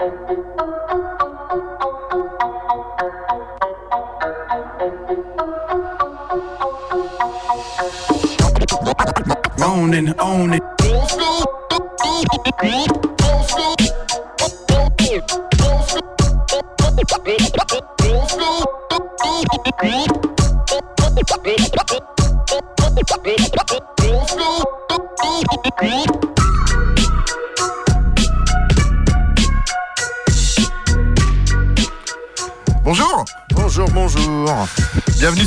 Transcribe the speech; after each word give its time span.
On 0.00 0.08
and 9.92 10.18
on 10.18 10.54
it. 10.54 10.62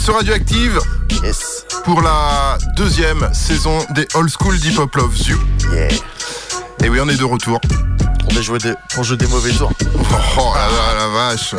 Sur 0.04 0.16
Radioactive 0.16 0.80
Yes. 1.24 1.66
pour 1.86 2.02
la 2.02 2.58
deuxième 2.76 3.30
saison 3.34 3.78
des 3.96 4.06
Old 4.16 4.30
School 4.30 4.60
Deep 4.60 4.78
Hop 4.78 4.94
Love 4.96 5.18
You. 5.30 5.38
Yeah. 5.72 5.88
Et 6.84 6.90
oui, 6.90 7.00
on 7.02 7.08
est 7.08 7.16
de 7.16 7.24
retour. 7.24 7.62
Pour, 8.34 8.40
des 8.40 8.44
jouer 8.44 8.58
des, 8.60 8.74
pour 8.94 9.04
jouer 9.04 9.18
des 9.18 9.28
mauvais 9.28 9.52
tours. 9.52 9.72
Oh, 9.80 10.16
oh 10.40 10.54
la, 10.56 11.08
vache. 11.08 11.54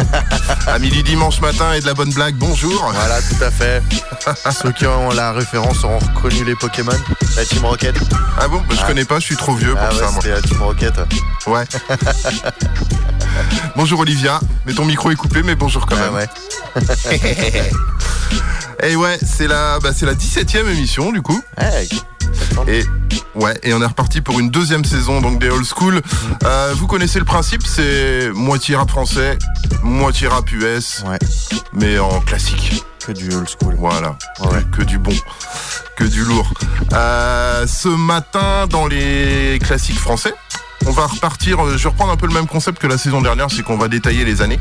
à 0.66 0.78
midi 0.78 1.02
dimanche 1.05 1.41
matin 1.41 1.73
et 1.73 1.80
de 1.80 1.87
la 1.87 1.95
bonne 1.95 2.10
blague, 2.12 2.34
bonjour. 2.34 2.91
Voilà, 2.92 3.20
tout 3.23 3.42
à 3.45 3.50
fait. 3.50 3.83
Ceux 4.62 4.73
qui 4.73 4.87
ont 4.87 5.10
la 5.10 5.33
référence 5.33 5.84
auront 5.84 5.98
reconnu 5.98 6.45
les 6.45 6.55
Pokémon. 6.56 6.92
La 7.37 7.45
Team 7.45 7.64
Rocket. 7.64 7.95
Ah 8.41 8.48
bon, 8.48 8.59
bah, 8.69 8.74
je 8.74 8.80
Ah. 8.83 8.87
connais 8.88 9.05
pas, 9.05 9.20
je 9.20 9.24
suis 9.27 9.37
trop 9.37 9.55
vieux 9.55 9.73
pour 9.74 9.83
Ah 9.83 9.92
ouais, 9.95 10.00
ça. 10.00 10.10
moi. 10.10 10.20
la 10.24 10.42
Team 10.42 10.62
Rocket. 10.62 10.95
Ouais. 11.47 11.64
bonjour 13.77 14.00
Olivia, 14.00 14.41
mais 14.66 14.72
ton 14.75 14.84
micro 14.84 15.11
est 15.11 15.16
coupé, 15.16 15.42
mais 15.42 15.55
bonjour 15.55 15.86
quand 15.86 15.97
Ah 15.98 16.11
même. 16.11 16.14
ouais. 16.14 16.28
Et 18.83 18.97
ouais, 18.97 19.19
c'est 19.25 19.47
la, 19.47 19.78
bah, 19.78 19.91
c'est 19.97 20.06
la 20.06 20.14
17ème 20.14 20.69
émission 20.69 21.12
du 21.12 21.22
coup. 21.22 21.41
Et 22.69 22.84
ouais, 23.34 23.58
et 23.62 23.72
on 23.74 23.80
est 23.82 23.86
reparti 23.86 24.20
pour 24.20 24.38
une 24.40 24.50
deuxième 24.50 24.84
saison 24.84 25.20
donc 25.20 25.38
des 25.40 25.48
old 25.50 25.64
school. 25.64 26.00
Euh, 26.44 26.74
vous 26.77 26.86
connaissez 26.86 27.18
le 27.18 27.24
principe, 27.24 27.66
c'est 27.66 28.30
moitié 28.34 28.77
rap 28.77 28.90
français, 28.90 29.38
moitié 29.82 30.28
rap 30.28 30.50
US, 30.52 31.02
Ouais. 31.06 31.18
mais 31.72 31.98
en 31.98 32.20
classique. 32.20 32.84
Que 33.06 33.12
du 33.12 33.28
old 33.34 33.46
school. 33.48 33.74
Voilà, 33.78 34.16
Ouais. 34.40 34.62
que 34.72 34.82
du 34.82 34.96
bon, 34.98 35.12
que 35.98 36.05
du 36.05 36.24
lourd. 36.24 36.50
Euh, 36.94 37.66
ce 37.66 37.88
matin, 37.88 38.66
dans 38.70 38.86
les 38.86 39.58
classiques 39.62 39.98
français, 39.98 40.32
on 40.86 40.90
va 40.92 41.06
repartir. 41.06 41.60
euh, 41.64 41.77
Je 41.77 41.82
vais 41.84 41.88
reprendre 41.90 42.12
un 42.12 42.16
peu 42.16 42.27
le 42.27 42.34
même 42.34 42.46
concept 42.46 42.78
que 42.80 42.86
la 42.86 42.98
saison 42.98 43.20
dernière, 43.22 43.46
c'est 43.50 43.62
qu'on 43.62 43.77
va 43.78 43.88
détailler 43.88 44.24
les 44.24 44.42
années. 44.42 44.60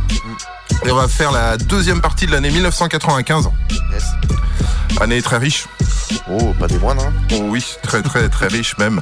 Et 0.85 0.91
on 0.91 0.95
va 0.95 1.07
faire 1.07 1.31
la 1.31 1.57
deuxième 1.57 2.01
partie 2.01 2.25
de 2.25 2.31
l'année 2.31 2.49
1995, 2.51 3.49
Yes. 3.91 4.03
année 5.01 5.21
très 5.21 5.37
riche. 5.37 5.67
Oh, 6.29 6.53
pas 6.59 6.67
des 6.67 6.77
moindres. 6.77 7.03
Hein. 7.05 7.13
Oh 7.33 7.41
oui, 7.49 7.63
très 7.83 8.01
très 8.01 8.29
très 8.29 8.47
riche 8.47 8.77
même. 8.77 8.99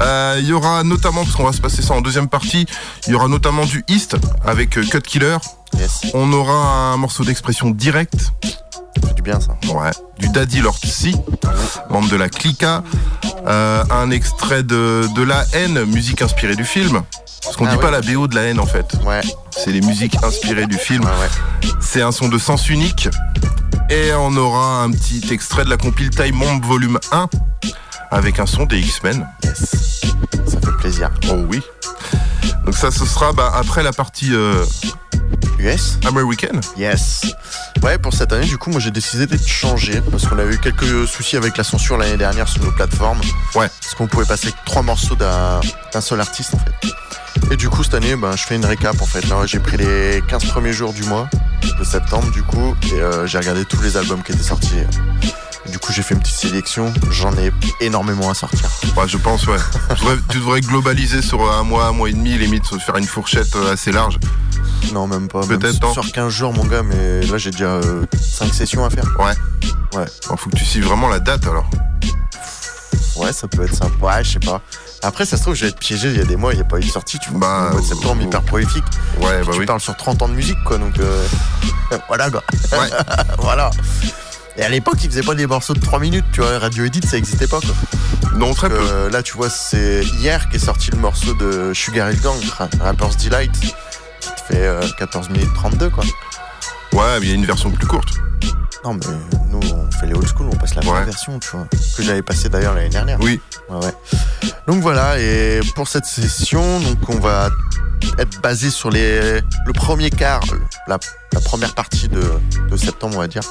Euh, 0.00 0.36
Il 0.40 0.46
y 0.46 0.52
aura 0.52 0.82
notamment, 0.84 1.24
parce 1.24 1.34
qu'on 1.36 1.44
va 1.44 1.52
se 1.52 1.60
passer 1.60 1.82
ça 1.82 1.94
en 1.94 2.00
deuxième 2.00 2.28
partie, 2.28 2.66
il 3.06 3.12
y 3.12 3.14
aura 3.16 3.28
notamment 3.28 3.64
du 3.64 3.84
East 3.88 4.16
avec 4.44 4.76
euh, 4.78 4.84
Cut 4.84 5.00
Killer. 5.00 5.36
Yes. 5.78 6.00
On 6.14 6.32
aura 6.32 6.92
un 6.92 6.96
morceau 6.96 7.24
d'expression 7.24 7.70
directe, 7.70 8.30
C'est 8.94 9.14
du 9.14 9.22
bien 9.22 9.40
ça. 9.40 9.56
ouais, 9.74 9.90
du 10.18 10.28
Daddy 10.28 10.60
Lord 10.60 10.78
C, 10.84 11.12
membre 11.90 12.08
de 12.08 12.16
la 12.16 12.28
Clica. 12.28 12.82
Euh, 13.48 13.84
un 13.90 14.10
extrait 14.10 14.62
de, 14.62 15.06
de 15.14 15.22
La 15.22 15.44
haine, 15.52 15.84
musique 15.84 16.20
inspirée 16.22 16.56
du 16.56 16.64
film. 16.64 17.02
Parce 17.44 17.56
qu'on 17.56 17.66
Ah 17.66 17.70
dit 17.70 17.76
ouais. 17.76 17.82
pas 17.82 17.90
la 17.92 18.00
BO 18.00 18.26
de 18.26 18.34
la 18.34 18.42
haine 18.42 18.58
en 18.58 18.66
fait. 18.66 18.86
Ouais. 19.04 19.20
C'est 19.56 19.70
les 19.70 19.80
musiques 19.80 20.16
inspirées 20.24 20.66
du 20.66 20.76
film. 20.78 21.04
Ouais. 21.04 21.70
C'est 21.80 22.02
un 22.02 22.10
son 22.10 22.28
de 22.28 22.38
sens 22.38 22.68
unique. 22.68 23.08
Et 23.88 24.12
on 24.14 24.36
aura 24.36 24.82
un 24.82 24.90
petit 24.90 25.22
extrait 25.32 25.64
de 25.64 25.70
la 25.70 25.76
compile 25.76 26.10
Time 26.10 26.36
Bomb 26.38 26.64
volume 26.64 26.98
1 27.12 27.28
avec 28.10 28.40
un 28.40 28.46
son 28.46 28.64
des 28.66 28.80
X-Men. 28.80 29.28
Yes. 29.44 29.60
Ça 30.46 30.60
fait 30.60 30.76
plaisir. 30.80 31.10
Oh 31.30 31.36
oui. 31.48 31.62
Donc 32.64 32.76
ça, 32.76 32.90
ce 32.90 33.06
sera 33.06 33.32
bah, 33.32 33.52
après 33.54 33.84
la 33.84 33.92
partie 33.92 34.34
euh, 34.34 34.64
US. 35.58 35.98
américaine. 36.06 36.60
Yes. 36.76 37.22
Ouais, 37.82 37.98
pour 37.98 38.12
cette 38.12 38.32
année, 38.32 38.46
du 38.46 38.58
coup, 38.58 38.70
moi 38.70 38.80
j'ai 38.80 38.90
décidé 38.90 39.26
de 39.26 39.36
changer 39.38 40.00
parce 40.10 40.26
qu'on 40.26 40.38
a 40.38 40.44
eu 40.44 40.58
quelques 40.58 41.06
soucis 41.06 41.36
avec 41.36 41.56
la 41.56 41.64
censure 41.64 41.96
l'année 41.96 42.16
dernière 42.16 42.48
sur 42.48 42.62
nos 42.62 42.72
plateformes. 42.72 43.20
Ouais. 43.54 43.68
Parce 43.80 43.94
qu'on 43.94 44.06
pouvait 44.06 44.26
passer 44.26 44.52
trois 44.64 44.82
morceaux 44.82 45.14
d'un 45.14 45.60
d'un 45.92 46.00
seul 46.00 46.20
artiste 46.20 46.54
en 46.54 46.58
fait. 46.58 47.52
Et 47.52 47.56
du 47.56 47.68
coup, 47.68 47.84
cette 47.84 47.94
année, 47.94 48.16
ben, 48.16 48.34
je 48.36 48.42
fais 48.42 48.56
une 48.56 48.64
récap 48.64 49.00
en 49.00 49.06
fait. 49.06 49.26
Là, 49.28 49.46
j'ai 49.46 49.60
pris 49.60 49.76
les 49.76 50.22
15 50.28 50.46
premiers 50.46 50.72
jours 50.72 50.92
du 50.92 51.04
mois 51.04 51.28
de 51.78 51.84
septembre, 51.84 52.30
du 52.30 52.42
coup, 52.42 52.74
et 52.92 53.00
euh, 53.00 53.26
j'ai 53.26 53.38
regardé 53.38 53.64
tous 53.64 53.80
les 53.82 53.96
albums 53.96 54.22
qui 54.22 54.32
étaient 54.32 54.42
sortis. 54.42 54.80
Du 55.70 55.78
coup, 55.78 55.92
j'ai 55.92 56.02
fait 56.02 56.14
une 56.14 56.20
petite 56.20 56.36
sélection. 56.36 56.92
J'en 57.10 57.32
ai 57.36 57.52
énormément 57.80 58.30
à 58.30 58.34
sortir. 58.34 58.68
Ouais, 58.96 59.08
je 59.08 59.16
pense, 59.16 59.46
ouais. 59.46 59.58
Tu 60.30 60.38
devrais, 60.38 60.60
globaliser 60.60 61.22
sur 61.22 61.50
un 61.52 61.64
mois, 61.64 61.86
un 61.86 61.92
mois 61.92 62.08
et 62.08 62.12
demi, 62.12 62.38
limite, 62.38 62.64
faire 62.80 62.96
une 62.96 63.06
fourchette 63.06 63.54
euh, 63.56 63.72
assez 63.72 63.92
large. 63.92 64.18
Non, 64.92 65.06
même 65.06 65.28
pas. 65.28 65.40
Peut-être, 65.46 65.92
sur 65.92 66.10
15 66.12 66.32
jours, 66.32 66.52
mon 66.52 66.64
gars, 66.64 66.82
mais 66.82 67.22
là, 67.26 67.38
j'ai 67.38 67.50
déjà 67.50 67.80
5 68.20 68.52
sessions 68.54 68.84
à 68.84 68.90
faire. 68.90 69.04
Ouais. 69.18 69.34
Ouais. 69.98 70.06
Bon, 70.28 70.36
faut 70.36 70.50
que 70.50 70.56
tu 70.56 70.64
cibles 70.64 70.86
vraiment 70.86 71.08
la 71.08 71.20
date 71.20 71.46
alors. 71.46 71.68
Ouais, 73.16 73.32
ça 73.32 73.48
peut 73.48 73.64
être 73.64 73.74
sympa. 73.74 74.06
Ouais, 74.06 74.24
je 74.24 74.32
sais 74.32 74.38
pas. 74.40 74.60
Après, 75.02 75.24
ça 75.24 75.36
se 75.36 75.42
trouve, 75.42 75.54
je 75.54 75.62
vais 75.62 75.68
être 75.70 75.78
piégé. 75.78 76.08
Il 76.10 76.18
y 76.18 76.20
a 76.20 76.24
des 76.24 76.36
mois, 76.36 76.52
il 76.52 76.56
n'y 76.56 76.62
a 76.62 76.66
pas 76.66 76.78
eu 76.78 76.82
de 76.84 76.90
sortie. 76.90 77.18
Tu 77.18 77.30
vois. 77.30 77.40
Bah, 77.40 77.64
le 77.68 77.72
mois 77.72 77.80
de 77.80 77.86
septembre, 77.86 78.22
hyper 78.22 78.42
prolifique. 78.42 78.84
Ouais, 79.20 79.42
bah 79.44 79.52
tu 79.52 79.60
oui. 79.60 79.66
parles 79.66 79.80
sur 79.80 79.96
30 79.96 80.22
ans 80.22 80.28
de 80.28 80.34
musique, 80.34 80.62
quoi. 80.64 80.76
Donc, 80.78 80.98
euh, 80.98 81.26
voilà, 82.08 82.30
quoi. 82.30 82.42
Ouais. 82.72 82.90
voilà. 83.38 83.70
Et 84.58 84.62
à 84.62 84.68
l'époque, 84.68 84.96
ils 85.02 85.10
faisaient 85.10 85.22
pas 85.22 85.34
des 85.34 85.46
morceaux 85.46 85.74
de 85.74 85.80
3 85.80 85.98
minutes, 85.98 86.24
tu 86.32 86.40
vois. 86.40 86.58
Radio 86.58 86.84
Edit, 86.84 87.06
ça 87.06 87.16
existait 87.16 87.46
pas, 87.46 87.60
quoi. 87.60 87.74
Non, 88.34 88.52
très 88.54 88.68
peu. 88.68 88.76
Euh, 88.78 89.10
là, 89.10 89.22
tu 89.22 89.34
vois, 89.34 89.48
c'est 89.50 90.02
hier 90.20 90.48
qu'est 90.50 90.58
sorti 90.58 90.90
le 90.90 90.98
morceau 90.98 91.32
de 91.34 91.72
Sugar 91.74 92.10
Hill 92.10 92.20
Gang, 92.20 92.38
Ra- 92.58 92.68
Rapper's 92.80 93.16
Delight. 93.16 93.52
Qui 94.26 94.42
te 94.42 94.54
fait 94.54 94.66
euh, 94.66 94.86
14 94.98 95.30
minutes 95.30 95.52
32, 95.54 95.90
quoi. 95.90 96.04
Ouais, 96.92 97.20
mais 97.20 97.26
il 97.26 97.28
y 97.28 97.32
a 97.32 97.34
une 97.34 97.46
version 97.46 97.70
plus 97.70 97.86
courte. 97.86 98.08
Non, 98.84 98.94
mais 98.94 99.00
nous, 99.50 99.60
on 99.72 99.90
fait 99.92 100.06
les 100.06 100.14
old 100.14 100.26
school, 100.28 100.46
on 100.52 100.56
passe 100.56 100.74
la 100.74 100.82
Ouais. 100.82 100.88
vraie 100.90 101.04
version, 101.04 101.38
tu 101.38 101.48
vois. 101.52 101.66
Que 101.96 102.02
j'avais 102.02 102.22
passé 102.22 102.48
d'ailleurs 102.48 102.74
l'année 102.74 102.88
dernière. 102.88 103.18
Oui. 103.20 103.40
Ouais, 103.68 103.84
ouais. 103.84 103.94
Donc 104.66 104.80
voilà, 104.82 105.18
et 105.18 105.60
pour 105.74 105.88
cette 105.88 106.04
session, 106.06 106.80
donc 106.80 106.98
on 107.08 107.18
va 107.18 107.50
être 108.18 108.40
basé 108.40 108.70
sur 108.70 108.90
les, 108.90 109.40
le 109.40 109.72
premier 109.72 110.10
quart, 110.10 110.42
la, 110.86 110.98
la 111.32 111.40
première 111.40 111.74
partie 111.74 112.08
de, 112.08 112.22
de 112.70 112.76
septembre, 112.76 113.16
on 113.16 113.20
va 113.20 113.28
dire. 113.28 113.42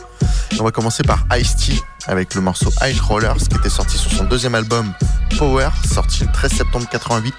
Et 0.53 0.59
on 0.61 0.63
va 0.63 0.71
commencer 0.71 1.03
par 1.03 1.25
Ice-T 1.37 1.73
avec 2.07 2.33
le 2.35 2.41
morceau 2.41 2.71
High 2.81 2.99
Rollers 2.99 3.35
qui 3.49 3.57
était 3.57 3.69
sorti 3.69 3.97
sur 3.97 4.11
son 4.11 4.23
deuxième 4.25 4.55
album 4.55 4.93
Power, 5.37 5.69
sorti 5.93 6.23
le 6.23 6.31
13 6.31 6.51
septembre 6.53 6.87
88. 6.89 7.33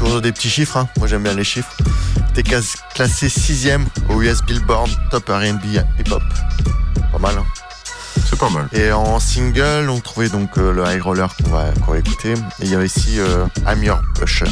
Toujours 0.00 0.20
des 0.22 0.32
petits 0.32 0.48
chiffres, 0.50 0.76
hein. 0.78 0.88
moi 0.98 1.06
j'aime 1.06 1.22
bien 1.22 1.34
les 1.34 1.44
chiffres. 1.44 1.72
T'es 2.34 2.42
classé 2.42 3.28
6ème 3.28 3.84
au 4.08 4.22
US 4.22 4.42
Billboard 4.42 4.90
Top 5.10 5.28
R&B 5.28 5.64
Hip 5.98 6.10
Hop. 6.10 6.22
Pas 7.12 7.18
mal, 7.18 7.34
hein. 7.38 7.44
C'est 8.28 8.38
pas 8.38 8.48
mal. 8.50 8.66
Et 8.72 8.92
en 8.92 9.20
single, 9.20 9.88
on 9.90 10.00
trouvait 10.00 10.28
donc 10.28 10.56
euh, 10.58 10.72
le 10.72 10.84
High 10.86 11.02
Roller 11.02 11.28
qu'on 11.36 11.50
va, 11.50 11.66
qu'on 11.84 11.92
va 11.92 11.98
écouter. 11.98 12.32
Et 12.32 12.64
il 12.64 12.70
y 12.70 12.76
a 12.76 12.82
ici 12.84 13.18
euh, 13.20 13.44
I'm 13.66 13.82
Your 13.82 14.00
Usher. 14.22 14.44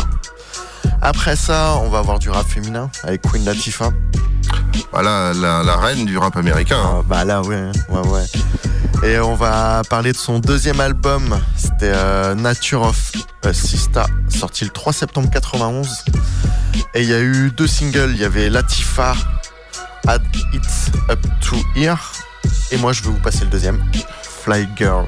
Après 1.00 1.34
ça, 1.37 1.76
on 1.82 1.88
va 1.88 1.98
avoir 2.00 2.19
du 2.19 2.28
rap 2.31 2.47
féminin 2.47 2.91
avec 3.04 3.22
Queen 3.22 3.44
Latifah. 3.44 3.91
Voilà, 4.92 5.32
la, 5.34 5.62
la 5.62 5.76
reine 5.76 6.04
du 6.04 6.19
rap 6.19 6.37
américain. 6.37 6.78
hein. 6.78 6.97
Ah, 7.00 7.03
bah 7.06 7.25
là, 7.25 7.41
ouais, 7.42 7.70
ouais, 7.88 8.08
ouais. 8.08 8.25
Et 9.03 9.19
on 9.20 9.34
va 9.34 9.82
parler 9.88 10.12
de 10.12 10.16
son 10.16 10.41
deuxième 10.41 10.81
album. 10.81 11.41
C'était 11.56 11.92
euh, 11.94 12.34
Nature 12.34 12.82
of 12.82 13.12
a 13.44 13.53
Sista, 13.53 14.06
sorti 14.28 14.64
le 14.64 14.70
3 14.70 14.92
septembre 14.92 15.31
91. 15.31 16.04
Et 16.94 17.02
il 17.02 17.08
y 17.08 17.14
a 17.14 17.20
eu 17.20 17.50
deux 17.50 17.69
singles. 17.69 18.11
Il 18.11 18.19
y 18.19 18.25
avait 18.25 18.50
Latifah, 18.50 19.14
Add 20.06 20.22
It 20.52 20.62
Up 21.11 21.20
to 21.40 21.56
Here. 21.76 21.96
Et 22.72 22.76
moi, 22.76 22.93
je 22.93 23.02
vais 23.02 23.11
vous 23.11 23.20
passer 23.20 23.44
le 23.44 23.50
deuxième, 23.50 23.82
Fly 24.44 24.69
Girl. 24.76 25.06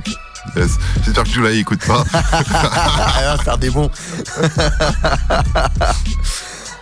Yes. 0.56 0.78
J'espère 1.04 1.24
que 1.24 1.30
Julie 1.30 1.58
écoute 1.58 1.84
pas. 1.84 2.04
Faire 3.44 3.58
des 3.58 3.70
bons. 3.70 3.90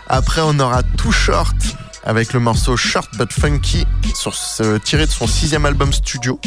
Après, 0.08 0.42
on 0.44 0.58
aura 0.60 0.82
Too 0.82 1.10
Short 1.10 1.56
avec 2.04 2.32
le 2.32 2.40
morceau 2.40 2.76
Short 2.76 3.08
But 3.16 3.32
Funky 3.32 3.86
sur 4.14 4.34
ce, 4.34 4.78
tiré 4.78 5.06
de 5.06 5.10
son 5.10 5.26
sixième 5.26 5.66
album 5.66 5.92
studio 5.92 6.40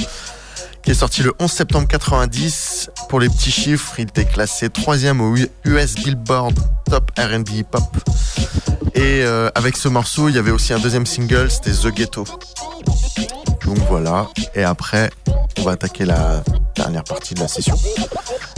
qui 0.84 0.92
est 0.92 0.96
sorti 0.96 1.24
le 1.24 1.34
11 1.40 1.52
septembre 1.52 1.88
90. 1.88 2.90
Pour 3.10 3.20
les 3.20 3.30
petits 3.30 3.52
chiffres, 3.52 3.94
il 3.98 4.04
était 4.04 4.26
classé 4.26 4.70
troisième 4.70 5.22
au 5.22 5.36
US 5.66 5.96
Billboard 5.96 6.58
Top 6.90 7.12
R&B 7.18 7.50
Hip 7.50 7.66
Hop. 7.74 7.98
Et 8.96 9.24
euh, 9.24 9.50
avec 9.56 9.78
ce 9.78 9.88
morceau, 9.88 10.30
il 10.30 10.36
y 10.36 10.40
avait 10.40 10.52
aussi 10.52 10.74
un 10.74 10.80
deuxième 10.80 11.06
single, 11.06 11.50
c'était 11.50 11.72
The 11.72 11.94
Ghetto. 11.94 12.26
Donc 13.66 13.78
voilà. 13.90 14.28
Et 14.56 14.64
après, 14.64 15.10
on 15.58 15.64
va 15.64 15.72
attaquer 15.72 16.06
la 16.06 16.44
dernière 16.76 17.04
partie 17.04 17.34
de 17.34 17.40
la 17.40 17.48
session 17.48 17.78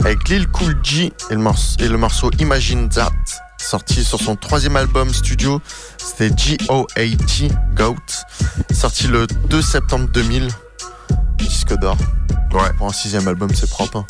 avec 0.04 0.28
Lil 0.28 0.46
Cool 0.48 0.76
G 0.82 1.12
et 1.30 1.34
le 1.34 1.40
morceau, 1.40 1.76
et 1.80 1.88
le 1.88 1.96
morceau 1.96 2.30
Imagine 2.38 2.88
That, 2.90 3.10
sorti 3.58 4.04
sur 4.04 4.20
son 4.20 4.36
troisième 4.36 4.76
album 4.76 5.12
studio, 5.12 5.62
c'était 5.98 6.30
G-O-A-T, 6.36 7.48
Goat, 7.74 7.96
sorti 8.72 9.06
le 9.06 9.26
2 9.26 9.62
septembre 9.62 10.08
2000, 10.12 10.48
disque 11.54 11.74
d'or. 11.78 11.96
Ouais. 12.52 12.72
Pour 12.76 12.88
un 12.88 12.92
sixième 12.92 13.26
album, 13.28 13.48
c'est 13.54 13.70
propre. 13.70 13.98
Hein. 13.98 14.06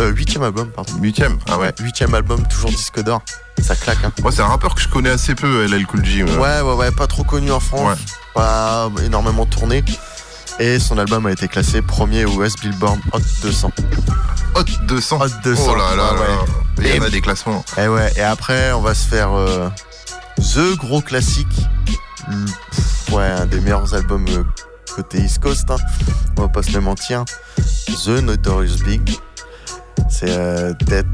Euh, 0.00 0.10
huitième 0.10 0.42
album, 0.42 0.68
pardon. 0.68 0.92
Huitième. 1.00 1.38
Ah 1.48 1.58
ouais. 1.58 1.72
Huitième 1.80 2.12
album, 2.14 2.44
toujours 2.48 2.70
disque 2.70 3.00
d'or. 3.02 3.22
Ça 3.62 3.76
claque, 3.76 3.98
hein. 4.04 4.12
Moi, 4.20 4.32
c'est 4.32 4.42
un 4.42 4.46
rappeur 4.48 4.74
que 4.74 4.80
je 4.80 4.88
connais 4.88 5.10
assez 5.10 5.34
peu, 5.36 5.64
LL 5.66 5.86
Cool 5.86 6.04
J. 6.04 6.22
euh. 6.22 6.38
Ouais, 6.38 6.60
ouais, 6.60 6.74
ouais, 6.74 6.90
pas 6.90 7.06
trop 7.06 7.22
connu 7.22 7.52
en 7.52 7.60
France, 7.60 7.88
Ouais. 7.88 7.94
pas 8.34 8.90
énormément 9.04 9.46
tourné. 9.46 9.84
Et 10.58 10.78
son 10.80 10.98
album 10.98 11.26
a 11.26 11.30
été 11.32 11.46
classé 11.48 11.82
premier 11.82 12.24
au 12.24 12.42
US 12.42 12.54
Billboard 12.60 12.98
Hot 13.12 13.20
200. 13.42 13.70
Hot 14.56 14.62
200. 14.86 15.18
Hot 15.22 15.28
200, 15.44 15.62
Oh 15.68 15.74
là 15.76 15.96
là 15.96 16.12
ouais, 16.14 16.18
là. 16.18 16.36
Il 16.78 16.96
y 16.96 17.00
en 17.00 17.02
a 17.04 17.10
des 17.10 17.20
classements. 17.20 17.64
Et 17.78 17.86
ouais, 17.88 18.12
et 18.16 18.22
après, 18.22 18.72
on 18.72 18.80
va 18.80 18.94
se 18.94 19.06
faire 19.06 19.30
euh, 19.32 19.68
The 20.38 20.76
gros 20.76 21.00
classique. 21.00 21.46
Pff, 22.26 23.12
Ouais, 23.12 23.24
un 23.24 23.46
des 23.46 23.60
meilleurs 23.60 23.94
albums 23.94 24.26
euh, 24.30 24.42
côté 24.94 25.18
East 25.18 25.40
Coast, 25.40 25.70
hein. 25.70 25.76
on 26.36 26.42
va 26.42 26.48
pas 26.48 26.62
se 26.62 26.72
le 26.72 26.80
mentir. 26.80 27.24
The 28.04 28.22
Notorious 28.22 28.78
Big. 28.84 29.18
C'est 30.08 30.30
euh, 30.30 30.72
Dead. 30.86 31.06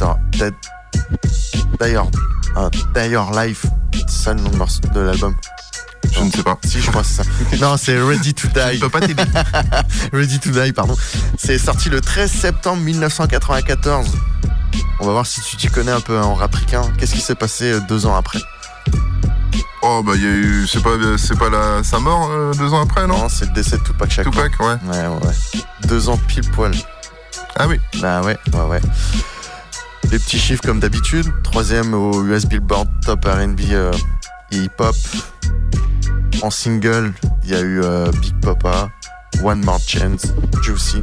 D'ailleurs, 1.78 2.08
D'ailleurs 2.94 3.32
Life, 3.32 3.66
c'est 3.94 4.10
ça 4.10 4.34
le 4.34 4.40
nom 4.40 4.50
de, 4.50 5.00
l'album. 5.00 5.34
Je 6.12 6.20
ne 6.20 6.30
sais 6.30 6.42
pas. 6.42 6.58
Si, 6.64 6.80
je 6.80 6.90
crois 6.90 7.02
que 7.02 7.08
c'est 7.08 7.22
ça. 7.22 7.30
non, 7.60 7.76
c'est 7.76 7.98
Ready 8.00 8.34
to 8.34 8.48
Je 8.48 8.72
Die. 8.72 8.78
peux 8.78 8.88
pas 8.88 9.00
t'aider. 9.00 9.22
Ready 10.12 10.38
to 10.40 10.50
Die, 10.50 10.72
pardon. 10.72 10.96
C'est 11.38 11.58
sorti 11.58 11.88
le 11.88 12.00
13 12.00 12.30
septembre 12.30 12.82
1994. 12.82 14.08
On 15.00 15.06
va 15.06 15.12
voir 15.12 15.26
si 15.26 15.40
tu 15.40 15.56
t'y 15.56 15.68
connais 15.68 15.92
un 15.92 16.00
peu 16.00 16.18
en 16.18 16.34
rapricain. 16.34 16.82
Qu'est-ce 16.98 17.14
qui 17.14 17.20
s'est 17.20 17.36
passé 17.36 17.72
euh, 17.72 17.80
deux 17.88 18.06
ans 18.06 18.16
après? 18.16 18.40
Oh 19.90 20.02
bah 20.02 20.12
il 20.16 20.22
y 20.22 20.26
a 20.26 20.30
eu. 20.30 20.66
C'est 20.66 20.82
pas, 20.82 20.90
c'est 21.16 21.38
pas 21.38 21.48
la... 21.48 21.82
sa 21.82 21.98
mort 21.98 22.28
euh, 22.30 22.52
deux 22.52 22.74
ans 22.74 22.82
après, 22.82 23.06
non? 23.06 23.26
C'est 23.30 23.46
le 23.46 23.52
décès 23.52 23.78
de 23.78 23.82
Tupac 23.82 24.10
Shakur. 24.10 24.32
Tupac, 24.32 24.60
ouais. 24.60 24.66
Ouais, 24.66 25.06
ouais, 25.06 25.26
ouais. 25.26 25.60
Deux 25.88 26.10
ans 26.10 26.18
pile 26.28 26.48
poil. 26.50 26.72
Ah 27.56 27.66
oui. 27.66 27.80
Bah 27.98 28.20
ouais, 28.20 28.36
ouais, 28.52 28.64
ouais. 28.64 28.80
Les 30.10 30.18
petits 30.18 30.38
chiffres 30.38 30.62
comme 30.62 30.78
d'habitude. 30.78 31.26
Troisième 31.42 31.94
au 31.94 32.22
US 32.26 32.44
Billboard 32.44 32.86
Top 33.06 33.24
R&B 33.24 33.60
euh, 33.70 33.90
et 34.52 34.58
Hip 34.58 34.78
Hop. 34.78 34.96
En 36.42 36.50
single, 36.50 37.14
il 37.44 37.50
y 37.50 37.54
a 37.54 37.60
eu 37.60 37.80
euh, 37.82 38.10
Big 38.20 38.38
Papa, 38.40 38.90
One 39.42 39.64
More 39.64 39.80
Chance, 39.80 40.26
Juicy. 40.62 41.02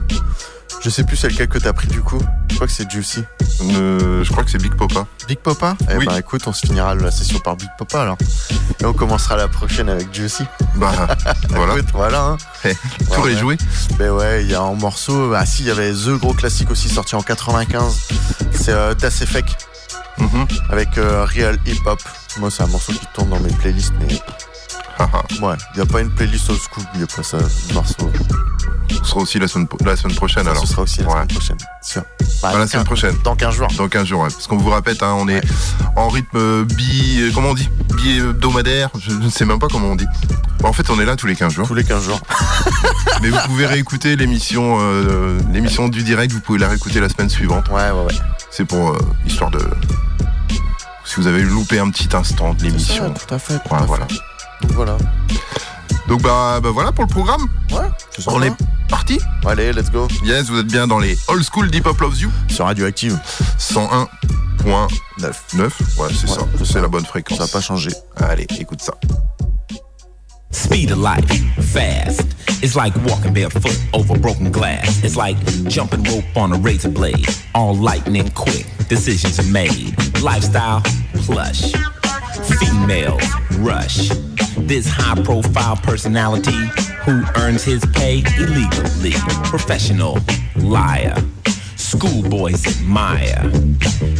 Je 0.86 0.92
sais 0.92 1.04
plus 1.04 1.18
c'est 1.18 1.30
lequel 1.30 1.48
que 1.48 1.58
t'as 1.58 1.74
pris 1.74 1.88
du 1.88 2.02
coup. 2.02 2.22
Je 2.52 2.56
crois 2.56 2.68
que 2.68 2.74
c'est 2.74 2.88
Juicy. 2.90 3.24
Euh, 3.64 4.24
je 4.24 4.32
crois 4.32 4.44
que 4.44 4.52
c'est 4.52 4.62
Big 4.62 4.76
Popa. 4.76 5.08
Big 5.28 5.40
Papa? 5.40 5.76
Eh 5.92 5.98
Oui. 5.98 6.06
bah 6.06 6.20
écoute, 6.20 6.44
on 6.46 6.54
se 6.54 6.64
finira 6.68 6.94
la 6.94 7.10
session 7.10 7.40
par 7.40 7.56
Big 7.56 7.70
Papa 7.80 8.02
alors. 8.04 8.18
Et 8.80 8.86
on 8.86 8.94
commencera 8.94 9.36
la 9.36 9.48
prochaine 9.48 9.90
avec 9.90 10.14
Juicy. 10.14 10.44
Bah 10.76 10.92
voilà. 11.50 11.74
Écoute, 11.74 11.90
voilà. 11.92 12.22
Hein. 12.26 12.38
Eh, 12.66 12.76
Tout 12.76 13.22
Ouais, 13.22 13.32
est 13.32 13.34
ouais. 13.34 13.40
joué. 13.40 13.58
Ben 13.98 14.12
ouais, 14.12 14.44
il 14.46 14.52
y 14.52 14.54
a 14.54 14.62
un 14.62 14.76
morceau. 14.76 15.34
Ah 15.34 15.44
si, 15.48 15.64
il 15.64 15.70
y 15.70 15.72
avait 15.72 15.92
The 15.92 16.10
gros 16.20 16.34
classique 16.36 16.70
aussi 16.70 16.88
sorti 16.88 17.16
en 17.16 17.24
95. 17.24 17.98
C'est 18.52 18.70
euh, 18.72 18.94
Das 18.94 19.22
Effect 19.22 19.68
Mhm. 20.20 20.46
avec 20.70 20.98
euh, 20.98 21.26
Real 21.26 21.58
Hip 21.66 21.82
Hop. 21.88 22.00
Moi, 22.38 22.50
c'est 22.52 22.64
un 22.64 22.68
morceau 22.68 22.94
qui 22.94 23.06
tourne 23.14 23.30
dans 23.32 23.40
mes 23.40 23.52
playlists, 23.54 23.94
mais. 24.00 24.22
ouais, 25.42 25.56
il 25.74 25.78
n'y 25.78 25.82
a 25.82 25.86
pas 25.86 26.02
une 26.02 26.10
playlist 26.12 26.50
old 26.50 26.60
school, 26.60 26.84
il 26.96 27.04
a 27.04 27.08
pas 27.08 27.24
ça. 27.24 27.38
Morceau. 27.74 28.12
Ce 28.90 29.04
sera 29.10 29.22
aussi 29.22 29.40
la 29.40 29.48
semaine, 29.48 29.68
la 29.84 29.96
semaine 29.96 30.16
prochaine 30.16 30.44
Ça, 30.46 30.52
alors. 30.52 30.62
ce 30.66 30.68
sera 30.72 30.82
aussi 30.84 31.00
la 31.02 31.08
Ouais. 31.08 31.14
semaine 31.14 31.28
prochaine. 31.28 31.58
Sûr. 31.82 32.02
Bah, 32.42 32.52
Ah, 32.54 32.58
la 32.58 32.68
semaine 32.68 32.86
prochaine. 32.86 33.16
Dans 33.24 33.36
15 33.36 33.56
jours. 33.56 33.68
Dans 33.78 33.88
15 33.88 34.06
jours, 34.08 34.22
ouais. 34.22 34.30
Parce 34.30 34.48
qu'on 34.48 34.58
vous 34.58 34.70
répète, 34.70 35.02
hein, 35.04 35.16
on 35.18 35.28
est 35.28 35.42
en 35.96 36.08
rythme 36.10 36.38
euh, 36.38 36.66
bi. 36.66 37.18
euh, 37.22 37.32
Comment 37.34 37.50
on 37.50 37.54
dit? 37.56 37.70
Bi 37.96 38.20
hebdomadaire? 38.20 38.90
Je 39.00 39.12
ne 39.12 39.30
sais 39.30 39.46
même 39.46 39.60
pas 39.60 39.68
comment 39.72 39.88
on 39.90 39.96
dit. 39.96 40.08
En 40.64 40.72
fait, 40.74 40.90
on 40.90 41.00
est 41.00 41.06
là 41.06 41.16
tous 41.16 41.28
les 41.28 41.36
15 41.36 41.54
jours. 41.54 41.68
Tous 41.68 41.74
les 41.74 41.84
15 41.84 42.06
jours. 42.06 42.20
Mais 43.22 43.30
vous 43.30 43.40
pouvez 43.48 43.66
réécouter 43.66 44.16
l'émission 44.16 44.78
euh, 44.80 45.40
l'émission 45.52 45.88
du 45.90 46.04
direct. 46.04 46.32
Vous 46.32 46.40
pouvez 46.42 46.60
la 46.60 46.70
réécouter 46.70 47.00
la 47.00 47.10
semaine 47.10 47.30
suivante. 47.30 47.68
Ouais, 47.70 47.90
ouais, 47.92 48.06
ouais. 48.06 48.14
C'est 48.52 48.66
pour 48.66 48.92
euh, 48.92 48.98
histoire 49.26 49.52
de. 49.52 49.60
Si 51.06 51.16
vous 51.18 51.28
avez 51.28 51.42
loupé 51.44 51.80
un 51.80 51.90
petit 51.90 52.10
instant 52.16 52.54
de 52.54 52.64
l'émission. 52.64 53.14
tout 53.14 53.34
à 53.34 53.40
fait. 53.40 53.60
tout 53.68 53.76
à 53.76 53.80
fait. 53.80 53.86
voilà. 53.86 54.08
Donc 54.68 54.72
voilà. 54.76 54.98
Donc 56.08 56.22
bah, 56.22 56.60
bah 56.62 56.70
voilà 56.72 56.92
pour 56.92 57.04
le 57.06 57.10
programme. 57.10 57.48
Ouais, 57.72 57.88
On 58.28 58.42
est 58.42 58.54
parti. 58.90 59.20
Allez, 59.46 59.74
let's 59.74 59.90
go. 59.92 60.08
Yes, 60.24 60.50
vous 60.50 60.60
êtes 60.60 60.68
bien 60.68 60.88
dans 60.88 61.00
les 61.00 61.18
old 61.28 61.44
school 61.44 61.70
Deep 61.72 61.86
Hop 61.88 62.00
Loves 62.00 62.20
You. 62.20 62.32
Sur 62.48 62.66
Radioactive. 62.66 63.20
101.9. 63.58 64.08
9. 65.56 65.80
Ouais, 65.98 66.08
c'est 66.14 66.30
Ouais, 66.30 66.36
ça. 66.36 66.42
c'est 66.66 66.82
la 66.82 66.88
bonne 66.88 67.06
fréquence. 67.06 67.38
Ça 67.38 67.46
n'a 67.46 67.50
pas 67.52 67.62
changé. 67.62 67.90
Allez, 68.18 68.48
écoute 68.60 68.82
ça. 68.82 68.94
Speed 70.52 70.92
of 70.94 71.00
life, 71.00 71.44
fast. 71.74 72.24
It's 72.64 72.76
like 72.76 72.94
walking 73.08 73.34
barefoot 73.34 73.78
over 73.94 74.18
broken 74.18 74.52
glass. 74.52 75.04
It's 75.04 75.16
like 75.18 75.36
jumping 75.68 76.04
rope 76.04 76.24
on 76.36 76.54
a 76.54 76.58
razor 76.58 76.90
blade. 76.90 77.28
All 77.54 77.76
lightning 77.76 78.30
quick, 78.32 78.66
decisions 78.88 79.38
are 79.40 79.52
made. 79.52 79.94
Lifestyle, 80.22 80.82
plush. 81.26 81.74
Females, 82.60 83.22
rush. 83.66 84.10
This 84.58 84.88
high 84.88 85.22
profile 85.24 85.76
personality 85.76 86.56
who 87.04 87.24
earns 87.36 87.64
his 87.64 87.84
pay 87.94 88.24
illegally. 88.38 89.14
Professional, 89.46 90.20
liar. 90.58 91.16
Schoolboys 91.76 92.66
admire. 92.68 93.52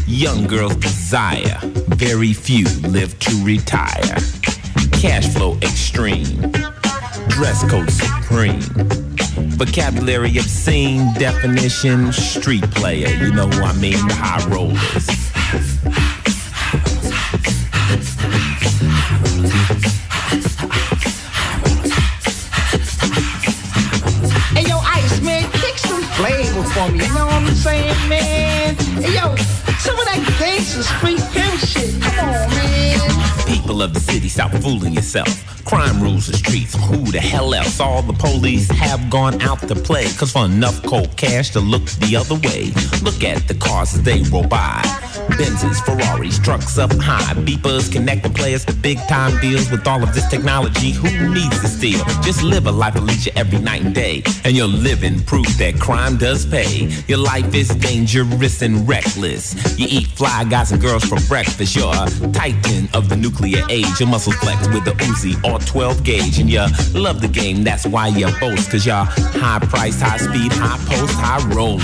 Young 0.08 0.48
girls 0.48 0.76
desire. 0.78 1.60
Very 1.90 2.34
few 2.34 2.66
live 2.90 3.18
to 3.20 3.44
retire. 3.44 4.18
Cash 4.92 5.28
flow 5.34 5.58
extreme. 5.62 6.52
Dress 7.28 7.70
code 7.70 7.92
supreme. 7.92 8.62
Vocabulary 9.58 10.38
obscene. 10.38 11.14
Definition 11.14 12.12
street 12.12 12.64
player. 12.72 13.10
You 13.24 13.32
know 13.32 13.48
who 13.48 13.62
I 13.62 13.74
mean? 13.74 14.08
The 14.08 14.16
high 14.16 14.48
rollers. 14.50 16.15
Man? 28.10 28.76
Hey 29.02 29.14
yo, 29.16 29.36
some 29.78 29.98
of 30.00 30.06
that 30.06 30.36
gangster 30.40 30.84
People 33.76 33.88
of 33.88 33.94
the 33.94 34.00
city, 34.00 34.30
stop 34.30 34.52
fooling 34.52 34.94
yourself. 34.94 35.66
Crime 35.66 36.02
rules 36.02 36.28
the 36.28 36.38
streets. 36.38 36.76
Who 36.88 37.12
the 37.12 37.20
hell 37.20 37.54
else? 37.54 37.82
All 37.82 38.02
the 38.02 38.14
police 38.14 38.70
have 38.70 39.10
gone 39.10 39.42
out 39.42 39.60
to 39.68 39.76
play. 39.76 40.06
Cause 40.14 40.32
for 40.32 40.46
enough 40.46 40.82
cold 40.84 41.18
cash 41.18 41.50
to 41.50 41.60
look 41.60 41.84
the 42.00 42.16
other 42.16 42.36
way. 42.36 42.72
Look 43.02 43.22
at 43.24 43.46
the 43.50 43.56
cars 43.56 43.94
as 43.96 44.04
they 44.04 44.22
roll 44.32 44.48
by. 44.48 44.82
Benzes, 45.36 45.84
Ferraris, 45.84 46.40
trucks 46.40 46.78
up 46.78 46.94
high. 46.94 47.34
Beepers 47.42 47.92
connecting 47.92 48.34
players 48.34 48.64
to 48.66 48.74
big 48.74 48.98
time 49.10 49.38
deals 49.42 49.70
with 49.70 49.86
all 49.88 50.02
of 50.02 50.14
this 50.14 50.30
technology. 50.30 50.92
Who 50.92 51.34
needs 51.34 51.60
to 51.62 51.68
steal? 51.68 52.00
Just 52.22 52.44
live 52.44 52.68
a 52.68 52.72
life 52.72 52.96
of 52.96 53.04
leisure 53.04 53.32
every 53.36 53.60
night 53.60 53.84
and 53.84 53.94
day. 53.94 54.24
And 54.46 54.56
you're 54.56 54.68
living 54.68 55.22
proof 55.24 55.48
that 55.58 55.80
crime 55.80 56.18
does 56.18 56.46
pay. 56.46 56.88
Your 57.08 57.18
life 57.18 57.54
is 57.54 57.70
dangerous 57.70 58.62
and 58.62 58.88
reckless. 58.88 59.78
You 59.78 59.88
eat 59.90 60.08
fly 60.08 60.46
guys 60.46 60.72
and 60.72 60.80
girls 60.80 61.04
for 61.04 61.20
breakfast. 61.28 61.76
You're 61.76 61.92
a 61.92 62.32
titan 62.32 62.88
of 62.94 63.10
the 63.10 63.18
nuclear 63.18 63.65
age. 63.70 64.00
Your 64.00 64.10
muscles 64.10 64.36
flex 64.38 64.68
with 64.70 64.86
the 64.86 64.92
Uzi 64.92 65.36
or 65.44 65.60
12 65.60 66.04
gauge. 66.04 66.40
And 66.40 66.50
you 66.50 66.66
love 66.94 67.22
the 67.22 67.28
game, 67.28 67.64
that's 67.64 67.86
why 67.86 68.08
you 68.08 68.28
boast. 68.40 68.72
Cause 68.72 68.86
you're 68.86 68.96
high 68.96 69.60
price, 69.60 70.02
high 70.02 70.18
speed, 70.18 70.52
high 70.54 70.78
post, 70.86 71.14
high 71.16 71.46
rolling. 71.54 71.82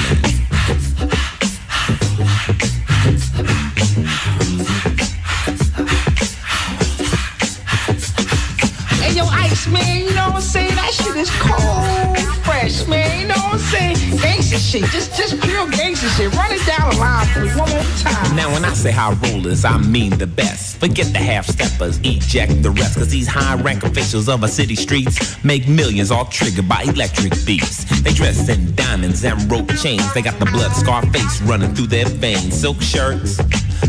Shit, 14.71 14.83
just 14.91 15.15
just 15.17 15.41
pure 15.41 15.69
gangster 15.69 16.07
shit. 16.09 16.33
Run 16.33 16.51
it 16.51 16.65
down 16.65 16.91
the 16.91 16.97
line 16.97 17.27
for 17.27 17.41
me 17.41 17.49
one 17.49 17.69
more 17.69 17.83
time. 17.99 18.35
Now, 18.35 18.51
when 18.53 18.63
I 18.63 18.73
say 18.73 18.91
high 18.91 19.13
rollers, 19.13 19.65
I 19.65 19.77
mean 19.77 20.17
the 20.17 20.27
best. 20.27 20.77
Forget 20.77 21.07
the 21.11 21.19
half 21.19 21.45
steppers, 21.47 21.99
eject 22.03 22.63
the 22.63 22.71
rest. 22.71 22.97
Cause 22.97 23.09
these 23.09 23.27
high 23.27 23.55
rank 23.61 23.83
officials 23.83 24.29
of 24.29 24.43
our 24.43 24.47
city 24.47 24.75
streets 24.75 25.43
make 25.43 25.67
millions 25.67 26.11
all 26.11 26.25
triggered 26.25 26.69
by 26.69 26.83
electric 26.83 27.33
beats. 27.45 27.83
They 28.01 28.13
dress 28.13 28.47
in 28.49 28.73
diamonds 28.75 29.23
and 29.23 29.51
rope 29.51 29.69
chains. 29.75 30.13
They 30.13 30.21
got 30.21 30.39
the 30.39 30.45
blood 30.45 30.71
scar 30.71 31.05
face 31.07 31.41
running 31.41 31.73
through 31.75 31.87
their 31.87 32.05
veins. 32.05 32.59
Silk 32.61 32.81
shirts, 32.81 33.39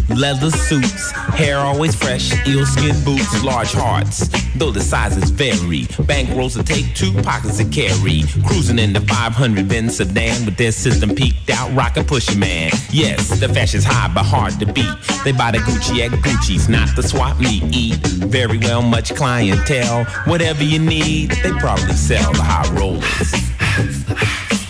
leather 0.09 0.51
suits, 0.51 1.13
hair 1.13 1.59
always 1.59 1.95
fresh, 1.95 2.33
eel 2.47 2.67
skin 2.67 2.97
boots, 3.05 3.45
large 3.45 3.73
hearts. 3.73 4.29
Though 4.57 4.71
the 4.71 4.81
sizes 4.81 5.31
vary, 5.31 5.83
bankrolls 6.09 6.57
to 6.57 6.63
take 6.63 6.95
two 6.95 7.13
pockets 7.23 7.59
to 7.59 7.65
carry. 7.65 8.23
Cruising 8.47 8.79
in 8.79 8.93
the 8.93 9.01
500 9.01 9.69
Benz 9.69 9.97
sedan 9.97 10.45
with 10.45 10.57
but 10.57 10.72
system 10.73 11.15
peaked 11.15 11.51
out, 11.51 11.73
rockin' 11.75 12.05
push 12.05 12.35
man. 12.37 12.71
Yes, 12.91 13.39
the 13.41 13.49
fashion's 13.49 13.85
high 13.85 14.13
but 14.13 14.25
hard 14.25 14.59
to 14.61 14.67
beat. 14.67 14.95
They 15.25 15.33
buy 15.33 15.51
the 15.53 15.59
Gucci 15.59 16.01
at 16.01 16.11
Gucci's, 16.11 16.69
not 16.69 16.95
the 16.97 17.03
swap 17.03 17.39
meet. 17.39 17.63
Eat 17.75 17.97
very 17.97 18.59
well, 18.59 18.83
much 18.83 19.15
clientele. 19.15 20.05
Whatever 20.27 20.65
you 20.65 20.79
need, 20.79 21.31
they 21.43 21.53
probably 21.53 21.95
sell 21.95 22.33
the 22.33 22.43
high 22.43 22.71
rollers. 22.75 24.62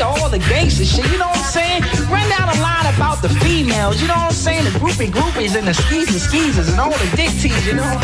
All 0.00 0.30
the 0.30 0.38
gangster 0.38 0.84
shit, 0.84 1.10
you 1.10 1.18
know 1.18 1.26
what 1.26 1.38
I'm 1.38 1.44
saying? 1.44 1.82
Run 2.08 2.28
down 2.30 2.48
a 2.56 2.60
line 2.60 2.94
about 2.94 3.20
the 3.20 3.28
females, 3.28 4.00
you 4.00 4.06
know 4.06 4.14
what 4.14 4.26
I'm 4.26 4.32
saying? 4.32 4.64
The 4.64 4.70
groupie 4.78 5.10
groupies 5.10 5.56
and 5.56 5.66
the 5.66 5.74
skeezers 5.74 6.22
skeezers 6.22 6.70
and 6.70 6.78
all 6.78 6.90
the 6.90 7.16
dick 7.16 7.30
teas, 7.40 7.66
you 7.66 7.74
know? 7.74 7.98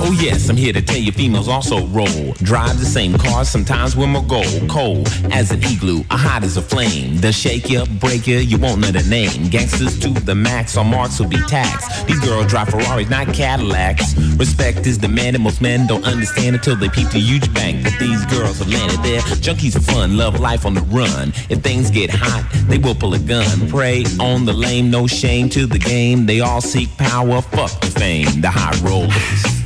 Oh 0.00 0.16
yes, 0.20 0.48
I'm 0.48 0.56
here 0.56 0.72
to 0.72 0.80
tell 0.80 0.98
you 0.98 1.12
females 1.12 1.48
also 1.48 1.86
roll. 1.88 2.32
Drive 2.42 2.78
the 2.78 2.86
same 2.86 3.18
cars, 3.18 3.48
sometimes 3.48 3.96
with 3.96 4.08
my 4.08 4.22
gold. 4.22 4.68
Cold 4.68 5.08
as 5.32 5.50
an 5.50 5.62
igloo, 5.64 6.02
a 6.10 6.16
hot 6.16 6.44
as 6.44 6.56
a 6.56 6.62
flame. 6.62 7.16
They'll 7.16 7.32
shake 7.32 7.68
you, 7.68 7.84
break 7.98 8.26
you, 8.26 8.38
you 8.38 8.58
won't 8.58 8.80
know 8.80 8.92
the 8.92 9.02
name. 9.08 9.48
Gangsters 9.48 9.98
to 10.00 10.10
the 10.10 10.34
max, 10.34 10.76
on 10.76 10.86
marks 10.86 11.18
will 11.18 11.28
be 11.28 11.40
taxed. 11.48 12.06
These 12.06 12.20
girls 12.20 12.46
drive 12.46 12.68
Ferraris, 12.68 13.10
not 13.10 13.34
Cadillacs. 13.34 14.14
Respect 14.36 14.86
is 14.86 14.98
demanded, 14.98 15.40
most 15.40 15.60
men 15.60 15.86
don't 15.86 16.04
understand 16.04 16.54
until 16.54 16.76
they 16.76 16.88
peep 16.88 17.08
the 17.08 17.18
huge 17.18 17.52
bank 17.52 17.82
that 17.82 17.98
these 17.98 18.24
girls 18.26 18.60
have 18.60 18.72
landed 18.72 19.02
there. 19.02 19.20
Junkies 19.42 19.72
for 19.72 19.80
fun, 19.80 20.16
love 20.16 20.38
life 20.38 20.64
on 20.64 20.74
the 20.74 20.82
run. 20.82 21.17
If 21.48 21.62
things 21.62 21.90
get 21.90 22.10
hot, 22.10 22.48
they 22.68 22.78
will 22.78 22.94
pull 22.94 23.14
a 23.14 23.18
gun. 23.18 23.68
Prey 23.68 24.04
on 24.20 24.44
the 24.44 24.52
lame, 24.52 24.90
no 24.90 25.06
shame 25.06 25.48
to 25.50 25.66
the 25.66 25.78
game. 25.78 26.26
They 26.26 26.40
all 26.40 26.60
seek 26.60 26.96
power, 26.96 27.42
fuck 27.42 27.72
the 27.80 27.86
fame. 27.86 28.40
The 28.40 28.50
high 28.50 28.78
rollers. 28.82 29.58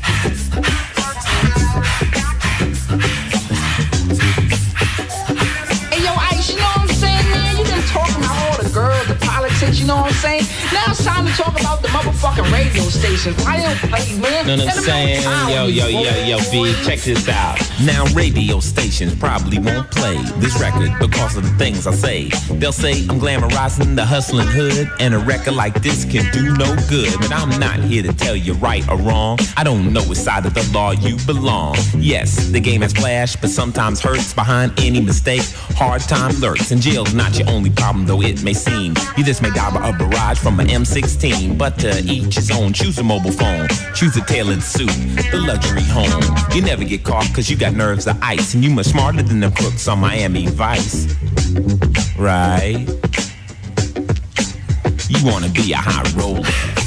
You 9.73 9.89
know 9.89 9.97
what 9.97 10.13
I'm 10.13 10.19
saying? 10.19 10.45
Now 10.73 10.91
it's 10.91 11.05
time 11.05 11.27
to 11.27 11.33
talk 11.33 11.59
about 11.59 11.83
the 11.83 11.89
motherfucking 12.23 12.53
radio 12.53 12.83
stations. 12.85 13.37
I 13.47 13.61
don't 13.61 13.91
play, 13.91 14.19
man? 14.19 14.47
Know 14.47 14.65
what 14.65 14.77
I'm 14.77 14.83
saying? 14.83 15.23
Yo, 15.51 15.67
yo, 15.67 15.89
yo, 15.89 16.25
yo, 16.25 16.39
B, 16.51 16.73
check 16.85 17.01
this 17.01 17.29
out. 17.29 17.59
Now, 17.85 18.05
radio 18.15 18.61
stations 18.61 19.15
probably 19.15 19.59
won't 19.59 19.91
play 19.91 20.17
this 20.37 20.59
record 20.61 20.93
because 21.01 21.37
of 21.37 21.43
the 21.43 21.51
things 21.59 21.87
I 21.87 21.93
say. 21.93 22.29
They'll 22.53 22.73
say 22.73 22.93
I'm 23.09 23.19
glamorizing 23.19 23.97
the 23.97 24.05
hustling 24.05 24.47
hood, 24.47 24.89
and 25.01 25.15
a 25.15 25.19
record 25.19 25.55
like 25.55 25.83
this 25.83 26.05
can 26.05 26.31
do 26.33 26.57
no 26.57 26.77
good. 26.89 27.13
But 27.19 27.33
I'm 27.33 27.59
not 27.59 27.81
here 27.81 28.03
to 28.03 28.13
tell 28.13 28.37
you 28.37 28.55
right 28.55 28.89
or 28.89 28.99
wrong. 28.99 29.39
I 29.57 29.65
don't 29.65 29.93
know 29.93 30.03
which 30.03 30.19
side 30.19 30.47
of 30.47 30.55
the 30.55 30.69
law 30.73 30.93
you 30.93 31.17
belong. 31.27 31.77
Yes, 31.97 32.49
the 32.49 32.61
game 32.61 32.83
has 32.83 32.93
flashed, 32.93 33.41
but 33.41 33.51
sometimes 33.51 34.01
hurts 34.01 34.33
behind 34.33 34.73
any 34.79 35.01
mistake. 35.01 35.43
Hard 35.77 36.03
time 36.03 36.35
lurks, 36.41 36.71
and 36.71 36.81
jail's 36.81 37.15
not 37.15 37.37
your 37.39 37.51
only 37.51 37.71
problem, 37.71 38.07
though 38.07 38.23
it 38.23 38.43
may 38.45 38.53
seem. 38.55 38.95
You 39.17 39.25
just 39.25 39.43
may 39.43 39.51
die 39.51 39.75
by 39.75 39.89
a 39.89 39.93
barrage 39.93 40.39
from 40.39 40.61
an 40.61 40.69
M16, 40.69 41.59
but 41.59 41.79
to 41.81 42.03
each 42.13 42.35
his 42.37 42.51
own. 42.51 42.73
Choose 42.73 42.99
a 42.99 43.03
mobile 43.03 43.33
phone, 43.33 43.69
choose 43.95 44.17
a 44.17 44.21
tailored 44.23 44.63
suit, 44.63 44.89
the 45.31 45.43
luxury 45.47 45.83
home. 45.83 46.23
You 46.55 46.63
never 46.63 46.85
get 46.85 47.05
caught 47.05 47.27
because 47.29 47.51
you 47.51 47.57
got 47.57 47.75
nerves 47.75 48.07
of 48.07 48.19
ice, 48.23 48.55
and 48.55 48.63
you 48.63 48.71
much 48.71 48.87
smarter 48.87 49.23
than 49.23 49.41
the 49.41 49.51
crooks 49.51 49.89
on 49.89 50.01
Miami 50.01 50.47
Vice. 50.47 51.15
Right? 52.19 52.87
You 55.09 55.25
wanna 55.25 55.49
be 55.49 55.73
a 55.73 55.77
high 55.77 56.11
roller. 56.17 56.82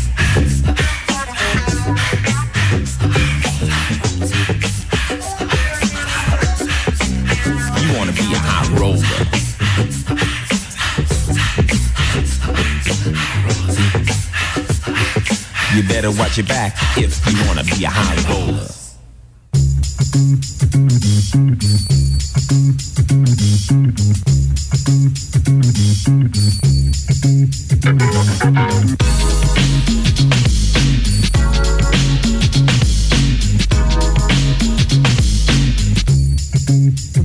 You 15.75 15.83
better 15.83 16.09
watch 16.09 16.37
your 16.37 16.45
back 16.45 16.73
if 16.97 17.19
you 17.27 17.45
wanna 17.47 17.65
be 17.65 17.83
a 17.83 17.89
high 17.89 18.15
roller. 18.31 18.69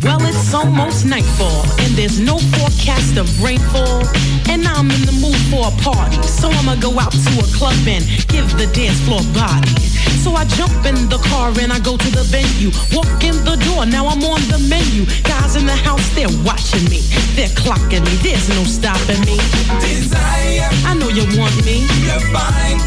Well, 0.03 0.27
it's 0.27 0.53
almost 0.53 1.07
nightfall, 1.07 1.63
and 1.79 1.95
there's 1.95 2.19
no 2.19 2.39
forecast 2.39 3.17
of 3.17 3.29
rainfall. 3.45 4.03
And 4.51 4.67
I'm 4.67 4.91
in 4.91 5.07
the 5.07 5.15
mood 5.23 5.39
for 5.47 5.71
a 5.71 5.75
party, 5.81 6.21
so 6.27 6.51
I'ma 6.51 6.75
go 6.75 6.99
out 6.99 7.13
to 7.13 7.33
a 7.39 7.47
club 7.55 7.79
and 7.87 8.03
give 8.27 8.51
the 8.59 8.67
dance 8.75 8.99
floor 9.07 9.23
body. 9.33 9.71
So 10.19 10.35
I 10.35 10.45
jump 10.45 10.75
in 10.85 11.09
the 11.09 11.19
car 11.31 11.55
and 11.61 11.73
I 11.73 11.79
go 11.79 11.97
to 11.97 12.11
the 12.11 12.27
venue. 12.27 12.75
Walk 12.91 13.23
in 13.23 13.39
the 13.47 13.55
door, 13.65 13.87
now 13.87 14.07
I'm 14.11 14.23
on 14.27 14.43
the 14.51 14.59
menu. 14.69 15.07
Guys 15.23 15.55
in 15.55 15.67
the 15.67 15.79
house, 15.87 16.03
they're 16.19 16.35
watching 16.43 16.83
me. 16.91 16.99
They're 17.39 17.55
clocking 17.55 18.03
me, 18.05 18.15
there's 18.27 18.49
no 18.51 18.65
stopping 18.65 19.23
me. 19.23 19.39
Desire, 19.79 20.67
I 20.85 20.99
know 20.99 21.09
you 21.09 21.25
want 21.39 21.55
me, 21.65 21.87
you're 22.03 22.21
fine, 22.35 22.83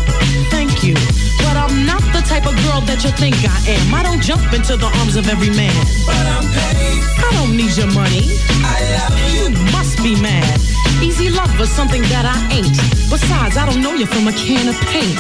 the 2.24 2.30
type 2.30 2.46
of 2.46 2.56
girl 2.64 2.82
that 2.82 3.04
you 3.04 3.12
think 3.12 3.36
I 3.44 3.60
am. 3.68 3.94
I 3.94 4.04
don't 4.04 4.22
jump 4.22 4.54
into 4.54 4.78
the 4.78 4.88
arms 5.00 5.16
of 5.16 5.28
every 5.28 5.50
man. 5.50 5.74
but 6.06 6.16
I'm 6.16 6.46
paid. 6.52 7.02
I 7.20 7.30
don't 7.40 7.56
need 7.56 7.76
your 7.76 7.92
money. 7.92 8.32
I 8.64 8.80
love 8.96 9.16
you. 9.20 9.50
You 9.50 9.72
must 9.72 9.98
be 10.04 10.16
mad. 10.22 10.60
Easy 11.02 11.30
love 11.30 11.52
was 11.60 11.70
something 11.70 12.02
that 12.14 12.26
I 12.26 12.38
ain't. 12.56 12.78
Besides, 13.10 13.58
I 13.58 13.66
don't 13.66 13.82
know 13.82 13.94
you 13.94 14.06
from 14.06 14.28
a 14.28 14.34
can 14.34 14.68
of 14.68 14.76
paint. 14.92 15.20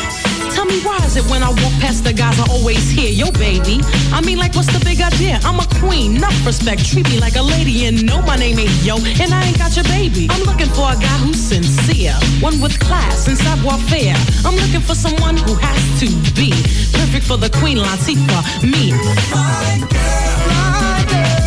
Tell 0.53 0.65
me 0.65 0.79
why 0.81 0.97
is 1.05 1.17
it 1.17 1.25
when 1.29 1.41
I 1.41 1.49
walk 1.49 1.73
past 1.81 2.03
the 2.03 2.13
guys 2.13 2.39
I 2.39 2.45
always 2.51 2.89
hear, 2.89 3.09
yo 3.09 3.31
baby? 3.31 3.81
I 4.13 4.21
mean 4.21 4.37
like 4.37 4.53
what's 4.55 4.71
the 4.71 4.83
big 4.85 5.01
idea? 5.01 5.39
I'm 5.43 5.59
a 5.59 5.67
queen, 5.81 6.17
enough 6.17 6.45
respect, 6.45 6.85
treat 6.85 7.09
me 7.09 7.19
like 7.19 7.35
a 7.35 7.41
lady 7.41 7.85
and 7.85 8.05
know 8.05 8.21
my 8.21 8.35
name 8.35 8.59
ain't 8.59 8.83
yo, 8.83 8.97
and 8.97 9.33
I 9.33 9.45
ain't 9.45 9.57
got 9.57 9.75
your 9.75 9.85
baby. 9.85 10.27
I'm 10.29 10.43
looking 10.43 10.69
for 10.69 10.91
a 10.91 10.95
guy 10.95 11.17
who's 11.25 11.39
sincere, 11.39 12.13
one 12.39 12.59
with 12.61 12.79
class 12.79 13.27
and 13.27 13.37
savoir 13.37 13.77
faire. 13.89 14.15
I'm 14.45 14.55
looking 14.55 14.81
for 14.81 14.95
someone 14.95 15.37
who 15.37 15.55
has 15.55 15.81
to 16.01 16.07
be 16.37 16.51
perfect 16.93 17.25
for 17.25 17.37
the 17.37 17.49
queen 17.59 17.77
Latifah, 17.77 18.43
me. 18.63 18.93
My 19.33 19.81
girl, 19.89 20.37
my 20.53 21.05
girl. 21.09 21.43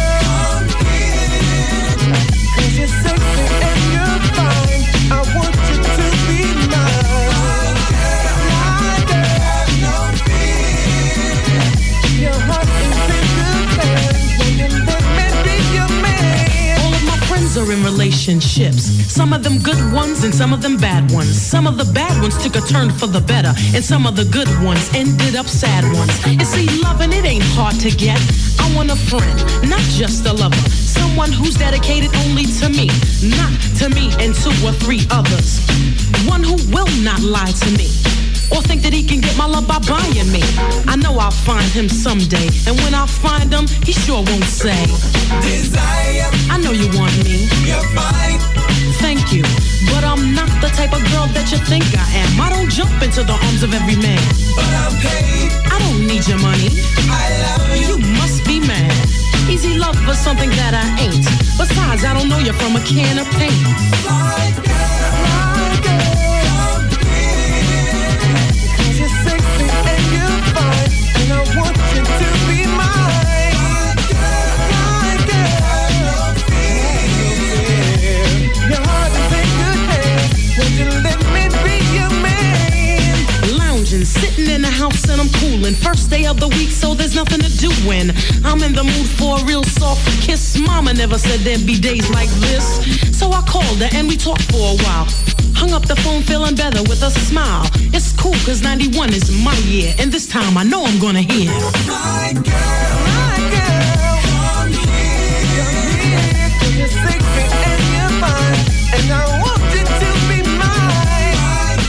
Cause 2.56 2.78
you're 2.78 2.88
sexy 2.88 3.45
relationships. 18.26 18.82
Some 19.12 19.32
of 19.32 19.42
them 19.42 19.58
good 19.58 19.80
ones 19.92 20.24
and 20.24 20.34
some 20.34 20.52
of 20.52 20.60
them 20.62 20.76
bad 20.76 21.10
ones. 21.12 21.40
Some 21.40 21.66
of 21.66 21.76
the 21.76 21.84
bad 21.92 22.20
ones 22.20 22.36
took 22.42 22.56
a 22.56 22.60
turn 22.60 22.90
for 22.90 23.06
the 23.06 23.20
better, 23.20 23.52
and 23.74 23.84
some 23.84 24.06
of 24.06 24.16
the 24.16 24.24
good 24.24 24.48
ones 24.64 24.90
ended 24.94 25.36
up 25.36 25.46
sad 25.46 25.84
ones. 25.94 26.12
You 26.26 26.44
see, 26.44 26.66
loving 26.82 27.12
it 27.12 27.24
ain't 27.24 27.44
hard 27.54 27.78
to 27.80 27.90
get. 27.90 28.20
I 28.58 28.74
want 28.74 28.90
a 28.90 28.96
friend, 28.96 29.38
not 29.68 29.80
just 29.94 30.26
a 30.26 30.32
lover. 30.32 30.56
Someone 30.70 31.30
who's 31.30 31.54
dedicated 31.54 32.10
only 32.26 32.46
to 32.60 32.68
me, 32.68 32.88
not 33.38 33.52
to 33.78 33.88
me 33.90 34.10
and 34.18 34.34
two 34.34 34.54
or 34.66 34.72
three 34.72 35.06
others. 35.10 35.60
One 36.26 36.42
who 36.42 36.56
will 36.74 36.90
not 37.02 37.20
lie 37.20 37.52
to 37.62 37.70
me. 37.78 38.25
Or 38.52 38.62
think 38.62 38.82
that 38.82 38.92
he 38.92 39.02
can 39.02 39.20
get 39.20 39.36
my 39.36 39.46
love 39.46 39.66
by 39.66 39.78
buying 39.88 40.30
me. 40.30 40.42
I 40.86 40.96
know 40.96 41.18
I'll 41.18 41.30
find 41.30 41.66
him 41.72 41.88
someday. 41.88 42.46
And 42.66 42.78
when 42.82 42.94
I 42.94 43.06
find 43.06 43.52
him, 43.52 43.66
he 43.82 43.92
sure 43.92 44.22
won't 44.22 44.44
say, 44.44 44.78
Desire, 45.42 46.30
I 46.50 46.58
know 46.62 46.72
you 46.72 46.88
want 46.98 47.12
me. 47.24 47.50
you're 47.66 47.82
fine. 47.94 48.38
Thank 49.02 49.32
you. 49.32 49.42
But 49.92 50.04
I'm 50.04 50.34
not 50.34 50.48
the 50.62 50.70
type 50.72 50.92
of 50.94 51.02
girl 51.12 51.26
that 51.36 51.50
you 51.52 51.58
think 51.66 51.84
I 51.94 52.06
am. 52.22 52.40
I 52.40 52.48
don't 52.50 52.70
jump 52.70 52.94
into 53.02 53.22
the 53.22 53.34
arms 53.34 53.62
of 53.62 53.74
every 53.74 53.96
man. 53.96 54.22
But 54.54 54.70
I'm 54.82 54.94
paid. 55.02 55.50
I 55.66 55.76
don't 55.82 56.06
need 56.06 56.26
your 56.26 56.38
money. 56.38 56.70
I 57.10 57.26
love 57.44 57.70
you. 57.76 57.86
You 57.86 57.96
must 58.18 58.46
be 58.46 58.60
mad. 58.60 58.94
Easy 59.50 59.78
love 59.78 59.96
for 60.06 60.14
something 60.14 60.50
that 60.50 60.74
I 60.74 60.86
ain't. 61.02 61.26
Besides, 61.58 62.04
I 62.04 62.14
don't 62.14 62.28
know 62.28 62.38
you 62.38 62.52
from 62.54 62.74
a 62.76 62.82
can 62.82 63.18
of 63.18 63.28
paint. 63.38 64.85
First 85.74 86.10
day 86.10 86.26
of 86.26 86.40
the 86.40 86.48
week, 86.48 86.70
so 86.70 86.94
there's 86.94 87.14
nothing 87.14 87.40
to 87.40 87.50
do 87.58 87.70
when 87.86 88.10
I'm 88.44 88.62
in 88.62 88.72
the 88.72 88.84
mood 88.84 89.08
for 89.18 89.38
a 89.38 89.44
real 89.44 89.64
soft 89.64 90.04
kiss. 90.20 90.58
Mama 90.58 90.92
never 90.94 91.18
said 91.18 91.40
there'd 91.40 91.66
be 91.66 91.78
days 91.78 92.08
like 92.10 92.30
this. 92.46 92.66
So 93.16 93.30
I 93.30 93.42
called 93.42 93.80
her 93.80 93.88
and 93.92 94.08
we 94.08 94.16
talked 94.16 94.42
for 94.50 94.74
a 94.74 94.76
while. 94.84 95.35
Hung 95.56 95.72
up 95.72 95.86
the 95.86 95.96
phone 95.96 96.22
feeling 96.22 96.54
better 96.54 96.82
with 96.82 97.02
a 97.02 97.10
smile. 97.10 97.64
It's 97.96 98.12
cool 98.12 98.34
cause 98.44 98.60
91 98.62 99.14
is 99.14 99.30
my 99.42 99.56
year, 99.64 99.94
and 99.98 100.12
this 100.12 100.26
time 100.26 100.58
I 100.58 100.64
know 100.64 100.84
I'm 100.84 100.98
gonna 101.00 101.22
hear. 101.22 101.50
My 101.88 102.32
girl, 102.34 102.92
my 103.08 103.36
girl, 103.56 104.68
here. 104.68 105.64
Sexy 106.92 107.44
and 107.72 107.82
you're 107.96 108.20
and 108.96 109.08
I 109.16 109.24
want 109.40 109.64
you 109.72 109.84
to 110.00 110.10
be 110.28 110.38
mine. 110.60 111.80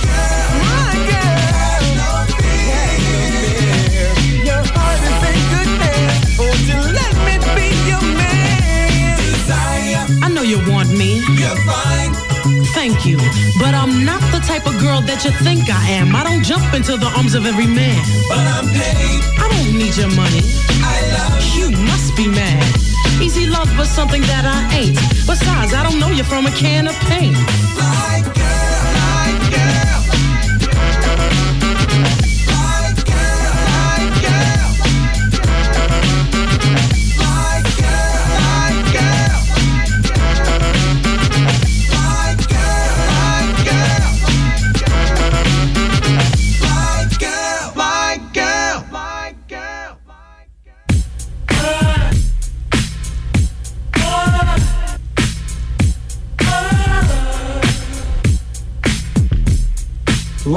My 0.63 0.95
girl, 1.11 1.83
my 1.99 2.23
girl. 2.71 4.15
Your 4.47 4.63
heart 4.63 5.01
is 5.11 5.21
in 5.27 5.39
good 5.51 5.71
hands. 5.83 6.39
Won't 6.39 6.63
you 6.71 6.79
let 6.99 7.15
me 7.27 7.35
be 7.51 7.67
your 7.83 8.05
man? 8.15 9.19
Desire, 9.19 10.07
I 10.23 10.29
know 10.31 10.41
you 10.41 10.59
want 10.71 10.87
me. 10.89 11.19
you're 11.35 11.59
fine. 11.67 12.06
Thank 12.73 13.05
you. 13.05 13.17
But 13.59 13.73
I'm 13.73 14.05
not 14.05 14.21
the 14.31 14.39
type 14.39 14.65
of 14.67 14.79
girl 14.79 15.01
that 15.01 15.25
you 15.25 15.31
think 15.43 15.69
I 15.69 15.89
am. 15.91 16.15
I 16.15 16.23
don't 16.23 16.43
jump 16.43 16.73
into 16.73 16.97
the 16.97 17.07
arms 17.17 17.35
of 17.35 17.45
every 17.45 17.67
man. 17.67 18.01
But 18.27 18.39
I'm 18.39 18.67
paid. 18.67 19.21
I 19.37 19.47
don't 19.51 19.77
need 19.77 19.95
your 19.97 20.11
money. 20.15 20.41
I 20.83 20.95
love 21.15 21.41
You 21.57 21.71
must 21.85 22.15
be 22.15 22.27
mad. 22.27 22.63
Easy 23.21 23.47
love 23.47 23.69
was 23.77 23.89
something 23.89 24.21
that 24.21 24.45
I 24.45 24.77
ain't. 24.77 24.95
Besides, 25.25 25.73
I 25.73 25.83
don't 25.83 25.99
know 25.99 26.09
you 26.09 26.23
from 26.23 26.45
a 26.45 26.51
can 26.51 26.87
of 26.87 26.95
paint. 27.09 27.35
my 27.75 28.36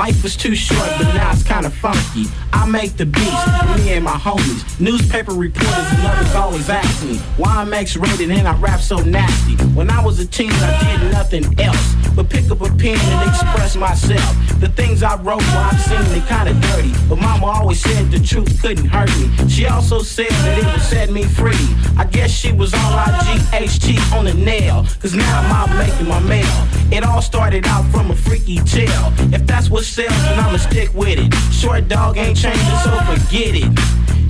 Life 0.01 0.23
was 0.23 0.35
too 0.35 0.55
short, 0.55 0.89
but 0.97 1.13
now 1.13 1.31
it's 1.31 1.43
kinda 1.43 1.69
funky. 1.69 2.25
I 2.55 2.65
make 2.65 2.97
the 2.97 3.05
beats, 3.05 3.47
me 3.77 3.93
and 3.93 4.03
my 4.03 4.13
homies. 4.13 4.65
Newspaper 4.81 5.35
reporters 5.35 5.93
and 5.93 6.07
others 6.07 6.35
always 6.35 6.71
ask 6.71 7.05
me 7.05 7.19
why 7.37 7.57
I'm 7.57 7.75
X-rated 7.75 8.31
and 8.31 8.49
I 8.49 8.55
rap 8.57 8.81
so 8.81 8.97
nasty. 8.97 9.57
When 9.75 9.91
I 9.91 10.03
was 10.03 10.19
a 10.19 10.25
teen, 10.25 10.53
I 10.53 10.97
did 10.99 11.13
nothing 11.13 11.45
else 11.61 11.95
but 12.17 12.31
pick 12.31 12.51
up 12.51 12.63
a 12.63 12.71
pen 12.77 12.99
and 12.99 13.29
express 13.29 13.77
myself. 13.77 14.35
The 14.59 14.69
things 14.69 15.03
I 15.03 15.17
wrote, 15.17 15.43
well, 15.53 15.71
I've 15.71 15.81
seen 15.81 16.23
kinda 16.23 16.55
dirty, 16.69 16.95
but 17.07 17.21
Mama 17.21 17.47
always 17.47 17.81
said 17.81 18.11
the 18.11 18.21
truth 18.21 18.61
couldn't 18.63 18.87
hurt 18.87 19.11
me. 19.19 19.49
She 19.49 19.67
also 19.67 20.01
said 20.01 20.31
that 20.31 20.59
it 20.59 20.65
would 20.65 20.81
set 20.81 21.11
me 21.11 21.25
free. 21.25 21.69
I 21.99 22.05
guess 22.05 22.31
she 22.31 22.53
was 22.53 22.73
all 22.73 22.95
I 22.95 23.11
G-H-T 23.27 23.99
on 24.17 24.25
the 24.25 24.35
nail, 24.35 24.87
cause 25.01 25.15
now 25.15 25.41
I'm 25.41 25.53
out 25.53 25.77
making 25.77 26.09
my 26.09 26.21
mail. 26.21 26.67
It 26.91 27.05
all 27.05 27.23
started 27.23 27.67
out 27.67 27.85
from 27.93 28.11
a 28.11 28.17
freaky 28.51 28.65
tale. 28.65 29.13
If 29.33 29.47
that's 29.47 29.71
what 29.71 29.85
sells, 29.85 30.11
then 30.11 30.39
I'ma 30.39 30.59
stick 30.59 30.93
with 30.95 31.19
it. 31.19 31.35
Short 31.53 31.89
dog 31.89 32.17
ain't 32.17 32.37
changing, 32.37 32.65
so 32.83 32.91
forget 32.91 33.55
it. 33.55 33.79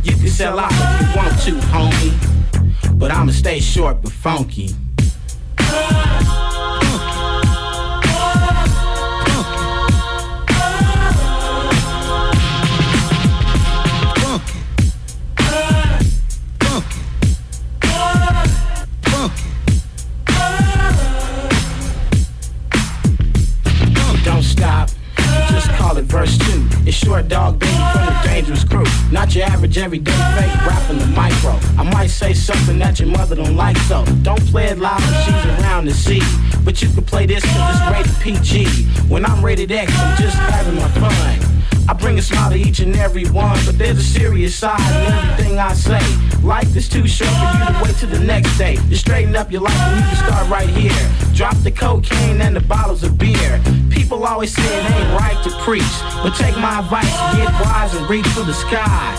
You 0.04 0.16
can 0.16 0.28
sell 0.28 0.58
out 0.58 0.72
if 0.72 1.00
you 1.00 1.16
want 1.16 1.40
to, 1.42 1.66
homie. 1.68 2.98
But 2.98 3.10
I'ma 3.10 3.32
stay 3.32 3.60
short 3.60 4.02
but 4.02 4.12
funky. 4.12 4.74
Not 29.20 29.34
your 29.34 29.44
average 29.44 29.76
everyday 29.76 30.12
fake 30.12 30.66
rapping 30.66 30.96
the 30.96 31.06
micro. 31.08 31.50
I 31.76 31.82
might 31.92 32.06
say 32.06 32.32
something 32.32 32.78
that 32.78 32.98
your 32.98 33.10
mother 33.10 33.36
don't 33.36 33.54
like, 33.54 33.76
so 33.80 34.02
don't 34.22 34.40
play 34.46 34.68
it 34.68 34.78
loud 34.78 34.98
when 35.02 35.12
she's 35.26 35.44
around 35.60 35.84
to 35.84 35.92
see. 35.92 36.22
But 36.64 36.80
you 36.80 36.88
can 36.88 37.04
play 37.04 37.26
this 37.26 37.44
cause 37.44 37.76
it's 37.76 37.90
rated 37.92 38.14
PG. 38.22 38.64
When 39.10 39.26
I'm 39.26 39.44
rated 39.44 39.72
X, 39.72 39.92
I'm 39.94 40.16
just 40.16 40.36
having 40.36 40.76
my 40.76 40.88
fun. 40.88 41.60
I 41.86 41.92
bring 41.92 42.18
a 42.18 42.22
smile 42.22 42.50
to 42.50 42.56
each 42.56 42.80
and 42.80 42.96
every 42.96 43.28
one, 43.28 43.58
but 43.66 43.76
there's 43.76 43.98
a 43.98 44.02
serious 44.02 44.54
side 44.54 44.80
in 44.80 45.12
everything 45.12 45.58
I 45.58 45.74
say. 45.74 46.00
Life 46.42 46.74
is 46.74 46.88
too 46.88 47.06
short 47.06 47.30
for 47.30 47.58
you 47.58 47.66
to 47.66 47.80
wait 47.82 47.96
till 47.96 48.08
the 48.08 48.20
next 48.20 48.56
day. 48.56 48.76
To 48.76 48.96
straighten 48.96 49.36
up 49.36 49.52
your 49.52 49.60
life, 49.60 49.74
and 49.74 50.00
you 50.00 50.06
can 50.06 50.16
start 50.16 50.48
right 50.48 50.68
here. 50.70 51.10
Drop 51.34 51.56
the 51.58 51.70
cocaine 51.70 52.40
and 52.40 52.56
the 52.56 52.60
bottles 52.60 53.02
of 53.02 53.18
beer. 53.18 53.60
People 53.90 54.24
always 54.24 54.54
say 54.54 54.62
it 54.62 54.90
ain't 54.90 55.20
right 55.20 55.42
to 55.44 55.50
preach, 55.62 55.82
but 56.22 56.30
take 56.36 56.56
my 56.56 56.78
advice, 56.80 57.10
get 57.36 57.52
wise 57.60 57.94
and 57.94 58.08
reach 58.08 58.26
for 58.28 58.42
the 58.42 58.54
sky, 58.54 59.09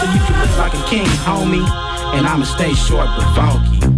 so 0.00 0.12
you 0.12 0.20
can 0.20 0.38
live 0.40 0.58
like 0.58 0.74
a 0.74 0.82
king, 0.88 1.06
homie. 1.24 1.66
And 2.14 2.26
I'ma 2.26 2.44
stay 2.44 2.74
short 2.74 3.08
but 3.16 3.34
funky. 3.34 3.95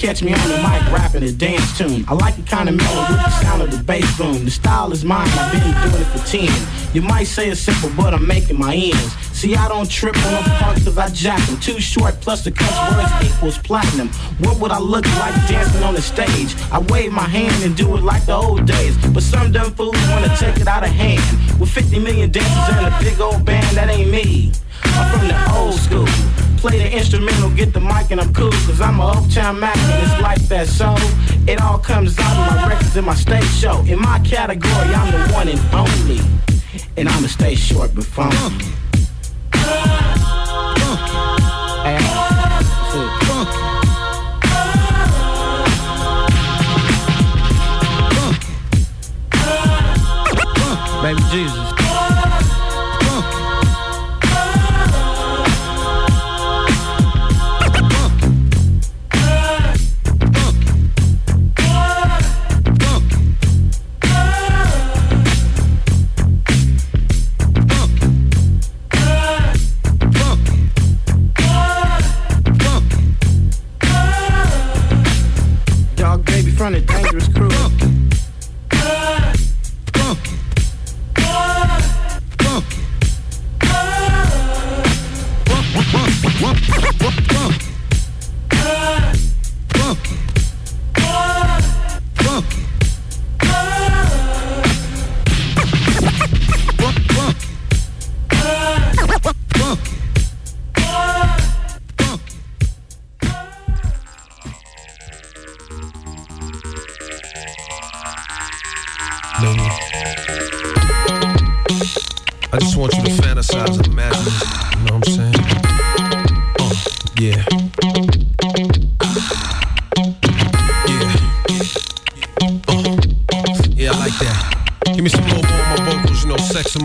Catch 0.00 0.22
me 0.22 0.32
on 0.32 0.48
the 0.48 0.56
mic 0.56 0.80
rapping 0.90 1.22
a 1.24 1.30
dance 1.30 1.76
tune. 1.76 2.06
I 2.08 2.14
like 2.14 2.38
it 2.38 2.46
kinda 2.46 2.72
mellow 2.72 3.02
with 3.10 3.22
the 3.22 3.30
sound 3.42 3.60
of 3.60 3.70
the 3.70 3.84
bass 3.84 4.16
boom. 4.16 4.46
The 4.46 4.50
style 4.50 4.92
is 4.92 5.04
mine, 5.04 5.28
I've 5.28 5.52
been 5.52 5.60
doing 5.60 6.02
it 6.02 6.06
for 6.06 6.26
10. 6.26 6.48
You 6.94 7.02
might 7.02 7.24
say 7.24 7.50
it's 7.50 7.60
simple, 7.60 7.90
but 7.94 8.14
I'm 8.14 8.26
making 8.26 8.58
my 8.58 8.74
ends. 8.74 9.14
See, 9.32 9.54
I 9.54 9.68
don't 9.68 9.90
trip 9.90 10.16
on 10.24 10.32
the 10.42 10.50
punk 10.58 10.84
cause 10.84 10.96
I 10.96 11.10
jack 11.10 11.40
them. 11.46 11.60
Too 11.60 11.78
short 11.80 12.18
plus 12.22 12.44
the 12.44 12.50
cuss 12.50 12.74
words 12.90 13.30
equals 13.30 13.58
platinum. 13.58 14.08
What 14.38 14.58
would 14.58 14.70
I 14.70 14.78
look 14.78 15.04
like 15.18 15.34
dancing 15.46 15.82
on 15.82 15.92
the 15.92 16.02
stage? 16.02 16.56
I 16.72 16.78
wave 16.78 17.12
my 17.12 17.28
hand 17.28 17.62
and 17.62 17.76
do 17.76 17.94
it 17.96 18.02
like 18.02 18.24
the 18.24 18.34
old 18.34 18.64
days. 18.64 18.96
But 19.12 19.22
some 19.22 19.52
dumb 19.52 19.74
fools 19.74 20.00
wanna 20.08 20.34
take 20.38 20.56
it 20.56 20.66
out 20.66 20.82
of 20.82 20.90
hand. 20.90 21.22
With 21.60 21.68
50 21.68 21.98
million 21.98 22.30
dancers 22.30 22.76
and 22.76 22.86
a 22.86 22.98
big 23.00 23.20
old 23.20 23.44
band, 23.44 23.76
that 23.76 23.90
ain't 23.90 24.10
me. 24.10 24.52
I'm 24.82 25.18
from 25.18 25.28
the 25.28 25.52
old 25.54 25.74
school. 25.74 26.39
Play 26.60 26.78
the 26.78 26.92
instrumental, 26.94 27.48
get 27.50 27.72
the 27.72 27.80
mic, 27.80 28.10
and 28.10 28.20
I'm 28.20 28.34
cool. 28.34 28.50
Cause 28.50 28.82
I'm 28.82 29.00
a 29.00 29.06
uptown 29.06 29.58
Mac, 29.60 29.74
and 29.78 30.02
it's 30.04 30.20
like 30.20 30.42
that. 30.48 30.68
So 30.68 30.94
it 31.50 31.58
all 31.62 31.78
comes 31.78 32.18
out 32.18 32.36
of 32.36 32.54
my 32.54 32.68
records 32.68 32.94
in 32.94 33.04
my 33.06 33.14
stage 33.14 33.48
show. 33.48 33.80
In 33.86 33.98
my 33.98 34.18
category, 34.18 34.94
I'm 34.94 35.10
the 35.10 35.32
one 35.32 35.48
and 35.48 35.58
only. 35.72 36.20
And 36.98 37.08
I'ma 37.08 37.28
stay 37.28 37.54
short 37.54 37.94
but 37.94 38.04
funky. 38.04 38.66
Hey, 41.82 41.98
that's 41.98 42.94
it. 42.94 43.10
Baby 51.02 51.22
Jesus. 51.30 51.59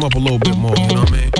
Up 0.05 0.13
a 0.13 0.19
little 0.19 0.37
bit 0.37 0.55
more, 0.57 0.75
you 0.77 0.93
know 0.93 1.01
what 1.01 1.09
I 1.09 1.17
mean? 1.17 1.31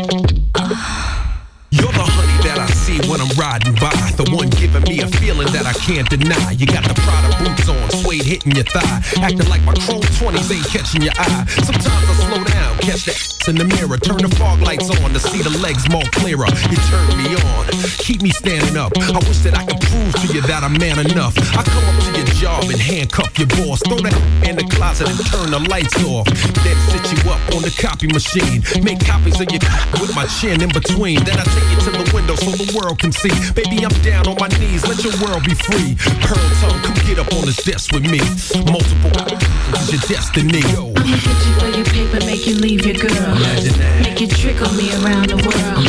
You're 1.70 1.92
the 1.92 2.02
honey 2.02 2.38
that 2.50 2.58
I 2.58 2.66
see 2.72 2.98
when 3.06 3.22
I'm 3.22 3.30
riding 3.38 3.76
by. 3.78 3.94
The 4.18 4.26
one 4.32 4.50
giving 4.58 4.82
me 4.90 5.06
a 5.06 5.08
feeling 5.22 5.52
that 5.52 5.68
I 5.68 5.74
can't 5.86 6.10
deny. 6.10 6.56
You 6.58 6.66
got 6.66 6.82
the 6.88 6.96
Prada 6.98 7.30
boots 7.44 7.68
on, 7.70 7.78
suede 8.02 8.24
hitting 8.24 8.56
your 8.56 8.66
thigh. 8.66 9.04
Acting 9.22 9.46
like 9.54 9.62
my 9.68 9.76
chrome 9.86 10.02
20s 10.02 10.50
ain't 10.50 10.66
catching 10.72 11.04
your 11.04 11.14
eye. 11.20 11.46
Sometimes 11.62 12.10
I 12.10 12.14
slow 12.26 12.42
down, 12.42 12.55
catch 12.86 13.06
the 13.06 13.36
in 13.50 13.56
the 13.58 13.66
mirror. 13.66 13.98
Turn 13.98 14.18
the 14.18 14.30
fog 14.38 14.62
lights 14.62 14.90
on 14.90 15.14
to 15.14 15.20
see 15.20 15.42
the 15.42 15.54
legs 15.62 15.86
more 15.90 16.06
clearer. 16.18 16.50
You 16.70 16.78
turn 16.90 17.08
me 17.18 17.38
on, 17.54 17.66
keep 18.02 18.22
me 18.22 18.30
standing 18.30 18.78
up. 18.78 18.94
I 18.98 19.22
wish 19.26 19.42
that 19.46 19.54
I 19.54 19.66
could 19.66 19.82
prove 19.86 20.14
to 20.22 20.28
you 20.34 20.42
that 20.50 20.66
I'm 20.66 20.74
man 20.78 20.98
enough. 20.98 21.38
I 21.54 21.62
come 21.62 21.86
up 21.86 21.98
to 22.06 22.12
your 22.18 22.30
job 22.42 22.66
and 22.70 22.80
handcuff 22.82 23.38
your 23.38 23.50
boss. 23.58 23.82
Throw 23.86 24.02
that 24.02 24.14
in 24.46 24.58
the 24.58 24.66
closet 24.74 25.10
and 25.10 25.18
turn 25.30 25.50
the 25.54 25.62
lights 25.70 25.98
off. 26.06 26.26
Then 26.66 26.78
sit 26.90 27.06
you 27.14 27.20
up 27.30 27.42
on 27.54 27.62
the 27.62 27.74
copy 27.74 28.10
machine. 28.10 28.66
Make 28.82 29.02
copies 29.06 29.38
of 29.42 29.50
your 29.50 29.62
with 30.02 30.14
my 30.14 30.26
chin 30.26 30.62
in 30.62 30.70
between. 30.70 31.22
Then 31.26 31.38
I 31.38 31.46
take 31.46 31.70
you 31.70 31.80
to 31.86 31.92
the 32.02 32.06
window 32.14 32.36
so 32.38 32.50
the 32.50 32.70
world 32.74 32.98
can 32.98 33.12
see. 33.14 33.34
Baby, 33.54 33.86
I'm 33.86 33.94
down 34.02 34.26
on 34.26 34.38
my 34.42 34.50
knees. 34.58 34.86
Let 34.86 35.02
your 35.06 35.14
world 35.22 35.46
be 35.46 35.54
free. 35.54 35.98
Pearl 36.26 36.50
tongue, 36.62 36.82
come 36.82 36.98
get 37.06 37.22
up 37.22 37.30
on 37.34 37.46
this 37.46 37.62
desk 37.62 37.94
with 37.94 38.10
me. 38.10 38.22
Multiple 38.70 39.14
is 39.78 39.94
your 39.94 40.02
destiny. 40.10 40.66
Yo. 40.74 40.95
I'ma 41.06 41.18
hit 41.22 41.38
you 41.46 41.54
for 41.62 41.70
your 41.70 41.86
paper, 41.86 42.26
make 42.26 42.48
you 42.48 42.56
leave 42.56 42.84
your 42.84 42.96
girl. 42.98 43.38
Imagine. 43.38 43.78
Make 44.02 44.22
you 44.22 44.28
trickle 44.28 44.74
me 44.74 44.90
around 45.06 45.30
the 45.30 45.38
world. 45.38 45.86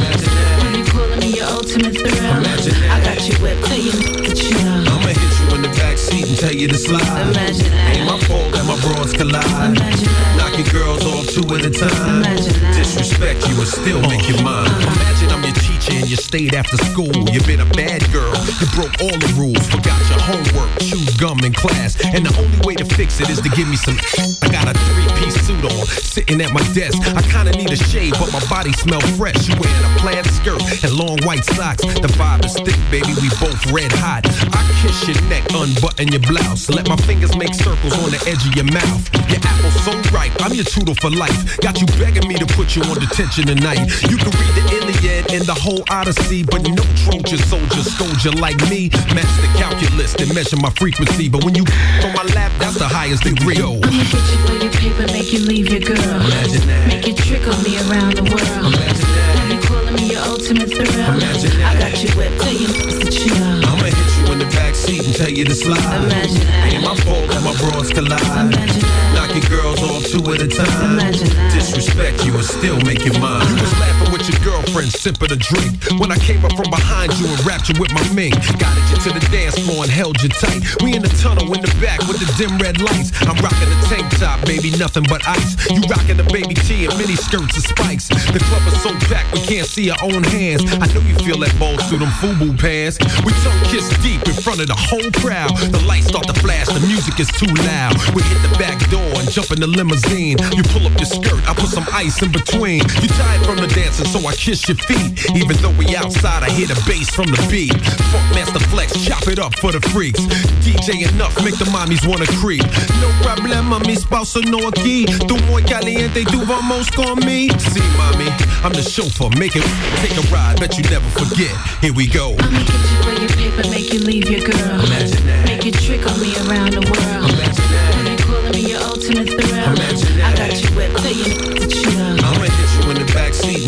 You 0.77 0.85
calling 0.93 1.21
me 1.21 1.33
your 1.41 1.49
ultimate 1.49 1.97
thrill? 1.97 2.13
I 2.13 3.01
got 3.01 3.25
you 3.25 3.33
whipped, 3.41 3.65
tell 3.65 3.81
you 3.81 3.97
chill. 4.37 4.61
I'ma 4.61 5.17
hit 5.17 5.33
you 5.41 5.57
in 5.57 5.63
the 5.63 5.73
back 5.81 5.97
seat 5.97 6.29
and 6.29 6.37
tell 6.37 6.53
you 6.53 6.69
to 6.69 6.77
slide. 6.77 7.01
Imagine 7.33 7.65
that. 7.65 7.97
Ain't 7.97 8.05
my 8.05 8.21
fault 8.29 8.53
that 8.53 8.65
my 8.69 8.77
bros 8.85 9.17
collide. 9.17 9.41
Imagine 9.73 10.05
that. 10.05 10.37
Knocking 10.37 10.69
girls 10.69 11.01
off 11.09 11.25
two 11.33 11.49
at 11.49 11.65
a 11.65 11.71
time. 11.73 12.21
Imagine 12.21 12.53
that. 12.61 12.77
Disrespect 12.77 13.49
you 13.49 13.57
and 13.57 13.69
still 13.69 14.03
make 14.05 14.29
you 14.29 14.37
mine. 14.45 14.69
Uh-huh. 14.69 15.01
Imagine 15.01 15.33
I'm 15.33 15.43
your 15.49 15.56
and 15.91 16.09
you 16.09 16.17
stayed 16.17 16.55
after 16.55 16.77
school. 16.89 17.13
You've 17.31 17.47
been 17.47 17.61
a 17.61 17.71
bad 17.77 18.01
girl. 18.13 18.35
You 18.61 18.67
broke 18.75 18.95
all 19.01 19.17
the 19.17 19.33
rules. 19.37 19.63
Forgot 19.69 20.01
your 20.09 20.21
homework. 20.21 20.71
Chewed 20.81 21.19
gum 21.19 21.41
in 21.45 21.53
class. 21.53 21.97
And 22.05 22.27
the 22.27 22.35
only 22.39 22.59
way 22.67 22.75
to 22.75 22.85
fix 22.85 23.21
it 23.21 23.29
is 23.31 23.41
to 23.41 23.49
give 23.51 23.69
me 23.69 23.77
some. 23.77 23.97
I 24.43 24.49
got 24.49 24.69
a 24.69 24.75
three-piece 24.77 25.39
suit 25.47 25.65
on, 25.65 25.87
sitting 25.87 26.41
at 26.41 26.53
my 26.53 26.63
desk. 26.73 26.99
I 27.15 27.23
kinda 27.23 27.53
need 27.53 27.71
a 27.71 27.77
shave, 27.77 28.13
but 28.19 28.33
my 28.33 28.43
body 28.49 28.73
smell 28.73 29.01
fresh. 29.17 29.49
You 29.49 29.55
wearing 29.61 29.85
a 29.85 29.93
plaid 29.99 30.27
skirt 30.27 30.63
and 30.85 30.93
long 30.95 31.19
white 31.23 31.45
socks. 31.45 31.83
The 31.83 32.11
vibe 32.19 32.45
is 32.45 32.55
thick, 32.55 32.79
baby. 32.91 33.13
We 33.21 33.29
both 33.41 33.61
red 33.73 33.93
hot. 33.93 34.27
I 34.27 34.63
kiss 34.83 35.09
your 35.09 35.21
neck, 35.29 35.45
unbutton 35.53 36.09
your 36.09 36.23
blouse. 36.27 36.69
Let 36.69 36.89
my 36.89 36.97
fingers 37.09 37.37
make 37.37 37.55
circles 37.55 37.95
on 38.05 38.11
the 38.11 38.21
edge 38.27 38.43
of 38.47 38.55
your 38.55 38.69
mouth. 38.71 39.03
Your 39.29 39.43
apple's 39.43 39.77
so 39.85 39.93
ripe, 40.15 40.33
I'm 40.41 40.55
your 40.55 40.65
tutor 40.65 40.95
for 40.95 41.11
life. 41.11 41.59
Got 41.61 41.81
you 41.81 41.87
begging 41.99 42.29
me 42.29 42.35
to 42.37 42.47
put 42.55 42.77
you 42.77 42.83
on 42.83 42.99
detention 42.99 43.47
tonight. 43.47 43.87
You 44.11 44.17
can 44.17 44.33
read 44.33 44.55
the 44.57 44.65
Iliad 44.79 45.33
and 45.33 45.45
the 45.45 45.55
whole 45.55 45.76
Odyssey, 45.91 46.43
but 46.43 46.63
no 46.63 46.83
Trojan 47.05 47.39
soldier 47.39 47.83
soldier 47.83 48.31
like 48.33 48.59
me. 48.69 48.89
Match 49.15 49.33
the 49.43 49.51
calculus 49.57 50.15
and 50.15 50.33
measure 50.35 50.57
my 50.57 50.71
frequency. 50.71 51.29
But 51.29 51.45
when 51.45 51.55
you 51.55 51.65
on 52.05 52.13
my 52.13 52.25
lap, 52.35 52.53
that's 52.59 52.79
the 52.79 52.89
highest 52.89 53.25
degree. 53.25 53.57
Yo. 53.57 53.75
I'ma 53.75 53.91
get 53.91 54.13
you 54.13 54.39
for 54.47 54.57
your 54.63 54.73
paper, 54.73 55.07
make 55.13 55.33
you 55.33 55.41
leave 55.41 55.69
your 55.71 55.81
girl. 55.81 55.99
Imagine 55.99 56.67
that. 56.69 56.89
Make 56.89 57.07
you 57.07 57.15
trickle 57.15 57.57
me 57.63 57.79
around 57.89 58.17
the 58.17 58.25
world. 58.25 58.75
Imagine 58.75 59.11
that. 59.17 59.33
Have 59.39 59.51
you 59.53 59.61
calling 59.69 59.95
me 59.95 60.11
your 60.13 60.23
ultimate 60.23 60.71
thrill? 60.71 60.89
Imagine 60.89 61.51
that. 61.61 61.77
I 61.77 61.81
got 61.81 62.03
you 62.03 62.11
whipped, 62.17 62.41
tell 62.41 62.53
you 62.53 62.69
to 63.01 63.11
chill. 63.11 63.65
I'ma 63.67 63.91
hit 63.91 64.11
you 64.19 64.33
in 64.33 64.39
the 64.39 64.49
back 64.57 64.75
seat 64.75 65.05
and 65.07 65.15
tell 65.15 65.31
you 65.31 65.45
to 65.45 65.55
slide. 65.55 65.79
Imagine 66.05 66.47
that. 66.47 66.73
Ain't 66.73 66.85
my 66.85 66.97
fault 67.05 67.29
that 67.31 67.43
my 67.43 67.55
bros 67.59 67.91
collide. 67.91 68.23
Imagine 68.23 68.83
that. 68.83 69.15
Knocking 69.15 69.47
girls 69.51 69.81
off 69.83 70.05
two 70.07 70.23
at 70.33 70.41
a 70.43 70.49
time. 70.49 70.99
Imagine 70.99 71.29
that. 71.29 71.53
Disrespect 71.55 72.25
you 72.25 72.35
and 72.35 72.45
still 72.45 72.79
make 72.83 73.05
you 73.05 73.13
mine. 73.19 73.47
You 73.49 73.61
was 73.61 73.73
laughing 73.81 74.13
with 74.27 74.43
your 74.43 74.53
girlfriend, 74.53 74.91
sipping 74.91 75.31
a 75.33 75.37
drink. 75.37 76.01
When 76.01 76.11
I 76.11 76.19
came 76.19 76.45
up 76.45 76.53
from 76.55 76.71
behind 76.71 77.13
you 77.19 77.27
and 77.27 77.39
wrapped 77.47 77.69
you 77.69 77.79
with 77.81 77.93
my 77.93 78.03
mink. 78.13 78.35
Guided 78.59 78.87
you 78.91 78.99
to 79.07 79.11
the 79.15 79.25
dance 79.31 79.59
floor 79.59 79.85
and 79.85 79.91
held 79.91 80.21
you 80.23 80.29
tight. 80.29 80.63
We 80.83 80.95
in 80.95 81.03
the 81.03 81.13
tunnel 81.23 81.47
in 81.55 81.61
the 81.63 81.73
back 81.81 82.01
with 82.09 82.19
the 82.19 82.29
dim 82.39 82.59
red 82.59 82.81
lights. 82.81 83.13
I'm 83.23 83.37
rocking 83.39 83.71
the 83.71 83.79
tank 83.89 84.07
top, 84.19 84.45
baby, 84.47 84.71
nothing 84.79 85.05
but 85.09 85.27
ice. 85.27 85.55
You 85.71 85.81
rocking 85.87 86.17
the 86.17 86.27
baby 86.33 86.55
tee 86.55 86.87
and 86.87 86.95
mini 86.99 87.17
skirts 87.17 87.55
and 87.55 87.65
spikes. 87.65 88.09
The 88.09 88.43
club 88.43 88.63
is 88.67 88.83
so 88.83 88.91
packed 89.07 89.33
we 89.35 89.41
can't 89.47 89.67
see 89.67 89.91
our 89.91 89.99
own 90.03 90.23
hands. 90.25 90.65
I 90.81 90.87
know 90.91 91.03
you 91.07 91.15
feel 91.23 91.39
that 91.41 91.53
balls 91.59 91.83
through 91.89 92.03
them 92.03 92.13
FUBU 92.23 92.59
pants. 92.59 92.99
We 93.23 93.33
tongue 93.45 93.63
kiss 93.71 93.87
deep 94.03 94.23
in 94.27 94.35
front 94.35 94.61
of 94.61 94.67
the 94.67 94.79
whole 94.79 95.11
crowd. 95.23 95.55
The 95.71 95.83
lights 95.87 96.09
start 96.09 96.27
to 96.27 96.37
flash, 96.41 96.67
the 96.67 96.83
music 96.87 97.21
is 97.21 97.31
too 97.37 97.51
loud. 97.69 97.95
We 98.15 98.23
hit 98.23 98.41
the 98.43 98.53
back 98.59 98.79
door 98.91 99.07
and 99.21 99.31
jump 99.31 99.53
in 99.53 99.61
the 99.61 99.71
limousine. 99.71 100.39
You 100.55 100.63
pull 100.75 100.87
up 100.87 100.95
your 100.99 101.11
skirt, 101.11 101.43
I 101.47 101.55
put 101.55 101.71
some 101.71 101.87
ice 101.93 102.23
in 102.23 102.33
between. 102.33 102.83
You 103.03 103.09
tired 103.15 103.45
from 103.47 103.57
the 103.57 103.69
dancing, 103.69 104.07
so 104.07 104.16
I 104.25 104.35
kiss 104.35 104.69
your 104.69 104.77
feet. 104.89 105.37
Even 105.37 105.57
though 105.59 105.75
we 105.77 105.95
outside, 105.97 106.43
I 106.43 106.51
hear 106.51 106.67
the 106.67 106.81
bass 106.87 107.11
from 107.11 107.27
the 107.27 107.37
beat. 107.51 107.75
Fuck 108.15 108.25
Master 108.33 108.61
Flex, 108.71 108.95
chop 109.05 109.27
it 109.27 109.39
up 109.39 109.53
for 109.59 109.73
the 109.73 109.81
freaks. 109.91 110.21
DJ 110.65 111.13
enough, 111.13 111.35
make 111.45 111.59
the 111.59 111.67
mommies 111.67 112.07
wanna 112.07 112.27
creep. 112.39 112.63
No 113.03 113.09
problema, 113.21 113.81
mi 113.85 113.97
spouse 113.97 114.37
no 114.47 114.71
aquí. 114.71 115.05
Tu 115.27 115.37
muy 115.51 115.63
caliente, 115.63 116.25
tu 116.25 116.45
vamos 116.47 116.89
con 116.95 117.19
me. 117.27 117.49
See, 117.59 117.83
mommy, 117.99 118.31
I'm 118.65 118.73
the 118.73 118.83
chauffeur, 118.83 119.29
make 119.39 119.57
it, 119.57 119.67
take 120.01 120.17
a 120.17 120.25
ride, 120.33 120.61
bet 120.61 120.79
you 120.79 120.85
never 120.85 121.09
forget. 121.19 121.53
Here 121.83 121.93
we 121.93 122.07
go. 122.07 122.37
I'ma 122.39 122.63
get 122.63 122.71
you 122.71 123.03
for 123.03 123.15
your 123.21 123.33
paper, 123.37 123.69
make 123.71 123.93
you 123.93 124.01
leave 124.01 124.31
your 124.31 124.41
girl. 124.41 124.81
Imagine 124.87 125.27
that. 125.27 125.45
Make 125.47 125.65
you 125.65 125.73
trickle 125.73 126.17
me 126.19 126.33
around 126.47 126.73
the 126.73 126.81
world. 126.81 127.31
Imagine 127.37 127.69
that. 127.75 127.95
Have 127.95 128.09
you 128.09 128.17
calling 128.25 128.53
me 128.53 128.71
your 128.71 128.81
ultimate 128.81 129.29
thrill? 129.29 129.75
Imagine 129.75 130.17
that. 130.19 130.39
I 130.39 130.49
got 130.49 130.63
you 130.63 130.71
whipped, 130.77 130.97
tell 131.03 131.13
you 131.13 131.56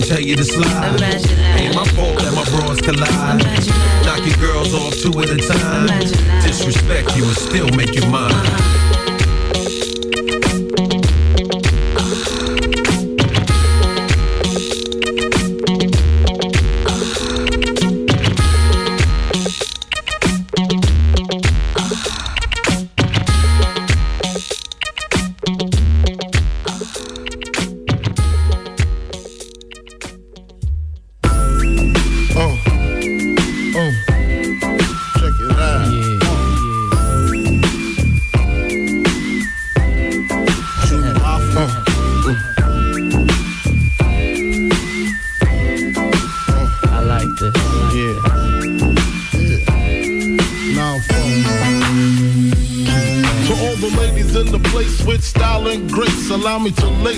tell 0.09 0.21
you 0.21 0.37
to 0.37 0.45
slide. 0.45 1.03
Ain't 1.61 1.75
my 1.75 1.85
fault 1.85 2.19
that 2.21 2.33
my 2.33 2.45
bros 2.49 2.81
collide. 2.81 3.45
Knock. 3.45 4.07
Knocking 4.07 4.41
girls 4.41 4.73
off 4.73 4.95
two 4.97 5.13
at 5.21 5.29
a 5.29 5.37
time. 5.37 5.87
Disrespect 6.41 7.15
you 7.15 7.25
and 7.25 7.37
still 7.37 7.69
make 7.77 7.95
you 7.95 8.09
mine. 8.09 8.88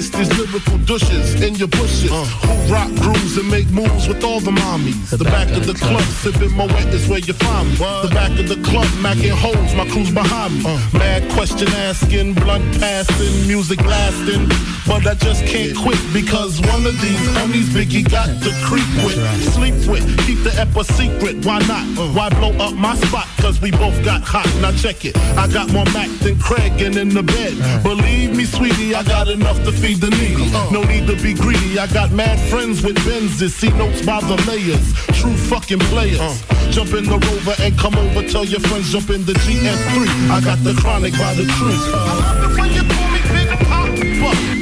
Me 0.01 0.07
to 0.07 0.93
lace 0.93 1.11
these 1.11 1.40
lyrical 1.51 1.57
douches 1.57 1.57
in 1.57 1.57
your 1.57 1.69
bushes. 1.69 2.11
Who 2.11 2.73
rock 2.73 2.89
grooves 3.01 3.37
and 3.37 3.51
make 3.51 3.69
moves 3.71 4.09
with 4.09 4.25
all 4.25 4.41
the 4.41 4.51
mommies. 4.51 5.11
The, 5.11 5.25
back, 5.25 5.51
of 5.51 5.67
the 5.67 5.75
club, 5.75 6.03
sipping 6.23 6.53
Moet 6.53 6.71
is 6.95 7.09
where 7.09 7.19
you 7.19 7.35
find 7.35 7.69
me. 7.69 7.77
The 7.77 8.11
back 8.13 8.39
of 8.39 8.49
the 8.49 8.61
club, 8.63 8.87
macking 9.03 9.31
holes, 9.31 9.75
my 9.75 9.87
crew's 9.89 10.13
behind 10.13 10.55
me. 10.59 10.63
Mad 10.93 11.31
question 11.33 11.69
asking, 11.69 12.35
blunt 12.35 12.65
passing, 12.79 13.47
music 13.47 13.81
lasting. 13.85 14.49
But 14.87 15.07
I 15.07 15.15
just 15.15 15.45
can't 15.47 15.77
quit 15.77 16.01
because 16.13 16.61
one 16.63 16.87
of 16.87 17.01
these 17.01 17.21
homies 17.37 17.69
Biggie 17.71 18.09
got 18.11 18.27
to 18.43 18.51
creep 18.65 18.91
with, 19.05 19.19
sleep 19.53 19.75
with, 19.87 20.05
keep 20.27 20.43
the 20.43 20.53
ep 20.59 20.75
a 20.77 20.85
secret. 20.85 21.45
Why 21.45 21.59
not? 21.67 21.85
Why 22.15 22.29
blow 22.31 22.53
up 22.59 22.75
my 22.75 22.97
spot? 22.97 23.27
Cause 23.39 23.61
we 23.61 23.71
both 23.71 24.03
got 24.05 24.23
hot. 24.23 24.49
Now 24.61 24.73
check 24.73 25.05
it. 25.05 25.17
I 25.37 25.47
got 25.49 25.73
more 25.73 25.85
Mac 25.93 26.11
than 26.21 26.39
Craig 26.39 26.81
and 26.83 26.97
in 26.97 27.11
the 27.11 27.23
bed. 27.23 27.83
Believe 27.83 28.37
me, 28.37 28.45
sweetie, 28.45 28.95
I 28.95 29.03
got 29.05 29.29
enough 29.29 29.63
to 29.65 29.73
feed 29.73 30.01
the 30.01 30.11
needy. 30.11 30.51
No 30.73 30.83
need 30.83 31.07
to 31.07 31.17
be 31.23 31.35
greedy. 31.41 31.79
I 31.79 31.87
got 31.89 32.13
mad 32.13 32.39
friends 32.51 32.83
with 32.83 32.97
Benzes, 33.07 33.51
see 33.51 33.71
notes 33.71 34.05
by 34.05 34.21
the 34.21 34.37
layers. 34.49 34.93
True 35.19 35.37
fucking 35.37 35.81
players. 35.91 36.21
Uh. 36.21 36.37
Jump 36.71 36.95
in 36.95 37.05
the 37.05 37.19
rover 37.19 37.57
and 37.61 37.77
come 37.77 37.97
over. 37.97 38.23
Tell 38.29 38.45
your 38.45 38.61
friends 38.61 38.93
jump 38.93 39.11
in 39.11 39.25
the 39.25 39.33
GM3. 39.33 40.31
I 40.31 40.41
got 40.41 40.59
the 40.63 40.75
chronic 40.81 41.13
by 41.19 41.35
the 41.35 41.45
truth. 41.59 41.83
I 41.93 42.15
love 42.15 42.41
it 42.47 42.61
when 42.61 42.71
you 42.71 42.85
call 42.87 43.09
me 43.11 43.21
Big 43.35 43.51
Pop. 43.67 43.89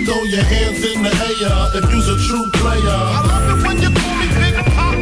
Throw 0.08 0.22
your 0.24 0.44
hands 0.44 0.80
in 0.88 1.02
the 1.02 1.12
air 1.12 1.60
if 1.76 1.84
you's 1.92 2.08
a 2.08 2.16
true 2.26 2.48
player. 2.56 2.80
I 2.88 3.20
love 3.28 3.46
it 3.52 3.66
when 3.66 3.76
you 3.82 3.90
call 3.92 4.14
me 4.16 4.28
Big 4.40 4.56
Pop. 4.72 4.96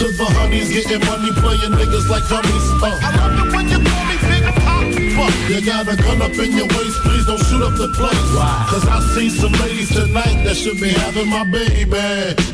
To 0.00 0.06
the 0.16 0.26
honeys 0.38 0.70
getting 0.72 1.04
money, 1.04 1.32
playing 1.42 1.74
niggas 1.74 2.08
like 2.08 2.24
dummies. 2.28 2.66
Uh. 2.78 2.94
I 3.02 3.10
love 3.16 3.46
it 3.46 3.49
you 5.50 5.60
got 5.66 5.88
a 5.88 5.96
gun 5.96 6.22
up 6.22 6.30
in 6.38 6.52
your 6.52 6.68
waist, 6.78 7.02
please 7.02 7.26
don't 7.26 7.42
shoot 7.50 7.60
up 7.60 7.74
the 7.74 7.88
place. 7.98 8.14
Cause 8.70 8.86
I 8.86 9.00
see 9.14 9.28
some 9.28 9.50
ladies 9.54 9.90
tonight 9.90 10.44
that 10.44 10.54
should 10.54 10.78
be 10.80 10.90
having 10.90 11.28
my 11.28 11.42
baby. 11.42 11.90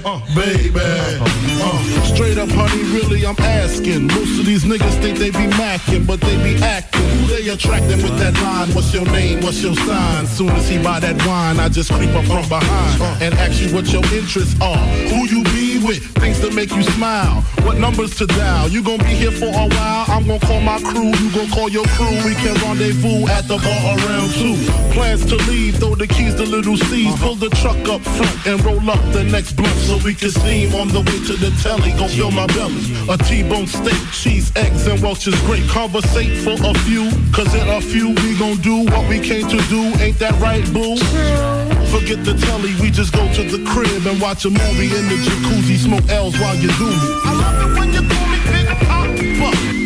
Uh, 0.03 0.25
baby. 0.35 0.81
Uh, 0.81 2.05
straight 2.15 2.39
up, 2.39 2.49
honey, 2.49 2.85
really, 2.97 3.27
I'm 3.27 3.37
asking. 3.39 4.07
Most 4.07 4.41
of 4.41 4.47
these 4.47 4.65
niggas 4.65 4.97
think 5.03 5.19
they 5.19 5.29
be 5.29 5.47
macking, 5.61 6.07
but 6.07 6.23
they 6.23 6.37
be 6.43 6.57
acting. 6.65 7.05
Who 7.21 7.27
they 7.27 7.47
attracting 7.51 8.01
with 8.01 8.17
that 8.19 8.33
line? 8.41 8.71
What's 8.75 8.95
your 8.95 9.05
name? 9.13 9.43
What's 9.43 9.63
your 9.63 9.75
sign? 9.75 10.27
Soon 10.27 10.49
as 10.57 10.67
he 10.67 10.83
buy 10.83 11.01
that 11.01 11.21
wine, 11.27 11.61
I 11.61 11.69
just 11.69 11.93
creep 11.93 12.15
up 12.17 12.25
from 12.25 12.49
behind 12.49 13.23
and 13.23 13.35
ask 13.35 13.61
you 13.61 13.75
what 13.75 13.93
your 13.93 14.05
interests 14.09 14.59
are. 14.63 14.87
Who 15.13 15.29
you 15.29 15.45
be 15.53 15.56
with? 15.87 16.03
Things 16.19 16.41
that 16.41 16.53
make 16.53 16.75
you 16.75 16.83
smile. 16.83 17.43
What 17.63 17.79
numbers 17.79 18.17
to 18.17 18.27
dial? 18.27 18.69
You 18.69 18.83
gon' 18.83 18.99
be 18.99 19.15
here 19.15 19.31
for 19.31 19.47
a 19.47 19.69
while. 19.69 20.05
I'm 20.09 20.27
gon' 20.27 20.41
call 20.41 20.61
my 20.61 20.79
crew. 20.81 21.15
You 21.15 21.31
gon' 21.31 21.49
call 21.51 21.69
your 21.71 21.87
crew. 21.95 22.15
We 22.27 22.35
can 22.35 22.55
rendezvous 22.63 23.27
at 23.29 23.47
the 23.47 23.57
bar 23.57 23.83
around 23.95 24.31
two. 24.35 24.57
Plans 24.93 25.25
to 25.27 25.37
leave. 25.49 25.77
Throw 25.77 25.95
the 25.95 26.07
keys 26.07 26.35
to 26.35 26.43
little 26.43 26.77
C's. 26.77 27.15
Uh-huh. 27.15 27.25
Pull 27.25 27.35
the 27.37 27.51
truck 27.63 27.79
up 27.89 28.03
front 28.03 28.47
and 28.47 28.65
roll 28.65 28.91
up 28.91 29.01
the 29.13 29.25
next 29.25 29.53
blunt 29.55 29.77
so 29.87 29.99
we 30.05 30.15
can 30.15 30.31
steam 30.31 30.75
on 30.75 30.89
the 30.89 31.01
way 31.01 31.19
to 31.31 31.35
the 31.39 31.51
telly. 31.63 31.93
Gon' 31.93 32.09
fill 32.09 32.31
my 32.31 32.47
belly. 32.49 32.83
A 33.09 33.17
T-bone 33.17 33.67
steak, 33.67 34.01
cheese, 34.13 34.51
eggs, 34.57 34.87
and 34.87 35.01
Welch's 35.03 35.39
grape. 35.47 35.69
Conversate 35.69 36.37
for 36.43 36.57
a 36.59 36.75
few. 36.87 37.11
Cause 37.33 37.55
in 37.55 37.69
a 37.69 37.81
few 37.81 38.09
we 38.23 38.39
gon' 38.39 38.57
do 38.57 38.85
what 38.91 39.09
we 39.09 39.21
came 39.21 39.47
to 39.49 39.59
do. 39.69 39.83
Ain't 40.03 40.19
that 40.19 40.35
right, 40.41 40.65
boo? 40.73 41.56
Forget 41.91 42.25
the 42.25 42.35
telly, 42.35 42.75
we 42.81 42.91
just 42.91 43.13
go 43.13 43.25
to 43.35 43.43
the 43.43 43.63
crib 43.71 44.07
and 44.07 44.21
watch 44.21 44.45
a 44.45 44.51
movie 44.51 44.91
in 44.91 45.09
the 45.09 45.19
jacuzzi, 45.23 45.77
smoke 45.79 46.09
L's 46.11 46.39
while 46.39 46.57
you 46.57 46.69
do 46.79 46.87
me. 46.87 47.09
I 47.25 47.33
love 47.35 47.59
it 47.63 47.71
when 47.79 47.89
you 47.95 48.03
call 48.03 48.27
me 48.31 48.39
Big 48.51 48.67
Papa. 48.67 49.11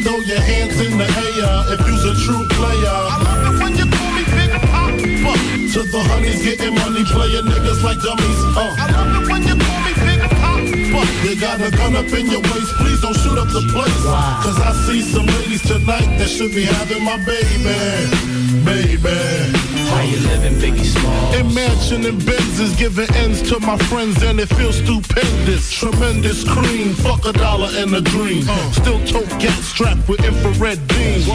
Throw 0.04 0.18
your 0.24 0.40
hands 0.40 0.80
in 0.80 0.98
the 0.98 1.06
air 1.06 1.54
if 1.74 1.80
you's 1.86 2.04
a 2.04 2.14
true 2.24 2.44
player. 2.56 2.98
I 3.12 3.16
love 3.22 3.54
it 3.54 3.62
when 3.62 3.72
you 3.76 3.86
call 3.86 4.10
me 4.16 4.24
Big 4.32 4.50
Papa. 4.50 4.96
To 5.70 5.80
the 5.86 6.00
honeys 6.10 6.42
getting 6.42 6.74
money, 6.74 7.04
playing 7.04 7.46
niggas 7.46 7.82
like 7.84 8.00
dummies. 8.02 8.40
Uh. 8.58 8.74
I 8.74 8.90
love 8.90 9.22
it 9.22 9.28
when 9.30 9.42
you 9.46 9.56
call 9.56 9.80
me 9.86 9.92
Big 10.02 10.20
Papa. 10.20 10.50
You 11.24 11.38
got 11.40 11.60
a 11.60 11.70
gun 11.70 11.94
up 11.96 12.10
in 12.10 12.26
your 12.26 12.40
waist, 12.40 12.74
please 12.80 13.00
don't 13.00 13.14
shoot 13.14 13.38
up 13.38 13.48
the 13.48 13.62
place. 13.70 14.02
Cause 14.42 14.58
I 14.58 14.72
see 14.86 15.00
some 15.02 15.26
ladies 15.26 15.62
tonight 15.62 16.08
that 16.18 16.28
should 16.28 16.52
be 16.54 16.64
having 16.64 17.04
my 17.04 17.16
baby, 17.24 17.60
baby. 18.64 19.79
How 19.90 20.02
you 20.02 20.18
living, 20.20 20.54
Biggie 20.62 20.84
Small? 20.84 21.34
Imagine 21.34 22.06
and 22.06 22.20
Benzes 22.22 22.78
giving 22.78 23.12
ends 23.16 23.42
to 23.50 23.58
my 23.60 23.76
friends 23.90 24.22
and 24.22 24.38
it 24.38 24.46
feels 24.46 24.76
stupendous. 24.76 25.72
Tremendous 25.72 26.48
cream, 26.48 26.94
fuck 26.94 27.26
a 27.26 27.32
dollar 27.32 27.68
and 27.74 27.92
a 27.94 28.00
dream. 28.00 28.44
Still 28.72 29.04
tote 29.04 29.28
gas 29.40 29.58
strapped 29.64 30.08
with 30.08 30.24
infrared 30.24 30.78
beams. 30.88 31.26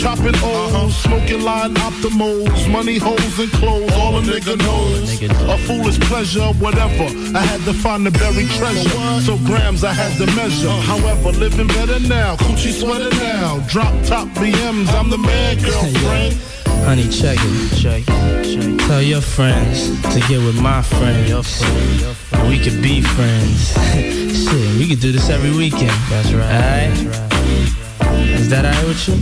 Chopping 0.00 0.34
O's, 0.42 0.96
smoking 0.96 1.42
line 1.42 1.74
optimals, 1.74 2.70
money 2.70 2.96
holes 2.96 3.38
and 3.38 3.52
clothes, 3.52 3.92
all 3.92 4.16
a 4.16 4.22
nigga 4.22 4.56
knows. 4.56 5.22
A 5.22 5.58
foolish 5.66 6.00
pleasure, 6.00 6.48
whatever. 6.64 7.04
I 7.36 7.42
had 7.42 7.60
to 7.66 7.74
find 7.74 8.06
the 8.06 8.10
buried 8.10 8.50
treasure. 8.50 9.20
So 9.20 9.36
grams 9.44 9.84
I 9.84 9.92
had 9.92 10.16
to 10.18 10.26
measure. 10.34 10.70
However, 10.70 11.30
living 11.32 11.68
better 11.68 12.00
now, 12.00 12.36
coochie 12.36 12.72
sweater 12.72 13.10
now. 13.16 13.60
Drop 13.68 13.92
top 14.04 14.28
BMs, 14.28 14.88
I'm 14.94 15.10
the 15.10 15.18
man, 15.18 15.58
girlfriend. 15.62 16.40
Honey, 16.84 17.08
check 17.08 17.38
it, 17.40 17.80
check 17.80 18.02
it, 18.02 18.44
check 18.44 18.64
it. 18.64 18.80
Tell 18.80 19.00
your 19.00 19.20
friends 19.20 19.88
to 20.12 20.20
get 20.28 20.38
with 20.44 20.60
my 20.60 20.82
friends. 20.82 21.28
Your 21.30 21.42
friend, 21.42 22.00
your 22.00 22.14
friend. 22.14 22.48
We 22.48 22.58
could 22.58 22.82
be 22.82 23.00
friends. 23.00 23.72
Shit, 24.42 24.78
we 24.78 24.88
could 24.88 25.00
do 25.00 25.12
this 25.12 25.30
every 25.30 25.52
weekend. 25.56 25.94
That's 26.10 26.32
right. 26.32 26.50
Alright? 26.52 26.90
Right. 27.06 28.32
Is 28.34 28.50
that 28.50 28.64
alright 28.66 28.86
with 28.88 29.08
you? 29.08 29.14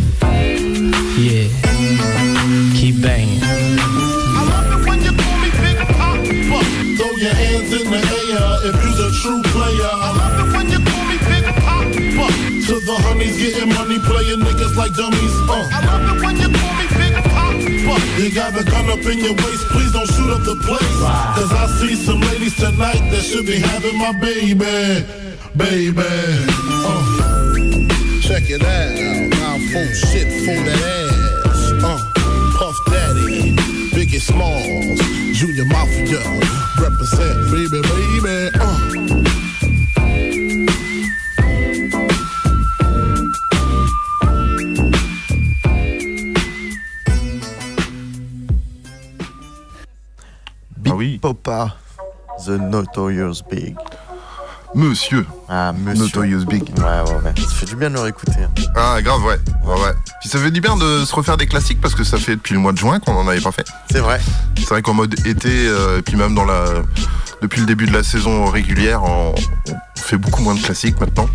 Yeah. 1.20 1.46
Keep 2.80 3.02
banging. 3.02 3.38
I 3.44 4.40
love 4.48 4.80
it 4.80 4.88
when 4.88 4.98
you 5.04 5.12
call 5.12 5.36
me 5.38 5.50
Big 5.60 5.76
Papa. 5.76 6.64
Throw 6.96 7.12
your 7.20 7.34
hands 7.34 7.70
in 7.76 7.84
the 7.92 8.00
air 8.00 8.72
if 8.72 8.76
you's 8.82 9.00
a 9.04 9.10
true 9.20 9.42
player. 9.52 9.84
I 9.84 10.10
love 10.16 10.36
it 10.42 10.56
when 10.56 10.66
you 10.72 10.80
call 10.80 11.04
me 11.04 11.18
Big 11.28 11.44
Papa. 11.44 11.86
To 12.66 12.74
the 12.80 12.96
honeys 13.04 13.36
getting 13.36 13.68
money, 13.74 13.98
playing 14.00 14.40
niggas 14.40 14.74
like 14.76 14.94
dummies. 14.94 15.34
Uh. 15.46 15.89
You 18.20 18.30
got 18.34 18.52
a 18.52 18.62
gun 18.62 18.84
up 18.90 18.98
in 19.06 19.18
your 19.18 19.32
waist, 19.32 19.64
please 19.72 19.92
don't 19.92 20.06
shoot 20.06 20.28
up 20.28 20.42
the 20.44 20.54
place. 20.66 21.00
Cause 21.40 21.52
I 21.54 21.66
see 21.80 21.94
some 21.94 22.20
ladies 22.20 22.54
tonight 22.54 23.00
that 23.10 23.22
should 23.22 23.46
be 23.46 23.58
having 23.58 23.96
my 23.96 24.12
baby, 24.20 24.54
baby. 25.56 26.04
Uh. 26.84 27.00
Check 28.20 28.50
it 28.50 28.60
out, 28.60 29.30
now 29.40 29.56
full 29.72 29.88
shit 29.94 30.28
for 30.44 30.52
that 30.52 31.08
ass. 31.48 31.72
Uh. 31.82 31.98
Puff 32.58 32.76
Daddy, 32.92 33.56
Biggie 33.96 34.20
Smalls, 34.20 35.00
Junior 35.38 35.64
Mafia, 35.64 36.20
represent, 36.78 37.50
baby, 37.50 37.80
baby. 37.80 38.50
Uh. 38.60 38.89
Papa, 51.20 51.76
The 52.46 52.50
Notorious 52.50 53.42
Big. 53.50 53.76
Monsieur. 54.74 55.26
Ah, 55.48 55.72
monsieur. 55.72 56.04
Notorious 56.04 56.46
Big. 56.46 56.62
Ouais, 56.78 56.84
ouais, 56.84 57.22
ouais. 57.24 57.34
Ça 57.36 57.54
fait 57.56 57.66
du 57.66 57.76
bien 57.76 57.90
de 57.90 57.94
le 57.94 58.00
réécouter. 58.00 58.46
Ah, 58.82 59.02
grave, 59.02 59.22
ouais. 59.24 59.38
ouais, 59.64 59.74
ouais. 59.82 59.92
Puis 60.20 60.28
ça 60.30 60.38
fait 60.38 60.50
du 60.50 60.60
bien 60.62 60.74
de 60.76 61.04
se 61.04 61.14
refaire 61.14 61.36
des 61.36 61.46
classiques 61.46 61.80
parce 61.82 61.94
que 61.94 62.02
ça 62.02 62.16
fait 62.18 62.36
depuis 62.36 62.54
le 62.54 62.60
mois 62.60 62.72
de 62.72 62.78
juin 62.78 62.98
qu'on 62.98 63.14
en 63.14 63.28
avait 63.28 63.40
pas 63.40 63.52
fait. 63.52 63.66
C'est 63.90 63.98
vrai. 64.00 64.18
C'est 64.56 64.68
vrai 64.70 64.80
qu'en 64.82 64.94
mode 64.94 65.14
été, 65.26 65.66
euh, 65.68 65.98
et 65.98 66.02
puis 66.02 66.16
même 66.16 66.34
dans 66.34 66.44
la, 66.44 66.64
depuis 67.42 67.60
le 67.60 67.66
début 67.66 67.84
de 67.86 67.92
la 67.92 68.02
saison 68.02 68.46
régulière, 68.50 69.02
on, 69.04 69.34
on 69.68 69.74
fait 70.00 70.16
beaucoup 70.16 70.42
moins 70.42 70.54
de 70.54 70.60
classiques 70.60 70.98
maintenant. 70.98 71.28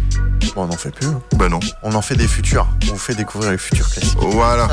Bon, 0.55 0.63
on 0.63 0.67
n'en 0.67 0.77
fait 0.77 0.89
plus. 0.91 1.07
hein. 1.07 1.21
Bah 1.35 1.47
non. 1.49 1.59
On 1.83 1.93
en 1.93 2.01
fait 2.01 2.15
des 2.15 2.27
futurs. 2.27 2.67
On 2.83 2.93
vous 2.93 2.97
fait 2.97 3.15
découvrir 3.15 3.51
les 3.51 3.57
futurs 3.57 3.89
classiques. 3.89 4.17
Voilà. 4.21 4.67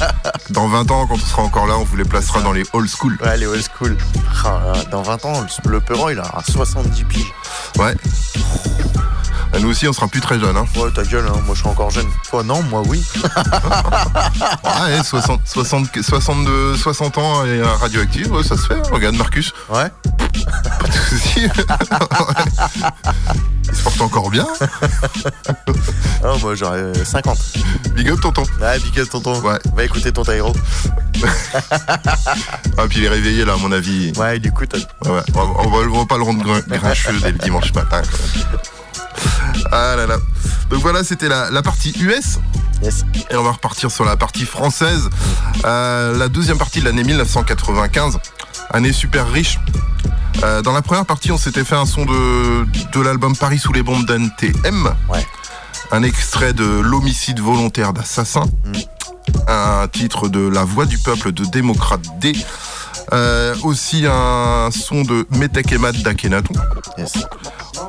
Dans 0.50 0.66
20 0.68 0.90
ans, 0.90 1.06
quand 1.06 1.14
on 1.14 1.18
sera 1.18 1.42
encore 1.42 1.66
là, 1.66 1.76
on 1.78 1.84
vous 1.84 1.96
les 1.96 2.04
placera 2.04 2.40
dans 2.40 2.52
les 2.52 2.64
old 2.72 2.88
school. 2.88 3.16
Ouais, 3.22 3.36
les 3.36 3.46
old 3.46 3.62
school. 3.76 3.96
Ah, 4.44 4.72
dans 4.90 5.02
20 5.02 5.24
ans, 5.26 5.46
le, 5.66 5.80
Perron, 5.80 6.08
il 6.08 6.18
a 6.18 6.32
70 6.48 7.04
piges. 7.04 7.32
Ouais. 7.78 7.94
Nous 9.60 9.68
aussi, 9.70 9.88
on 9.88 9.92
sera 9.92 10.06
plus 10.08 10.20
très 10.20 10.38
jeunes. 10.38 10.56
Hein. 10.56 10.66
Ouais, 10.76 10.90
ta 10.90 11.02
gueule, 11.02 11.26
hein. 11.28 11.40
moi 11.46 11.54
je 11.54 11.60
suis 11.60 11.68
encore 11.68 11.90
jeune. 11.90 12.06
Toi, 12.30 12.42
non, 12.42 12.62
moi 12.64 12.82
oui. 12.86 13.04
Ah, 14.64 14.84
ouais, 14.86 15.02
60, 15.02 15.40
60, 15.44 16.02
62, 16.02 16.76
60 16.76 17.18
ans 17.18 17.44
et 17.44 17.48
euh, 17.60 17.66
radioactif, 17.80 18.28
ouais, 18.30 18.42
ça 18.42 18.56
se 18.56 18.62
fait. 18.66 18.80
Regarde 18.90 19.16
Marcus. 19.16 19.52
Ouais. 19.70 19.90
Pas 20.80 20.86
de 20.86 20.92
soucis. 20.92 21.48
Il 23.70 23.76
se 23.76 23.82
porte 23.82 24.00
encore 24.00 24.30
bien. 24.30 24.46
Ah, 26.24 26.34
moi 26.40 26.54
j'aurais 26.54 26.78
euh, 26.78 27.04
50. 27.04 27.38
Big 27.94 28.08
up, 28.10 28.20
tonton. 28.20 28.44
Ouais, 28.60 28.78
big 28.78 28.98
up, 29.00 29.08
tonton. 29.10 29.40
Ouais. 29.40 29.58
Va 29.74 29.84
écouter 29.84 30.12
ton 30.12 30.22
Tyro. 30.22 30.54
Ah, 32.76 32.86
puis 32.88 32.98
il 32.98 33.04
est 33.04 33.08
réveillé 33.08 33.44
là, 33.44 33.54
à 33.54 33.56
mon 33.56 33.72
avis. 33.72 34.12
Ouais, 34.16 34.36
il 34.38 34.46
écoute. 34.46 34.74
Ouais, 35.04 35.10
ouais. 35.10 35.22
On, 35.34 35.68
va, 35.68 35.78
on 35.92 36.06
pas 36.06 36.16
le 36.16 36.22
rendre 36.22 36.42
grin- 36.44 36.62
grincheux 36.66 37.18
dès 37.20 37.32
le 37.32 37.38
dimanche 37.38 37.72
matin. 37.74 38.02
Ah 39.72 39.94
là 39.96 40.06
là. 40.06 40.16
Donc 40.70 40.80
voilà, 40.80 41.04
c'était 41.04 41.28
la, 41.28 41.50
la 41.50 41.62
partie 41.62 41.92
US. 42.00 42.38
Yes. 42.82 43.04
Et 43.30 43.36
on 43.36 43.42
va 43.42 43.52
repartir 43.52 43.90
sur 43.90 44.04
la 44.04 44.16
partie 44.16 44.44
française. 44.44 45.08
Euh, 45.64 46.16
la 46.16 46.28
deuxième 46.28 46.58
partie 46.58 46.80
de 46.80 46.84
l'année 46.84 47.04
1995. 47.04 48.18
Année 48.70 48.92
super 48.92 49.30
riche. 49.30 49.58
Euh, 50.44 50.62
dans 50.62 50.72
la 50.72 50.82
première 50.82 51.04
partie, 51.06 51.32
on 51.32 51.38
s'était 51.38 51.64
fait 51.64 51.74
un 51.74 51.86
son 51.86 52.04
de, 52.04 52.64
de 52.92 53.00
l'album 53.00 53.36
Paris 53.36 53.58
sous 53.58 53.72
les 53.72 53.82
bombes 53.82 54.04
d'NTM. 54.06 54.94
Ouais. 55.08 55.26
Un 55.90 56.02
extrait 56.02 56.52
de 56.52 56.64
L'homicide 56.64 57.40
volontaire 57.40 57.92
d'assassin. 57.92 58.44
Un 59.48 59.88
titre 59.88 60.28
de 60.28 60.46
La 60.46 60.64
voix 60.64 60.84
du 60.86 60.98
peuple 60.98 61.32
de 61.32 61.44
Démocrate 61.46 62.02
D. 62.20 62.32
Euh, 63.12 63.54
aussi 63.62 64.04
un 64.06 64.68
son 64.70 65.02
de 65.02 65.26
Metek 65.30 65.72
et 65.72 65.78
Matt 65.78 65.96
d'Akhenaton. 66.02 66.54
Yes. 66.98 67.12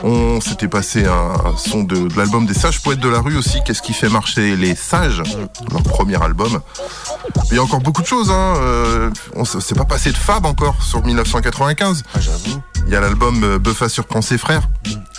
On 0.04 0.40
s'était 0.42 0.68
passé 0.68 1.06
un 1.06 1.58
son 1.58 1.84
de, 1.84 2.08
de 2.08 2.18
l'album 2.18 2.46
des 2.46 2.54
Sages 2.54 2.82
Poètes 2.82 3.00
de 3.00 3.10
la 3.10 3.20
rue 3.20 3.38
aussi, 3.38 3.60
Qu'est-ce 3.66 3.82
qui 3.82 3.94
fait 3.94 4.10
marcher 4.10 4.56
les 4.56 4.76
sages, 4.76 5.24
leur 5.72 5.84
premier 5.84 6.22
album? 6.22 6.60
Il 7.52 7.56
y 7.56 7.60
a 7.60 7.64
encore 7.64 7.82
beaucoup 7.82 8.02
de 8.02 8.08
choses. 8.08 8.30
Hein. 8.32 8.54
Euh, 8.58 9.10
on 9.36 9.46
s'est 9.46 9.76
pas 9.76 9.86
passé 9.86 10.12
de 10.12 10.18
Fab 10.18 10.46
encore 10.46 10.82
sur 10.82 11.04
1995. 11.04 12.04
Ah, 12.14 12.20
j'avoue. 12.20 12.62
Il 12.88 12.94
y 12.94 12.96
a 12.96 13.02
l'album 13.02 13.44
euh, 13.44 13.60
Buffa 13.60 13.90
surprend 13.90 14.22
ses 14.22 14.38
frères. 14.38 14.64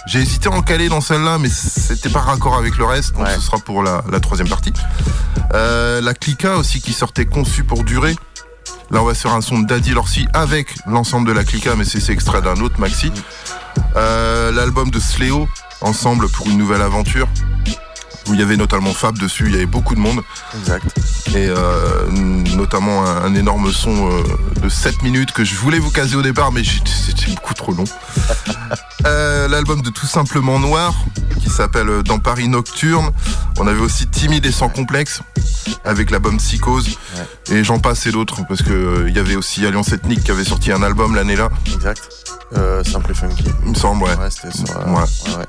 J'ai 0.07 0.21
hésité 0.21 0.49
à 0.49 0.53
en 0.53 0.63
caler 0.63 0.89
dans 0.89 1.01
celle-là, 1.01 1.39
mais 1.39 1.49
c'était 1.51 2.09
pas 2.09 2.21
raccord 2.21 2.57
avec 2.57 2.77
le 2.79 2.85
reste, 2.85 3.15
donc 3.15 3.27
Ouais. 3.27 3.35
ce 3.35 3.41
sera 3.41 3.59
pour 3.59 3.83
la, 3.83 4.03
la 4.11 4.19
troisième 4.21 4.49
partie. 4.49 4.73
Euh, 5.55 6.01
la 6.01 6.15
Clica 6.15 6.57
aussi 6.57 6.81
qui 6.81 6.93
sortait 6.93 7.27
conçue 7.27 7.65
pour 7.65 7.85
durer. 7.85 8.17
Là, 8.91 9.03
on 9.03 9.05
va 9.05 9.15
se 9.15 9.21
faire 9.21 9.35
un 9.35 9.41
son 9.41 9.61
de 9.61 9.67
Daddy 9.69 9.91
Lorsi 9.93 10.27
avec 10.33 10.75
l'ensemble 10.87 11.29
de 11.29 11.33
la 11.33 11.45
Clica, 11.45 11.77
mais 11.77 11.85
c'est 11.85 12.01
c'est 12.01 12.13
extrait 12.13 12.43
d'un 12.43 12.57
autre 12.61 12.81
maxi. 12.81 13.13
Euh, 13.97 14.53
L'album 14.53 14.91
de 14.91 14.99
Sléo, 14.99 15.49
ensemble 15.81 16.29
pour 16.29 16.47
une 16.49 16.59
nouvelle 16.59 16.83
aventure. 16.83 17.29
Où 18.29 18.35
il 18.35 18.41
y 18.41 18.43
avait 18.43 18.57
notamment 18.57 18.93
Fab 18.93 19.19
dessus, 19.19 19.45
il 19.47 19.53
y 19.53 19.57
avait 19.57 19.67
beaucoup 19.67 19.95
de 19.95 20.01
monde. 20.01 20.21
Exact. 20.59 20.85
Et 21.35 21.49
euh, 21.49 22.11
notamment 22.57 23.05
un, 23.07 23.25
un 23.25 23.35
énorme 23.35 23.73
son 23.73 24.11
euh, 24.11 24.23
de 24.63 24.69
7 24.69 25.03
minutes 25.03 25.33
que 25.33 25.45
je 25.45 25.55
voulais 25.57 25.79
vous 25.79 25.91
caser 25.91 26.17
au 26.17 26.23
départ, 26.23 26.53
mais 26.53 26.63
c'était 26.65 27.31
beaucoup 27.33 27.55
trop 27.55 27.73
long. 27.73 27.85
Euh, 29.07 29.49
L'album 29.49 29.81
de 29.81 29.89
Tout 29.89 30.07
Simplement 30.07 30.59
Noir, 30.59 30.93
qui 31.43 31.49
s'appelle 31.49 32.03
Dans 32.03 32.19
Paris 32.19 32.49
Nocturne. 32.49 33.11
On 33.59 33.67
avait 33.67 33.81
aussi 33.81 34.07
Timide 34.07 34.45
et 34.45 34.53
Sans 34.53 34.69
Complexe, 34.69 35.23
avec 35.87 36.11
l'album 36.11 36.37
Psychose. 36.37 36.99
Et 37.51 37.65
j'en 37.65 37.79
passe 37.79 38.07
et 38.07 38.13
d'autres, 38.13 38.47
parce 38.47 38.61
que 38.61 39.07
il 39.09 39.17
y 39.17 39.19
avait 39.19 39.37
aussi 39.37 39.65
Alliance 39.65 39.93
Ethnique 39.93 40.23
qui 40.25 40.31
avait 40.31 40.45
sorti 40.45 40.71
un 40.71 40.83
album 40.83 41.15
l'année 41.15 41.35
là, 41.35 41.49
Exact. 41.75 42.03
Simple 42.85 43.13
et 43.13 43.15
funky. 43.15 43.45
il 43.65 43.71
me 43.71 43.75
semble, 43.75 44.03
ouais. 44.05 44.15
Ouais, 44.17 44.29
sur. 44.31 44.77
Ouais. 45.39 45.47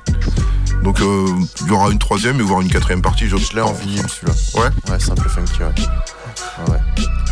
Donc 0.84 0.99
il 1.01 1.67
y 1.67 1.71
aura 1.71 1.91
une 1.91 1.99
troisième 1.99 2.39
et 2.39 2.43
voire 2.43 2.62
une 2.62 2.69
quatrième 2.71 3.01
partie. 3.01 3.27
Je, 3.29 3.36
l'ai 3.55 3.62
en 3.62 3.73
vinyle 3.73 4.05
celui-là. 4.10 4.34
Ouais, 4.55 4.69
Ouais, 4.91 4.99
simple 4.99 5.27
funky, 5.29 5.62
ouais. 5.62 5.73
Ouais, 6.69 6.79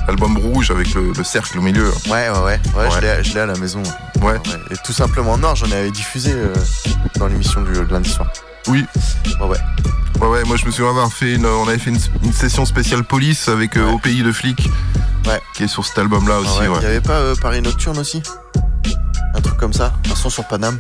album 0.07 0.37
rouge 0.37 0.71
avec 0.71 0.93
le, 0.93 1.11
le 1.15 1.23
cercle 1.23 1.57
au 1.57 1.61
milieu. 1.61 1.89
Ouais, 2.09 2.29
ouais, 2.29 2.39
ouais. 2.39 2.59
ouais. 2.75 2.89
Je 2.95 2.99
l'ai- 2.99 3.23
je 3.23 3.33
l'ai 3.33 3.39
à 3.41 3.45
la 3.45 3.55
maison. 3.57 3.81
Ouais. 4.21 4.39
Et 4.71 4.75
tout 4.85 4.93
simplement 4.93 5.37
Nord, 5.37 5.55
j'en 5.55 5.71
avais 5.71 5.91
diffusé 5.91 6.31
euh, 6.33 6.53
dans 7.17 7.27
l'émission 7.27 7.61
du 7.61 7.71
de 7.73 7.81
lundi 7.91 8.09
soir. 8.09 8.27
oui. 8.67 8.85
Ouais, 9.39 9.47
ouais. 9.47 9.57
Ouais, 10.21 10.27
ouais, 10.27 10.43
moi 10.43 10.57
je 10.57 10.65
me 10.65 10.71
souviens 10.71 10.89
avoir 10.89 11.11
fait 11.13 11.35
une, 11.35 11.45
on 11.45 11.67
avait 11.67 11.77
fait 11.77 11.91
une, 11.91 11.99
une 12.23 12.33
session 12.33 12.65
spéciale 12.65 13.03
police 13.05 13.47
avec 13.47 13.77
euh, 13.77 13.85
Ouais. 13.85 13.93
Au 13.93 13.99
pays 13.99 14.21
de 14.21 14.31
flics, 14.33 14.69
Ouais. 15.25 15.41
qui 15.55 15.63
est 15.63 15.67
sur 15.67 15.85
cet 15.85 15.97
album-là 15.99 16.35
Ah 16.37 16.41
aussi. 16.41 16.59
ouais. 16.59 16.67
ouais. 16.67 16.77
Il 16.81 16.83
y 16.83 16.87
avait 16.87 16.99
pas 17.01 17.13
euh, 17.13 17.35
Paris 17.41 17.61
Nocturne 17.61 17.97
aussi? 17.99 18.21
Un 19.33 19.39
truc 19.41 19.57
comme 19.57 19.71
ça? 19.73 19.93
Un 20.11 20.15
son 20.15 20.29
sur 20.29 20.45
Paname? 20.45 20.79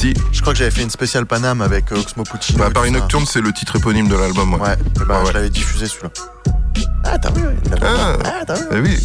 Si, 0.00 0.14
Je 0.32 0.40
crois 0.40 0.54
que 0.54 0.58
j'avais 0.58 0.70
fait 0.70 0.80
une 0.82 0.88
spéciale 0.88 1.26
Paname 1.26 1.60
avec 1.60 1.92
euh, 1.92 1.96
Oxmo 1.96 2.22
Puccino. 2.24 2.58
bah, 2.58 2.70
Paris. 2.72 2.90
Nocturne, 2.90 3.26
c'est 3.26 3.42
le 3.42 3.52
titre 3.52 3.76
éponyme 3.76 4.08
de 4.08 4.16
l'album. 4.16 4.54
Ouais. 4.54 4.60
Ouais, 4.60 4.76
ben, 5.06 5.20
Ouais, 5.20 5.26
je 5.26 5.32
l'avais 5.32 5.50
diffusé 5.50 5.88
celui-là. 5.88 6.08
Ah, 7.04 7.18
t'as 7.18 7.30
vu 7.32 7.42
Ah. 7.82 8.16
Ah, 8.24 8.44
t'as 8.46 8.54
vu 8.54 8.62
Eh 8.72 8.80
oui, 8.80 8.98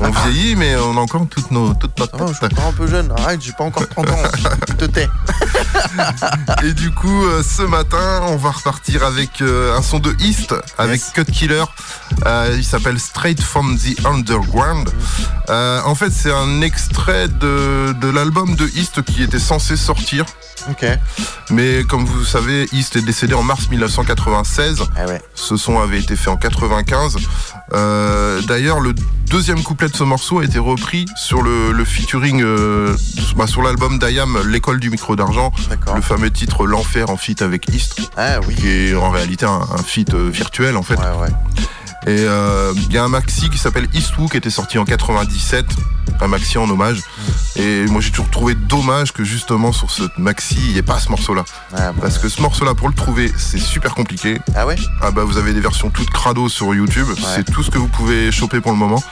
on 0.00 0.10
vieillit, 0.10 0.56
mais 0.56 0.74
on 0.74 0.96
a 0.96 1.00
encore 1.00 1.28
toutes 1.30 1.52
nos, 1.52 1.74
toute 1.74 1.96
notre 1.96 2.16
Ah, 2.20 2.26
je 2.26 2.32
suis 2.34 2.44
encore 2.44 2.66
un 2.66 2.72
peu 2.72 2.88
jeune, 2.88 3.12
arrête, 3.12 3.40
j'ai 3.40 3.52
pas 3.52 3.62
encore 3.62 3.88
30 3.88 4.10
ans. 4.10 4.16
Te 4.78 4.84
tais. 4.86 5.08
Et 6.64 6.72
du 6.72 6.90
coup, 6.90 7.24
euh, 7.24 7.42
ce 7.42 7.62
matin, 7.62 8.22
on 8.28 8.36
va 8.36 8.50
repartir 8.50 9.04
avec 9.04 9.40
euh, 9.40 9.76
un 9.76 9.82
son 9.82 9.98
de 9.98 10.14
East, 10.20 10.54
avec 10.78 11.00
Yes. 11.00 11.12
Cut 11.14 11.24
Killer. 11.24 11.64
Euh, 12.26 12.54
il 12.56 12.64
s'appelle 12.64 12.98
Straight 13.00 13.40
from 13.42 13.76
the 13.78 14.04
Underground. 14.06 14.90
En 15.48 15.94
fait, 15.94 16.10
c'est 16.10 16.32
un 16.32 16.60
extrait 16.62 17.28
de, 17.28 17.92
de 18.00 18.08
l'album 18.08 18.54
de 18.54 18.66
East 18.74 19.02
qui 19.02 19.22
était 19.22 19.38
censé 19.38 19.76
sortir. 19.76 20.24
Ok. 20.70 20.86
Mais 21.50 21.82
comme 21.84 22.04
vous 22.04 22.24
savez, 22.24 22.68
East 22.72 22.96
est 22.96 23.02
décédé 23.02 23.34
en 23.34 23.42
mars 23.42 23.68
1996. 23.68 24.82
Ah 24.96 25.06
ouais. 25.06 25.20
Ce 25.34 25.56
son 25.56 25.80
avait 25.80 25.98
été 25.98 26.14
fait 26.16 26.30
en 26.30 26.36
95. 26.36 27.16
Euh, 27.74 28.40
D'ailleurs, 28.42 28.80
le 28.80 28.94
deuxième 29.32 29.62
couplet 29.62 29.88
de 29.88 29.96
ce 29.96 30.04
morceau 30.04 30.40
a 30.40 30.44
été 30.44 30.58
repris 30.58 31.06
sur 31.16 31.40
le, 31.42 31.72
le 31.72 31.84
featuring, 31.86 32.42
euh, 32.42 32.94
bah, 33.34 33.46
sur 33.46 33.62
l'album 33.62 33.98
d'Ayam, 33.98 34.38
L'école 34.46 34.78
du 34.78 34.90
micro 34.90 35.16
d'argent, 35.16 35.52
le 35.94 36.02
fameux 36.02 36.30
titre 36.30 36.66
L'enfer 36.66 37.08
en 37.08 37.16
feat 37.16 37.40
avec 37.40 37.66
East, 37.74 38.10
Ah 38.18 38.40
oui. 38.46 38.54
qui 38.54 38.68
est 38.68 38.94
en 38.94 39.10
réalité 39.10 39.46
un, 39.46 39.60
un 39.74 39.82
feat 39.82 40.12
euh, 40.12 40.28
virtuel 40.30 40.76
en 40.76 40.82
fait. 40.82 40.96
Ouais, 40.96 41.04
ouais. 41.22 41.28
Et 42.06 42.16
euh, 42.20 42.72
il 42.76 42.92
y 42.92 42.98
a 42.98 43.04
un 43.04 43.08
maxi 43.08 43.48
qui 43.48 43.58
s'appelle 43.58 43.86
Eastwood 43.94 44.30
qui 44.30 44.36
était 44.36 44.50
sorti 44.50 44.76
en 44.78 44.84
97, 44.84 45.64
un 46.20 46.26
maxi 46.26 46.58
en 46.58 46.68
hommage. 46.68 47.00
Et 47.56 47.84
moi 47.86 48.00
j'ai 48.00 48.10
toujours 48.10 48.28
trouvé 48.30 48.54
dommage 48.56 49.12
que 49.12 49.22
justement 49.24 49.70
sur 49.72 49.90
ce 49.90 50.02
maxi 50.18 50.56
il 50.58 50.72
n'y 50.72 50.78
ait 50.78 50.82
pas 50.82 50.98
ce 50.98 51.10
morceau-là. 51.10 51.44
Ah, 51.72 51.92
bah, 51.92 51.94
Parce 52.02 52.18
que 52.18 52.28
ce 52.28 52.40
morceau-là 52.42 52.74
pour 52.74 52.88
le 52.88 52.94
trouver 52.94 53.30
c'est 53.38 53.58
super 53.58 53.94
compliqué. 53.94 54.38
ah 54.56 54.66
ouais? 54.66 54.76
Ah 55.00 55.10
bah 55.12 55.22
vous 55.24 55.36
avez 55.38 55.52
des 55.52 55.60
versions 55.60 55.90
toutes 55.90 56.10
crado 56.10 56.48
sur 56.48 56.74
YouTube, 56.74 57.06
c'est 57.34 57.44
tout 57.44 57.62
ce 57.62 57.70
que 57.70 57.78
vous 57.78 57.88
pouvez 57.88 58.32
choper 58.32 58.60
pour 58.60 58.72
le 58.72 58.78
moment. 58.78 59.02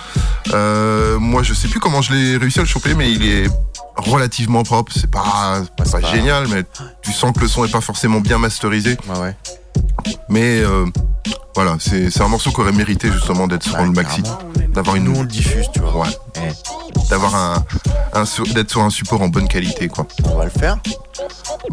Euh, 0.52 1.18
moi 1.20 1.42
je 1.44 1.54
sais 1.54 1.68
plus 1.68 1.78
comment 1.80 2.02
je 2.02 2.12
l'ai 2.12 2.36
réussi 2.38 2.58
à 2.58 2.62
le 2.62 2.68
choper 2.68 2.94
mais 2.94 3.12
il 3.12 3.24
est 3.24 3.46
relativement 3.96 4.62
propre, 4.64 4.92
c'est 4.94 5.10
pas, 5.10 5.62
pas 5.76 5.84
pas- 5.84 6.00
génial 6.12 6.48
mais 6.48 6.64
tu 7.02 7.12
sens 7.12 7.32
que 7.34 7.40
le 7.40 7.48
son 7.48 7.64
est 7.64 7.70
pas 7.70 7.80
forcément 7.82 8.20
bien 8.20 8.38
masterisé. 8.38 8.96
Ouais, 9.08 9.18
ouais. 9.20 9.36
Mais 10.28 10.60
euh, 10.60 10.86
voilà, 11.54 11.76
c'est 11.80 12.20
un 12.20 12.28
morceau 12.28 12.50
qui 12.50 12.60
aurait 12.60 12.72
mérité 12.72 13.10
justement 13.12 13.46
d'être 13.46 13.62
sur 13.64 13.74
Ouais, 13.74 13.84
le 13.84 13.92
maxi, 13.92 14.22
d'avoir 14.74 14.96
Nous, 14.96 15.10
on 15.12 15.14
une 15.16 15.20
le 15.22 15.26
diffuse, 15.28 15.66
tu 15.72 15.80
vois. 15.80 16.02
ouais, 16.02 16.08
Eh, 16.36 17.08
d'avoir 17.10 17.34
un, 17.34 17.64
d'être 18.54 18.70
sur 18.70 18.82
un 18.82 18.90
support 18.90 19.20
en 19.22 19.28
bonne 19.28 19.48
qualité 19.48 19.88
quoi. 19.88 20.06
on 20.24 20.36
va 20.36 20.44
le 20.44 20.50
faire. 20.50 20.78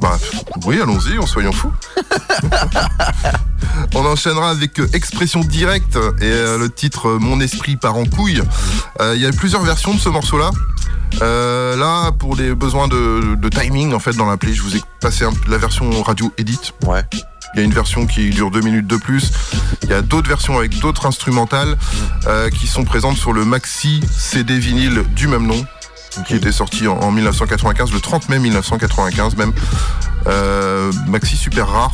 Bah 0.02 0.18
oui, 0.66 0.80
allons-y, 0.82 1.18
en 1.18 1.26
soyons 1.26 1.52
fous. 1.54 1.72
On 3.96 4.06
enchaînera 4.06 4.50
avec 4.50 4.80
euh, 4.80 4.90
Expression 4.94 5.42
Directe 5.42 5.96
et 5.96 6.26
euh, 6.26 6.58
le 6.58 6.70
titre 6.70 7.12
Mon 7.20 7.40
esprit 7.40 7.76
part 7.78 7.96
en 7.96 8.06
couille. 8.06 8.42
Euh, 9.02 9.14
Il 9.16 9.22
y 9.22 9.26
a 9.26 9.32
plusieurs 9.32 9.62
versions 9.64 9.94
de 9.94 10.00
ce 10.00 10.10
morceau-là. 10.10 10.52
Euh, 11.22 11.76
là, 11.78 12.12
pour 12.12 12.36
des 12.36 12.54
besoins 12.54 12.88
de, 12.88 13.36
de 13.36 13.50
timing, 13.50 13.94
en 13.94 14.00
fait, 14.00 14.14
dans 14.16 14.26
l'appli, 14.26 14.54
je 14.54 14.62
vous 14.62 14.76
ai 14.76 14.82
passé 15.00 15.24
un- 15.26 15.32
la 15.48 15.58
version 15.58 15.90
radio 16.04 16.32
edit. 16.38 16.74
Ouais. 16.86 17.04
Il 17.54 17.60
y 17.60 17.62
a 17.62 17.66
une 17.66 17.74
version 17.74 18.06
qui 18.06 18.30
dure 18.30 18.52
deux 18.52 18.62
minutes 18.62 18.88
de 18.88 18.98
plus. 18.98 19.32
Il 19.84 19.90
y 19.90 19.94
a 19.94 20.02
d'autres 20.02 20.28
versions 20.28 20.58
avec 20.58 20.78
d'autres 20.80 21.06
instrumentales 21.06 21.78
euh, 22.28 22.50
qui 22.50 22.68
sont 22.68 22.84
présentes 22.84 23.18
sur 23.18 23.34
le 23.34 23.46
maxi 23.46 24.02
CD 24.12 24.60
vinyle 24.60 25.04
du 25.16 25.28
même 25.28 25.48
nom, 25.48 25.66
qui 26.28 26.36
était 26.36 26.52
sorti 26.52 26.88
en, 26.88 26.98
en 27.00 27.12
1995, 27.12 27.92
le 27.94 28.00
30 28.00 28.30
mai 28.30 28.40
1995 28.40 29.36
même. 29.38 29.54
Euh, 30.28 30.92
maxi 31.08 31.38
super 31.38 31.68
rare. 31.70 31.94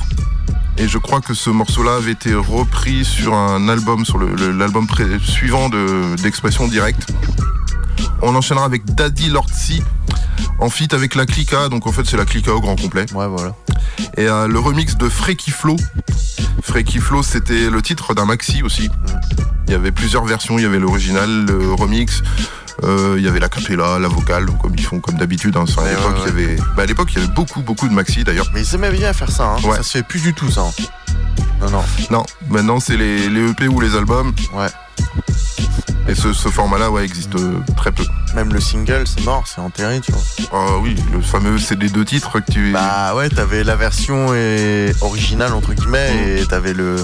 Et 0.77 0.87
je 0.87 0.97
crois 0.97 1.21
que 1.21 1.35
ce 1.35 1.51
morceau-là 1.51 1.95
avait 1.97 2.13
été 2.13 2.33
repris 2.33 3.05
sur 3.05 3.35
un 3.35 3.69
album, 3.69 4.05
sur 4.05 4.17
l'album 4.17 4.87
suivant 5.23 5.69
de- 5.69 6.15
d'Expression 6.23 6.67
Directe. 6.67 7.07
On 8.23 8.35
enchaînera 8.35 8.65
avec 8.65 8.83
Daddy 8.95 9.29
Lordsy 9.29 9.83
en 10.59 10.69
feat 10.69 10.93
avec 10.95 11.13
la 11.15 11.25
Clica, 11.27 11.69
donc 11.69 11.85
en 11.85 11.91
fait 11.91 12.05
c'est 12.05 12.17
la 12.17 12.25
Clica 12.25 12.51
au 12.53 12.59
grand 12.61 12.75
complet. 12.75 13.05
Ouais, 13.13 13.27
voilà. 13.27 13.53
Et 14.17 14.27
euh, 14.27 14.47
le 14.47 14.59
remix 14.59 14.95
de 14.97 15.09
Freaky 15.09 15.51
Flow. 15.51 15.75
Freaky 16.63 16.99
Flow, 16.99 17.23
c'était 17.23 17.69
le 17.69 17.81
titre 17.81 18.13
d'un 18.13 18.25
maxi 18.25 18.61
aussi. 18.63 18.89
Il 19.67 19.71
y 19.71 19.75
avait 19.75 19.91
plusieurs 19.91 20.25
versions. 20.25 20.57
Il 20.59 20.63
y 20.63 20.65
avait 20.65 20.79
l'original, 20.79 21.45
le 21.45 21.73
remix. 21.73 22.21
euh, 22.83 23.15
il 23.17 23.23
y 23.23 23.27
avait 23.27 23.39
la 23.39 23.49
capella, 23.49 23.99
la 23.99 24.07
vocale, 24.07 24.45
comme 24.61 24.73
ils 24.77 24.83
font 24.85 24.99
comme 24.99 25.15
d'habitude. 25.15 25.55
hein. 25.57 25.65
à 25.77 25.81
Ouais, 25.81 25.89
l'époque, 25.89 26.13
ouais, 26.15 26.21
il 26.25 26.27
y 26.27 26.43
avait, 26.45 26.55
bah, 26.75 26.83
à 26.83 26.85
l'époque, 26.85 27.09
il 27.13 27.19
y 27.19 27.23
avait 27.23 27.33
beaucoup, 27.33 27.61
beaucoup 27.61 27.87
de 27.87 27.93
maxi 27.93 28.23
d'ailleurs. 28.23 28.47
Mais 28.53 28.61
ils 28.61 28.75
aimaient 28.75 28.91
bien 28.91 29.13
faire 29.13 29.31
ça, 29.31 29.55
hein. 29.55 29.57
Ouais. 29.67 29.77
Ça 29.77 29.83
se 29.83 29.91
fait 29.97 30.03
plus 30.03 30.21
du 30.21 30.33
tout, 30.33 30.49
ça. 30.51 30.61
hein. 30.61 30.71
Non, 31.61 31.69
non. 31.69 31.83
Non, 32.11 32.23
maintenant 32.49 32.79
c'est 32.81 32.97
les, 32.97 33.29
les 33.29 33.51
EP 33.51 33.67
ou 33.69 33.79
les 33.79 33.95
albums. 33.95 34.33
Ouais. 34.53 34.67
Et 36.07 36.15
ce, 36.15 36.33
ce 36.33 36.49
format-là, 36.49 36.91
ouais, 36.91 37.05
existe 37.05 37.33
euh, 37.35 37.59
très 37.77 37.91
peu. 37.91 38.03
Même 38.35 38.51
le 38.53 38.59
single, 38.59 39.03
c'est 39.05 39.23
mort, 39.23 39.43
c'est 39.47 39.61
enterré, 39.61 40.01
tu 40.01 40.11
vois. 40.11 40.21
Ah 40.51 40.77
oui, 40.81 40.95
le 41.13 41.21
fameux 41.21 41.57
CD 41.57 41.87
deux 41.87 42.03
titres 42.03 42.39
que 42.41 42.51
tu. 42.51 42.71
Bah 42.73 43.15
ouais, 43.15 43.29
t'avais 43.29 43.63
la 43.63 43.75
version 43.77 44.33
et- 44.33 44.91
originale, 45.01 45.53
entre 45.53 45.73
guillemets, 45.73 46.39
et 46.41 46.45
t'avais 46.45 46.73
le, 46.73 46.97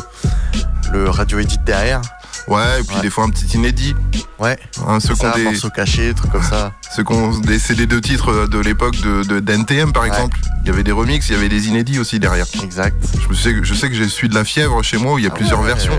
le 0.92 1.10
radio 1.10 1.40
edit 1.40 1.58
derrière. 1.66 2.02
Ouais, 2.48 2.82
et 2.82 2.84
puis 2.84 2.96
Ouais. 2.96 3.02
des 3.04 3.10
fois 3.10 3.24
un 3.26 3.30
petit 3.30 3.46
inédit. 3.56 3.96
Ouais. 4.40 4.58
Hein, 4.88 5.00
ceux 5.00 5.14
Ça, 5.16 5.32
des, 5.36 5.44
morceau 5.44 5.70
caché, 5.70 6.14
trucs 6.16 6.32
comme 6.32 6.44
ça. 6.44 6.72
ceux 6.96 7.04
qui 7.04 7.14
ont 7.14 7.38
des 7.40 7.60
CD 7.60 7.86
de 7.86 8.00
titres 8.00 8.48
de 8.48 8.60
l'époque 8.60 8.96
de, 9.02 9.40
d'NTM 9.40 9.94
par 9.94 10.04
Ouais. 10.04 10.10
exemple. 10.10 10.38
Il 10.64 10.68
y 10.68 10.72
avait 10.72 10.84
des 10.84 10.92
remixes, 10.92 11.30
il 11.30 11.34
y 11.34 11.36
avait 11.36 11.50
des 11.50 11.68
inédits 11.68 12.00
aussi 12.00 12.20
derrière. 12.20 12.48
Exact. 12.64 12.96
Je, 13.30 13.36
sais, 13.36 13.54
que- 13.54 13.64
je 13.64 13.74
sais 13.76 13.88
que 13.88 13.96
j'ai 13.96 14.10
suis 14.10 14.28
de 14.30 14.36
la 14.36 14.44
fièvre 14.44 14.82
chez 14.84 14.98
moi 14.98 15.14
où 15.14 15.20
il 15.20 15.26
y 15.26 15.28
a 15.28 15.32
Ah 15.32 15.36
plusieurs 15.36 15.60
ouais, 15.62 15.68
versions. 15.68 15.94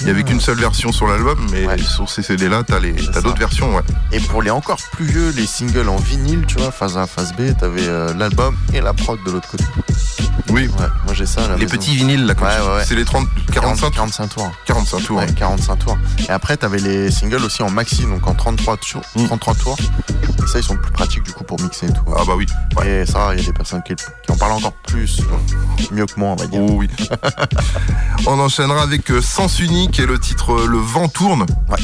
Il 0.00 0.08
y 0.08 0.10
avait 0.10 0.24
qu'une 0.24 0.40
seule 0.40 0.58
version 0.58 0.90
sur 0.92 1.06
l'album, 1.06 1.38
mais 1.52 1.66
Ouais. 1.66 1.78
sur 1.78 2.10
ces 2.10 2.22
CD 2.22 2.48
là, 2.48 2.62
t'as 2.66 2.80
les, 2.80 2.94
t'as 2.94 3.20
d'autres 3.22 3.38
versions, 3.38 3.74
ouais. 3.76 3.82
Et 4.12 4.18
pour 4.20 4.42
les 4.42 4.50
encore 4.50 4.78
plus 4.92 5.04
vieux, 5.06 5.30
les 5.36 5.46
singles 5.46 5.88
en 5.88 5.96
vinyle, 5.96 6.44
tu 6.46 6.58
vois, 6.58 6.72
phase 6.72 6.98
A, 6.98 7.06
phase 7.06 7.32
B, 7.32 7.56
t'avais 7.58 7.86
euh, 7.86 8.12
l'album 8.14 8.56
et 8.72 8.80
la 8.80 8.92
prod 8.92 9.18
de 9.24 9.30
l'autre 9.30 9.48
côté. 9.48 9.64
Oui. 10.50 10.66
Ouais, 10.78 10.86
moi 11.04 11.14
j'ai 11.14 11.26
ça 11.26 11.44
à 11.44 11.48
la 11.48 11.54
Les 11.56 11.64
maison. 11.64 11.76
petits 11.76 11.96
vinyles 11.96 12.26
là, 12.26 12.34
c'est 12.84 12.94
les 12.96 13.04
30, 13.04 13.26
45, 13.52 13.90
45 13.92 14.28
tours. 14.28 14.50
45 14.66 15.00
tours. 15.02 15.16
Ouais, 15.16 15.24
ouais. 15.26 15.32
45 15.32 15.76
tours. 15.76 15.98
Et 16.28 16.30
après, 16.30 16.56
t'avais 16.56 16.78
les 16.78 17.10
singles 17.10 17.42
aussi 17.44 17.62
en 17.62 17.70
maxi, 17.70 18.02
donc 18.02 18.26
en 18.26 18.34
33 18.34 18.76
tours. 18.76 19.02
Mm. 19.16 19.26
33 19.26 19.54
tours. 19.54 19.76
Et 20.42 20.46
ça, 20.46 20.58
ils 20.58 20.64
sont 20.64 20.76
plus 20.76 20.92
pratiques 20.92 21.22
du 21.22 21.32
coup 21.32 21.44
pour 21.44 21.60
mixer 21.60 21.86
et 21.86 21.92
tout. 21.92 22.02
Ah 22.16 22.22
bah 22.26 22.34
oui. 22.36 22.46
Et 22.84 23.06
ça, 23.06 23.30
il 23.34 23.40
y 23.40 23.42
a 23.42 23.46
des 23.46 23.52
personnes 23.52 23.82
qui, 23.84 23.94
qui 23.94 24.32
en 24.32 24.36
parlent 24.36 24.52
encore 24.52 24.74
plus, 24.86 25.20
mieux 25.92 26.04
que 26.06 26.18
moi, 26.18 26.30
on 26.30 26.36
va 26.36 26.46
dire. 26.46 26.60
Oh 26.62 26.72
oui. 26.72 26.88
On 28.26 28.38
enchaînera 28.40 28.82
avec 28.82 29.10
euh, 29.10 29.20
Sens 29.20 29.58
Unique 29.84 30.00
et 30.00 30.06
le 30.06 30.18
titre 30.18 30.52
euh, 30.54 30.66
Le 30.66 30.78
vent 30.78 31.08
tourne. 31.08 31.42
Ouais. 31.68 31.76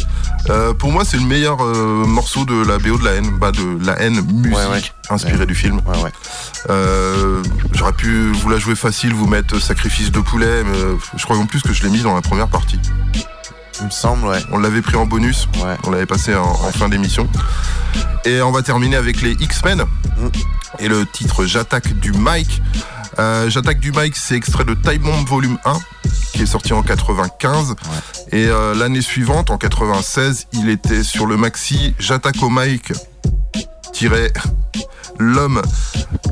Euh, 0.49 0.73
pour 0.73 0.91
moi, 0.91 1.05
c'est 1.05 1.19
le 1.19 1.25
meilleur 1.25 1.63
euh, 1.63 2.05
morceau 2.07 2.45
de 2.47 2.55
la 2.65 2.79
BO 2.79 2.97
de 2.99 3.05
la 3.05 3.13
haine, 3.13 3.31
bah, 3.39 3.53
de 3.53 3.85
la 3.85 4.01
haine 4.01 4.21
musique 4.33 4.57
Ouais, 4.57 4.67
ouais. 4.73 4.83
inspirée 5.11 5.45
du 5.47 5.55
film. 5.55 5.81
Euh, 6.69 7.43
J'aurais 7.73 7.93
pu 7.93 8.33
vous 8.33 8.49
la 8.49 8.59
jouer 8.59 8.75
facile, 8.75 9.13
vous 9.15 9.27
mettre 9.27 9.61
Sacrifice 9.61 10.11
de 10.11 10.21
poulet, 10.21 10.63
mais 10.65 10.79
je 11.17 11.25
crois 11.25 11.37
en 11.37 11.47
plus 11.47 11.61
que 11.63 11.73
je 11.73 11.83
l'ai 11.83 11.91
mis 11.91 12.01
dans 12.01 12.15
la 12.15 12.23
première 12.23 12.49
partie. 12.49 12.79
Il 13.81 13.87
me 13.87 13.91
semble, 13.91 14.27
ouais. 14.27 14.39
On 14.51 14.59
l'avait 14.59 14.83
pris 14.83 14.97
en 14.97 15.07
bonus, 15.07 15.49
on 15.85 15.91
l'avait 15.91 16.07
passé 16.07 16.35
en, 16.35 16.43
en 16.45 16.71
fin 16.73 16.89
d'émission. 16.89 17.29
Et 18.25 18.41
on 18.43 18.51
va 18.53 18.63
terminer 18.63 18.97
avec 18.97 19.21
les 19.23 19.33
X-Men 19.33 19.85
Mm. 20.19 20.29
et 20.81 20.89
le 20.89 21.07
titre 21.07 21.47
J'attaque 21.47 21.99
du 21.99 22.13
Mike. 22.13 22.61
Euh, 23.21 23.51
J'attaque 23.51 23.81
du 23.81 23.93
mic, 23.93 24.17
c'est 24.17 24.35
extrait 24.35 24.65
de 24.65 24.73
Time 24.73 25.03
Bomb 25.03 25.27
Volume 25.27 25.59
1, 25.67 25.75
qui 26.33 26.43
est 26.43 26.47
sorti 26.47 26.73
en 26.73 26.83
95. 26.83 27.77
Et 28.33 28.47
euh, 28.47 28.75
l'année 28.75 29.03
suivante, 29.03 29.51
en 29.51 29.59
96, 29.59 30.47
il 30.55 30.71
était 30.71 31.03
sur 31.03 31.27
le 31.27 31.37
maxi 31.37 31.95
J'attaque 31.99 32.43
au 32.43 32.49
mic, 32.49 32.95
tiré 33.93 34.33
L'homme 35.21 35.61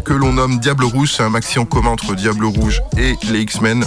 que 0.06 0.14
l'on 0.14 0.32
nomme 0.32 0.58
Diable 0.60 0.84
Rouge, 0.84 1.12
c'est 1.14 1.22
un 1.22 1.28
maxi 1.28 1.58
en 1.58 1.66
commun 1.66 1.90
entre 1.90 2.14
Diable 2.14 2.46
Rouge 2.46 2.80
et 2.96 3.16
les 3.30 3.40
X-Men, 3.42 3.84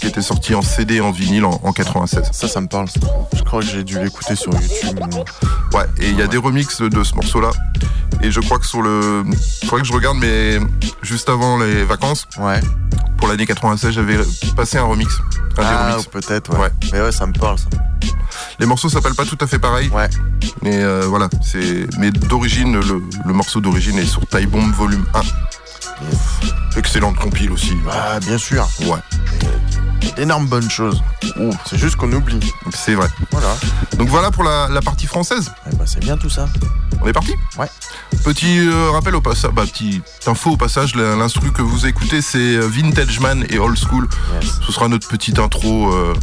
qui 0.00 0.06
était 0.06 0.22
sorti 0.22 0.54
en 0.54 0.62
CD 0.62 0.94
et 0.96 1.00
en 1.02 1.10
vinyle 1.10 1.44
en, 1.44 1.60
en 1.62 1.72
96. 1.74 2.30
Ça, 2.32 2.48
ça 2.48 2.60
me 2.62 2.66
parle. 2.66 2.88
ça. 2.88 2.98
Je 3.36 3.42
crois 3.42 3.60
que 3.60 3.66
j'ai 3.66 3.84
dû 3.84 3.98
l'écouter 4.02 4.34
sur 4.36 4.52
YouTube. 4.54 5.00
Ouais, 5.74 5.84
et 6.00 6.08
il 6.08 6.16
y 6.18 6.22
a 6.22 6.26
des 6.26 6.38
remixes 6.38 6.80
de 6.80 7.04
ce 7.04 7.14
morceau-là. 7.14 7.50
Et 8.22 8.30
je 8.30 8.40
crois 8.40 8.58
que 8.58 8.66
sur 8.66 8.80
le. 8.80 9.22
Faudrait 9.66 9.82
que 9.82 9.86
je 9.86 9.92
regarde, 9.92 10.16
mais 10.18 10.58
juste 11.02 11.28
avant 11.28 11.58
les 11.58 11.84
vacances, 11.84 12.26
Ouais. 12.38 12.60
pour 13.18 13.28
l'année 13.28 13.44
96, 13.46 13.92
j'avais 13.92 14.16
passé 14.56 14.78
un 14.78 14.84
remix. 14.84 15.12
Un 15.58 15.62
Ah, 15.62 15.96
peut-être, 16.10 16.52
ouais. 16.54 16.60
Ouais. 16.60 16.70
Mais 16.92 17.00
ouais, 17.02 17.12
ça 17.12 17.26
me 17.26 17.32
parle, 17.34 17.58
ça. 17.58 17.66
Les 18.58 18.66
morceaux 18.66 18.88
s'appellent 18.88 19.14
pas 19.14 19.24
tout 19.24 19.38
à 19.40 19.46
fait 19.46 19.58
pareil, 19.58 19.88
Ouais. 19.90 20.08
mais 20.62 20.76
euh, 20.76 21.06
voilà, 21.06 21.28
c'est. 21.42 21.86
Mais 21.98 22.10
d'origine, 22.10 22.78
le, 22.80 23.02
le 23.24 23.32
morceau 23.32 23.60
d'origine 23.60 23.98
est 23.98 24.06
sur 24.06 24.26
Tie 24.26 24.46
Bomb 24.46 24.72
Volume 24.72 25.04
1. 25.14 25.20
Excellente 26.76 27.16
compile 27.16 27.50
aussi. 27.52 27.74
Ah, 27.90 28.20
bien 28.20 28.38
sûr. 28.38 28.68
Ouais, 28.82 28.98
D'énormes 30.16 30.46
bonnes 30.46 30.70
choses. 30.70 31.02
Ouh. 31.40 31.50
C'est 31.68 31.78
juste 31.78 31.96
qu'on 31.96 32.12
oublie. 32.12 32.38
c'est 32.72 32.94
vrai. 32.94 33.08
Voilà. 33.32 33.56
Donc 33.96 34.08
voilà 34.08 34.30
pour 34.30 34.44
la, 34.44 34.68
la 34.68 34.80
partie 34.80 35.06
française. 35.06 35.50
Eh 35.70 35.74
ben, 35.76 35.86
c'est 35.86 36.00
bien 36.00 36.16
tout 36.16 36.30
ça. 36.30 36.48
On 37.00 37.06
est 37.06 37.12
parti? 37.12 37.32
Ouais. 37.58 37.68
Petit 38.24 38.58
euh, 38.60 38.90
rappel 38.90 39.14
au 39.14 39.20
passage, 39.20 39.50
bah, 39.52 39.62
petite 39.64 40.02
info 40.26 40.50
au 40.52 40.56
passage, 40.56 40.94
l'instru 40.96 41.52
que 41.52 41.62
vous 41.62 41.86
écoutez 41.86 42.20
c'est 42.22 42.38
euh, 42.56 42.66
Vintage 42.68 43.20
Man 43.20 43.44
et 43.50 43.58
Old 43.58 43.76
School. 43.78 44.08
Yes. 44.40 44.52
Ce 44.66 44.72
sera 44.72 44.88
notre 44.88 45.06
petite 45.08 45.38
intro 45.38 45.92
euh, 45.92 46.14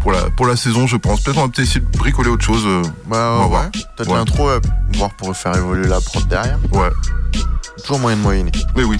pour, 0.00 0.12
la, 0.12 0.30
pour 0.30 0.46
la 0.46 0.56
saison, 0.56 0.86
je 0.86 0.96
pense. 0.96 1.20
Peut-être 1.22 1.38
on 1.38 1.42
va 1.42 1.48
peut-être 1.48 1.66
essayer 1.68 1.80
de 1.80 1.98
bricoler 1.98 2.30
autre 2.30 2.44
chose. 2.44 2.62
euh, 2.66 2.82
Bah, 3.06 3.38
On 3.42 3.48
va 3.48 3.62
ouais. 3.62 3.68
Peut-être 3.96 4.08
Ouais. 4.10 4.16
l'intro, 4.16 4.48
euh, 4.48 4.60
voir 4.94 5.10
pour 5.16 5.36
faire 5.36 5.54
évoluer 5.56 5.86
la 5.88 6.00
prod 6.00 6.26
derrière. 6.28 6.58
ouais, 6.72 6.90
Toujours 7.82 7.98
moyen 7.98 8.16
de 8.16 8.22
moyenner. 8.22 8.52
mais 8.76 8.84
oui. 8.84 8.98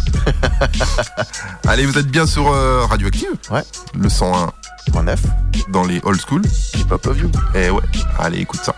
Allez, 1.67 1.87
vous 1.87 1.99
êtes 1.99 2.09
bien 2.09 2.27
sur 2.27 2.51
euh, 2.51 2.85
Radioactive 2.89 3.29
Ouais. 3.51 3.63
Le 3.99 4.09
101 4.09 4.51
Point 4.93 5.03
neuf. 5.05 5.23
dans 5.69 5.85
les 5.85 6.01
Old 6.05 6.21
School. 6.27 6.43
Hip 6.75 6.87
Hop 6.91 7.05
Love 7.07 7.19
You. 7.19 7.31
Et 7.55 7.71
ouais, 7.71 7.83
allez, 8.19 8.39
écoute 8.41 8.61
ça. 8.65 8.75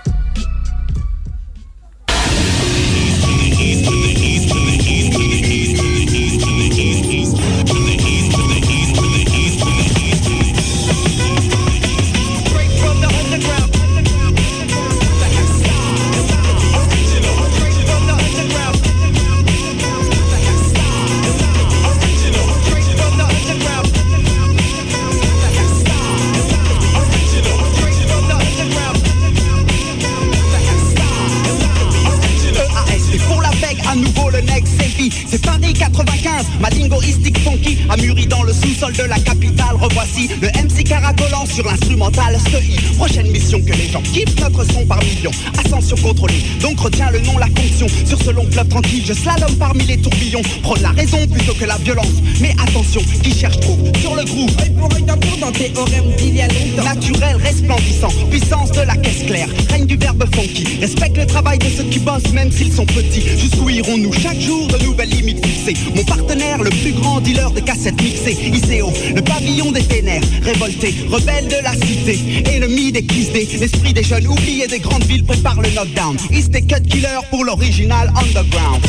Lingoistique 37.82 37.88
funky 37.88 37.88
a 37.88 37.96
mûri 37.96 38.26
dans 38.26 38.42
le 38.42 38.52
sous-sol 38.52 38.92
de 38.92 39.04
la 39.04 39.18
capitale. 39.18 39.61
Revoici 39.92 40.30
le 40.40 40.48
MC 40.48 40.84
caracolant 40.84 41.44
sur 41.44 41.66
l'instrumental 41.66 42.38
SEI. 42.50 42.76
Prochaine 42.96 43.30
mission 43.30 43.60
que 43.60 43.72
les 43.72 43.90
gens 43.90 44.00
kiffent 44.00 44.40
notre 44.40 44.64
son 44.64 44.86
par 44.86 44.98
millions. 45.04 45.30
Ascension 45.62 45.96
contrôlée, 45.96 46.42
donc 46.62 46.80
retiens 46.80 47.10
le 47.10 47.20
nom, 47.20 47.36
la 47.36 47.48
fonction. 47.48 47.86
Sur 48.06 48.18
ce 48.22 48.30
long 48.30 48.46
fleuve 48.50 48.68
tranquille, 48.68 49.02
je 49.06 49.12
slalom 49.12 49.54
parmi 49.56 49.84
les 49.84 49.98
tourbillons. 49.98 50.40
Prône 50.62 50.80
la 50.80 50.92
raison 50.92 51.18
plutôt 51.26 51.52
que 51.52 51.66
la 51.66 51.76
violence. 51.76 52.22
Mais 52.40 52.54
attention, 52.66 53.02
qui 53.22 53.38
cherche 53.38 53.60
trop 53.60 53.76
sur 54.00 54.14
le 54.16 54.24
groove? 54.24 54.50
Œil 54.62 54.70
pour 54.70 54.94
œil 54.94 55.02
dans 55.02 55.50
tes 55.50 55.68
d'il 56.16 56.36
y 56.36 56.40
a 56.40 56.48
longtemps. 56.48 56.84
Naturel, 56.84 57.36
resplendissant, 57.36 58.08
puissance 58.30 58.70
de 58.72 58.82
la 58.82 58.96
caisse 58.96 59.24
claire. 59.26 59.48
Règne 59.70 59.86
du 59.86 59.96
verbe 59.96 60.24
funky. 60.34 60.78
Respecte 60.80 61.18
le 61.18 61.26
travail 61.26 61.58
de 61.58 61.66
ceux 61.66 61.84
qui 61.84 61.98
bossent, 61.98 62.32
même 62.32 62.50
s'ils 62.50 62.72
sont 62.72 62.86
petits. 62.86 63.22
Jusqu'où 63.36 63.68
irons-nous 63.68 64.12
chaque 64.12 64.40
jour 64.40 64.68
de 64.68 64.78
nouvelles 64.84 65.10
limites 65.10 65.44
fixées? 65.44 65.76
Mon 65.94 66.04
partenaire, 66.04 66.62
le 66.62 66.70
plus 66.70 66.92
grand 66.92 67.20
dealer 67.20 67.50
de 67.50 67.60
cassettes 67.60 68.00
mixées. 68.00 68.38
ICO, 68.40 68.92
le 69.14 69.20
pavillon 69.22 69.72
des 69.72 69.81
Révolté, 70.42 70.94
rebelle 71.08 71.48
de 71.48 71.62
la 71.62 71.72
cité. 71.74 72.18
Ennemi 72.46 72.92
des 72.92 73.02
day. 73.02 73.48
L'esprit 73.58 73.92
des 73.92 74.02
jeunes 74.02 74.26
oubliés 74.26 74.66
des 74.66 74.80
grandes 74.80 75.04
villes 75.04 75.24
prépare 75.24 75.60
le 75.60 75.70
knockdown. 75.70 76.16
Is 76.30 76.48
the 76.50 76.60
cut 76.66 76.86
killer 76.88 77.20
pour 77.30 77.44
l'original 77.44 78.12
underground. 78.16 78.82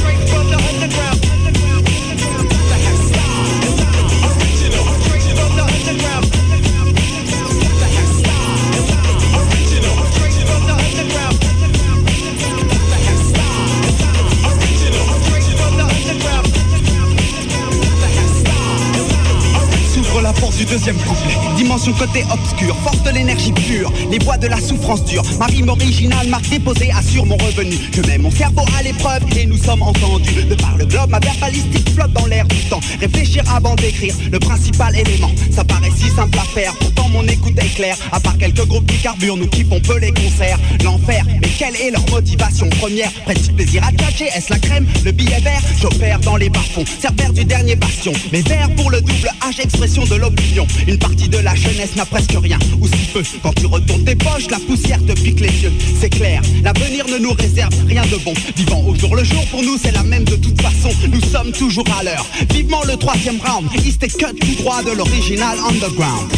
Du 20.58 20.66
deuxième 20.66 20.98
couplet. 20.98 21.36
Dimension 21.56 21.94
côté 21.94 22.24
obscur, 22.32 22.76
force 22.84 23.02
de 23.04 23.10
l'énergie 23.12 23.52
pure. 23.52 23.92
Les 24.12 24.20
voix 24.20 24.38
de 24.38 24.48
la 24.48 24.60
souffrance 24.60 25.04
dure. 25.06 25.24
Ma 25.40 25.46
rime 25.46 25.70
originale, 25.70 26.28
marque 26.28 26.48
déposée, 26.50 26.92
assure 26.92 27.26
mon 27.26 27.38
revenu. 27.38 27.76
Je 27.94 28.02
mets 28.02 28.18
mon 28.18 28.32
cerveau 28.32 28.64
à 28.78 28.84
l'épreuve 28.84 29.24
et 29.38 29.46
nous 29.46 29.58
sommes 29.58 29.82
entendus. 29.82 30.44
De 30.50 30.56
par 30.56 30.78
le 30.78 30.86
globe, 30.86 31.10
ma 31.10 31.20
verbalistique 31.20 31.90
flotte 31.90 32.14
dans 32.14 32.26
l'air 32.26 32.48
du 32.48 32.60
temps. 32.70 32.80
Réfléchir 33.00 33.44
avant 33.54 33.76
d'écrire, 33.76 34.16
le 34.32 34.40
principal 34.40 34.96
élément. 34.96 35.32
Ça 35.52 35.64
paraît 35.64 35.92
si 35.96 36.10
simple 36.10 36.38
à 36.38 36.44
faire, 36.44 36.74
pourtant 36.76 37.10
mon 37.10 37.24
écoute 37.24 37.58
est 37.58 37.76
claire. 37.76 37.98
À 38.12 38.20
part 38.20 38.38
quelques 38.38 38.66
groupes 38.66 38.86
qui 38.86 38.98
carburent, 38.98 39.38
nous 39.38 39.48
kiffons 39.48 39.80
peu 39.80 39.98
les 40.00 40.12
concerts. 40.12 40.60
L'enfer, 40.84 41.26
mais 41.42 41.50
quelle 41.58 41.76
est 41.76 41.92
leur 41.92 42.08
motivation 42.10 42.70
première? 42.70 43.12
Prête 43.26 43.56
plaisir 43.56 43.84
à 43.84 43.92
tchatcher, 43.92 44.30
est-ce 44.36 44.52
la 44.52 44.60
crème? 44.60 44.88
Le 45.04 45.12
billet 45.12 45.40
vert, 45.40 45.62
j'opère 45.82 46.20
dans 46.20 46.36
les 46.36 46.50
bas-fonds. 46.50 46.86
Du 47.34 47.46
dernier 47.46 47.76
bastion. 47.76 48.12
Mes 48.32 48.42
vers 48.42 48.70
pour 48.76 48.92
le 48.92 49.02
double 49.02 49.32
H, 49.42 49.62
expression 49.62 50.04
de 50.06 50.16
l'opinion. 50.16 50.43
Une 50.88 50.98
partie 50.98 51.30
de 51.30 51.38
la 51.38 51.56
jeunesse 51.56 51.96
n'a 51.96 52.06
presque 52.06 52.36
rien, 52.36 52.60
ou 52.80 52.88
si 52.88 53.06
peu. 53.14 53.24
Quand 53.42 53.54
tu 53.54 53.66
retournes 53.66 54.04
tes 54.04 54.16
poches, 54.16 54.50
la 54.50 54.60
poussière 54.60 55.00
te 55.06 55.14
pique 55.14 55.40
les 55.40 55.64
yeux. 55.64 55.72
C'est 56.00 56.10
clair, 56.10 56.42
l'avenir 56.64 57.08
ne 57.08 57.18
nous 57.18 57.34
réserve 57.34 57.74
rien 57.88 58.04
de 58.04 58.18
bon. 58.18 58.34
Vivant 58.56 58.84
au 58.86 58.96
jour 58.96 59.16
le 59.16 59.24
jour, 59.24 59.46
pour 59.48 59.64
nous 59.64 59.78
c'est 59.82 59.92
la 59.92 60.04
même 60.04 60.26
de 60.26 60.36
toute 60.36 60.62
façon. 60.62 60.90
Nous 61.12 61.22
sommes 61.22 61.52
toujours 61.52 61.86
à 62.00 62.04
l'heure. 62.04 62.26
Vivement 62.54 62.84
le 62.84 62.96
troisième 62.98 63.40
round. 63.46 63.70
Is 63.86 63.98
the 63.98 64.12
cut 64.12 64.38
tout 64.40 64.56
droit 64.62 64.84
de 64.84 64.92
l'original 64.92 65.58
underground. 65.60 66.32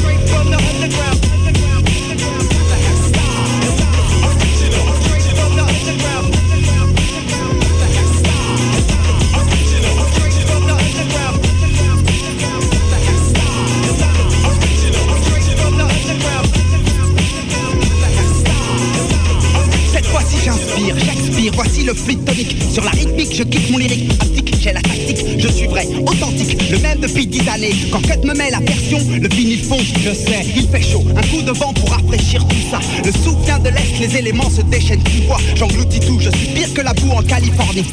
Voici 21.54 21.84
le 21.84 21.94
fluide 21.94 22.24
tonique 22.26 22.56
Sur 22.72 22.84
la 22.84 22.92
rythmique, 22.92 23.36
je 23.36 23.44
quitte 23.44 23.70
mon 23.72 23.78
lyrique. 23.78 24.12
Aptique, 24.20 24.56
j'ai 24.60 24.74
la 24.74 24.82
tactique, 24.82 25.26
je 25.38 25.48
suis 25.48 25.68
vrai, 25.68 25.88
authentique. 26.06 26.58
Le 26.70 26.78
même 26.80 27.00
depuis 27.00 27.28
dix 27.28 27.48
années, 27.50 27.74
quand 27.92 28.02
Cut 28.02 28.26
me 28.26 28.34
met 28.34 28.50
la 28.52 28.60
version 28.60 29.00
Le 29.22 29.28
vinyle 29.30 29.64
fond, 29.64 29.80
je 29.80 30.12
sais, 30.12 30.46
il 30.56 30.68
fait 30.68 30.82
chaud. 30.82 31.04
Un 31.16 31.22
coup 31.28 31.42
de 31.42 31.52
vent 31.52 31.74
pour 31.74 31.90
rafraîchir 31.90 32.46
tout 32.48 32.56
ça. 32.70 32.80
Le 33.04 33.12
souffle 33.12 33.46
vient 33.46 33.60
de 33.60 33.70
l'Est, 33.70 34.00
les 34.00 34.18
éléments 34.18 34.50
se 34.50 34.62
déchaînent. 34.62 35.04
Tu 35.04 35.22
vois, 35.28 35.40
j'engloutis 35.56 36.00
tout, 36.00 36.20
je 36.20 36.30
suis 36.30 36.48
pire 36.48 36.74
que 36.74 36.82
la 36.82 36.94
boue 36.94 37.12
en 37.12 37.24
Californie 37.24 37.86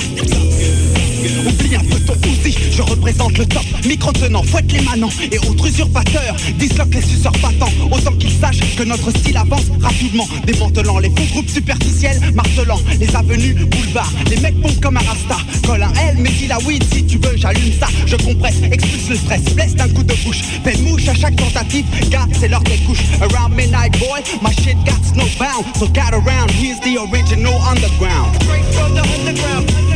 Oublie 1.23 1.77
un 1.77 1.85
peu 1.85 2.01
ton 2.01 2.15
outil, 2.15 2.57
je 2.73 2.83
représente 2.83 3.39
le 3.39 3.47
top. 3.47 3.63
Micro 3.87 4.13
tenant, 4.13 4.43
fouette 4.43 4.73
les 4.73 4.81
manants 4.81 5.11
et 5.31 5.39
autres 5.39 5.69
usurpateurs. 5.69 6.35
Disloque 6.59 6.95
les 6.95 7.03
suceurs 7.03 7.33
battants, 7.43 7.73
autant 7.91 8.13
qu'ils 8.13 8.33
sachent 8.33 8.77
que 8.77 8.83
notre 8.83 9.11
style 9.11 9.37
avance 9.37 9.67
rapidement. 9.81 10.27
Démantelant 10.47 10.99
les 10.99 11.11
faux 11.11 11.33
groupes 11.33 11.49
superficiels, 11.49 12.21
martelant 12.35 12.81
les 12.99 13.15
avenues, 13.15 13.55
boulevards 13.55 14.13
Les 14.31 14.37
mecs 14.39 14.61
pompent 14.61 14.81
comme 14.81 14.97
un 14.97 15.01
rasta, 15.01 15.37
colle 15.67 15.83
un 15.83 15.93
L, 16.09 16.17
mais 16.19 16.31
dis 16.31 16.49
la 16.49 16.59
weed 16.61 16.83
si 16.93 17.05
tu 17.05 17.19
veux 17.19 17.37
j'allume 17.37 17.73
ça. 17.79 17.89
Je 18.07 18.17
compresse, 18.17 18.57
expulse 18.71 19.09
le 19.11 19.17
stress, 19.17 19.43
blesse 19.55 19.75
d'un 19.75 19.89
coup 19.89 20.03
de 20.03 20.15
bouche. 20.25 20.43
Fais 20.65 20.77
mouche 20.79 21.07
à 21.09 21.15
chaque 21.15 21.37
tentative, 21.37 21.87
gars 22.11 22.27
c'est 22.39 22.49
l'heure 22.49 22.63
des 22.65 22.79
couches. 22.79 23.05
Around 23.21 23.55
midnight 23.55 23.93
boy, 23.99 24.21
my 24.43 24.53
shit 24.53 24.77
got 24.85 25.01
no 25.17 25.25
bound 25.39 25.65
So 25.77 25.87
gather 25.89 26.17
around, 26.17 26.51
here's 26.51 26.81
the 26.81 26.99
original 26.99 27.55
underground. 27.63 28.35
Straight 28.43 28.65
from 28.75 28.95
the 28.95 29.03
underground 29.03 29.92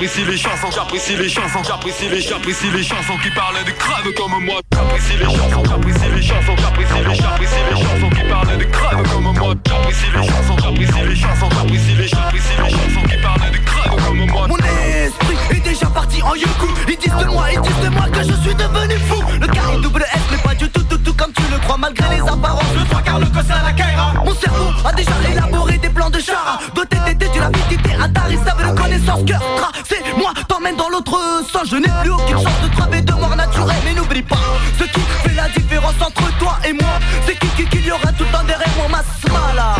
J'apprécie 0.00 0.24
les 0.24 0.38
chansons, 0.38 0.70
j'apprécie 0.74 1.14
les 1.14 1.28
chansons, 1.28 1.62
j'apprécie 1.62 2.08
les, 2.08 2.22
j'apprécie 2.22 2.70
les 2.70 2.82
chansons 2.82 3.18
qui 3.22 3.28
parlent 3.32 3.62
de 3.66 3.70
crânes 3.72 4.14
comme 4.16 4.42
moi. 4.46 4.58
J'apprécie 4.72 5.18
les 5.18 5.26
chansons, 5.26 5.62
j'apprécie 5.62 6.08
les 6.16 6.22
chansons, 6.22 6.56
j'apprécie 6.56 7.04
les, 7.06 7.14
j'apprécie 7.16 7.54
les 7.68 7.76
chansons 7.76 8.08
qui 8.08 8.22
parlent 8.30 8.56
de 8.56 8.64
crânes 8.64 9.02
comme 9.12 9.36
moi. 9.38 9.54
J'apprécie 9.68 10.06
les 10.16 10.26
chansons, 10.26 10.56
j'apprécie 10.56 11.04
les 11.06 11.16
chansons, 11.16 11.48
j'apprécie 11.52 11.94
les, 11.98 12.08
j'apprécie 12.08 12.48
les 12.56 12.70
chansons 12.70 13.08
qui 13.10 13.16
parlent 13.20 13.52
de 13.52 13.58
crânes 13.58 14.00
comme 14.06 14.26
moi. 14.26 14.48
Mon 14.48 14.56
esprit 14.56 15.36
est 15.50 15.68
déjà 15.68 15.86
parti 15.88 16.22
en 16.22 16.34
yoku 16.34 16.68
Ils 16.88 16.96
disent 16.96 17.16
de 17.16 17.24
moi, 17.26 17.52
ils 17.52 17.60
disent 17.60 17.84
de 17.84 17.88
moi 17.90 18.08
que 18.08 18.20
je 18.20 18.32
suis 18.40 18.54
devenu 18.54 18.96
fou 19.06 19.22
Le 19.38 19.46
carré 19.48 19.76
double 19.82 20.06
S 20.14 20.20
mais 20.30 20.38
pas 20.38 20.54
du 20.54 20.70
tout 20.70 20.82
tout 20.82 20.96
tout 20.96 21.12
comme 21.12 21.32
tu 21.34 21.42
le 21.52 21.58
crois 21.58 21.76
Malgré 21.76 22.16
les 22.16 22.22
apparences, 22.22 22.72
le 22.74 22.84
trois 22.88 23.02
quarts 23.02 23.20
le 23.20 23.26
cossin 23.26 23.60
à 23.60 23.64
la 23.64 23.72
Kaira 23.72 24.14
Mon 24.24 24.34
cerveau 24.34 24.70
a 24.82 24.92
déjà 24.94 25.12
élaboré 25.30 25.76
des 25.76 25.90
plans 25.90 26.08
de 26.08 26.20
chara 26.20 26.58
Doté 26.74 26.96
d'été 27.04 27.28
d'une 27.28 27.42
avidité 27.42 27.94
intarissable 28.00 28.62
de 28.66 28.80
connaissances 28.80 29.24
moi 29.58 29.70
dans 30.76 30.88
l'autre 30.88 31.18
sens. 31.52 31.68
Je 31.70 31.76
n'ai 31.76 31.88
plus 32.02 32.10
aucune 32.10 32.38
chance 32.38 32.60
de 32.62 32.68
crever 32.76 33.00
de 33.02 33.12
mort 33.12 33.36
naturelle. 33.36 33.76
Mais 33.84 33.94
n'oublie 33.94 34.22
pas, 34.22 34.36
ce 34.78 34.84
qui 34.84 35.00
fait 35.22 35.34
la 35.34 35.48
différence 35.48 36.00
entre 36.00 36.38
toi 36.38 36.58
et 36.66 36.72
moi 36.72 36.98
C'est 37.26 37.38
qui 37.38 37.48
qui 37.48 37.64
qu'il 37.66 37.86
y 37.86 37.90
aura 37.92 38.12
tout 38.12 38.24
le 38.24 38.30
temps 38.30 38.44
derrière 38.44 38.68
moi 38.76 38.88
ma 38.88 39.02
smala. 39.28 39.76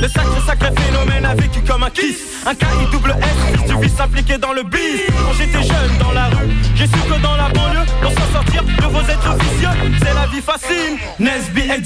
Le 0.00 0.08
sacré 0.08 0.40
sacré 0.46 0.70
phénomène 0.76 1.24
a 1.24 1.34
vécu 1.34 1.60
comme 1.62 1.84
un 1.84 1.90
kiss 1.90 2.31
Un 2.44 2.54
KI 2.54 2.66
double 2.90 3.14
S, 3.20 3.72
vice 3.80 4.00
impliqué 4.00 4.36
dans 4.36 4.52
le 4.52 4.64
bis. 4.64 5.02
Quand 5.08 5.32
j'étais 5.38 5.62
jeune 5.62 5.98
dans 6.00 6.10
la 6.10 6.26
rue, 6.26 6.50
j'ai 6.74 6.86
su 6.86 6.92
que 6.92 7.22
dans 7.22 7.36
la 7.36 7.48
banlieue 7.50 7.86
Pour 8.02 8.10
s'en 8.10 8.32
sortir 8.32 8.64
de 8.64 8.86
vos 8.86 9.00
êtres 9.00 9.36
vicieux 9.38 9.68
C'est 9.98 10.14
la 10.14 10.26
vie 10.26 10.40
facile, 10.40 10.98
Nesby 11.20 11.60
et 11.60 11.82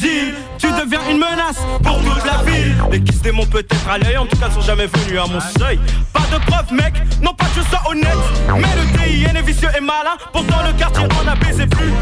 Tu 0.59 0.69
deviens 0.69 1.01
une 1.11 1.19
menace 1.19 1.59
pour 1.83 1.99
toute 1.99 2.25
la 2.25 2.43
ville 2.51 2.75
Les 2.91 3.03
kiss 3.03 3.21
démons 3.21 3.45
peut-être 3.47 3.89
à 3.89 3.99
l'œil, 3.99 4.17
en 4.17 4.27
tout 4.27 4.37
cas 4.37 4.51
sont 4.51 4.63
jamais 4.63 4.87
venus 4.87 5.21
à 5.21 5.27
mon 5.27 5.41
seuil. 5.59 5.79
Pas 6.15 6.21
de 6.33 6.43
preuve 6.47 6.73
mec, 6.73 6.95
non 7.21 7.35
pas 7.35 7.45
que 7.45 7.61
je 7.61 7.69
sois 7.69 7.83
honnête. 7.91 8.17
Mais 8.55 8.63
le 8.63 9.25
DIN 9.25 9.39
est 9.39 9.43
vicieux 9.43 9.69
et 9.77 9.81
malin 9.81 10.17
Pourtant 10.33 10.63
le 10.67 10.73
quartier 10.79 11.05
en 11.05 11.29
a 11.29 11.35
baisé 11.37 11.67
plus. 11.67 11.93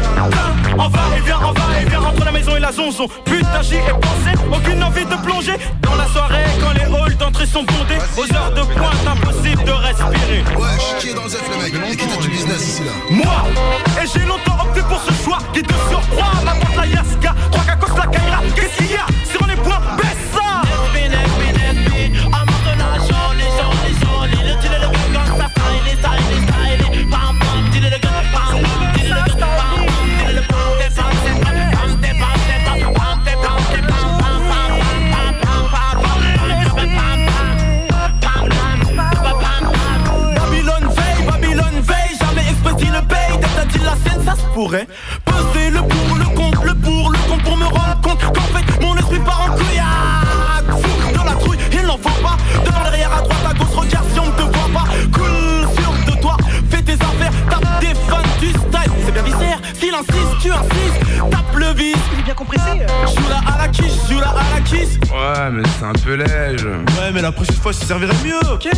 En 0.77 0.87
va 0.87 0.99
et 1.17 1.21
vient, 1.21 1.37
en 1.37 1.51
va 1.51 1.81
et 1.81 1.89
vient 1.89 2.01
entre 2.01 2.23
la 2.23 2.31
maison 2.31 2.55
et 2.55 2.59
la 2.59 2.71
zonzon. 2.71 3.07
Putain 3.25 3.61
j'y 3.61 3.75
ai 3.75 3.93
pensé, 4.01 4.37
aucune 4.51 4.81
envie 4.83 5.05
de 5.05 5.15
plonger 5.23 5.57
Dans 5.81 5.95
la 5.95 6.05
soirée 6.07 6.45
quand 6.61 6.71
les 6.71 6.83
halls 6.83 7.17
d'entrée 7.17 7.45
sont 7.45 7.63
bondés. 7.63 7.99
Aux 8.17 8.33
heures 8.33 8.44
de 8.51 8.61
pointe 8.61 9.07
impossible 9.07 9.63
de 9.63 9.71
respirer. 9.71 10.43
Wesh, 10.57 10.97
qui 10.99 11.09
est 11.09 11.13
dans 11.13 11.23
le 11.23 11.29
zef, 11.29 11.43
le 11.49 11.63
mec 11.63 11.73
Et 11.91 11.95
qui 11.95 12.07
t'a 12.07 12.17
du 12.17 12.29
business 12.29 12.67
ici 12.67 12.83
là 12.83 12.91
Moi 13.09 13.45
Et 14.01 14.07
j'ai 14.07 14.25
longtemps 14.25 14.57
opté 14.63 14.81
pour 14.81 15.01
ce 15.01 15.23
choix 15.23 15.39
Qui 15.53 15.61
de 15.61 15.73
surcroît 15.89 16.33
m'apporte 16.43 16.75
la 16.75 16.85
Yaska 16.87 17.35
Trois 17.51 17.63
cacos 17.63 17.97
la 17.97 18.07
Kaira 18.07 18.41
Qu'est-ce 18.55 18.77
qu'il 18.77 18.91
y 18.91 18.95
a? 18.95 19.05
Pourrait. 44.55 44.87
C'est 65.85 65.99
un 65.99 66.03
peu 66.03 66.15
léger. 66.15 66.65
Ouais, 66.65 67.11
mais 67.13 67.21
la 67.21 67.31
prochaine 67.31 67.55
fois, 67.55 67.73
ça 67.73 67.85
servirait 67.85 68.15
mieux, 68.23 68.39
ok? 68.51 68.69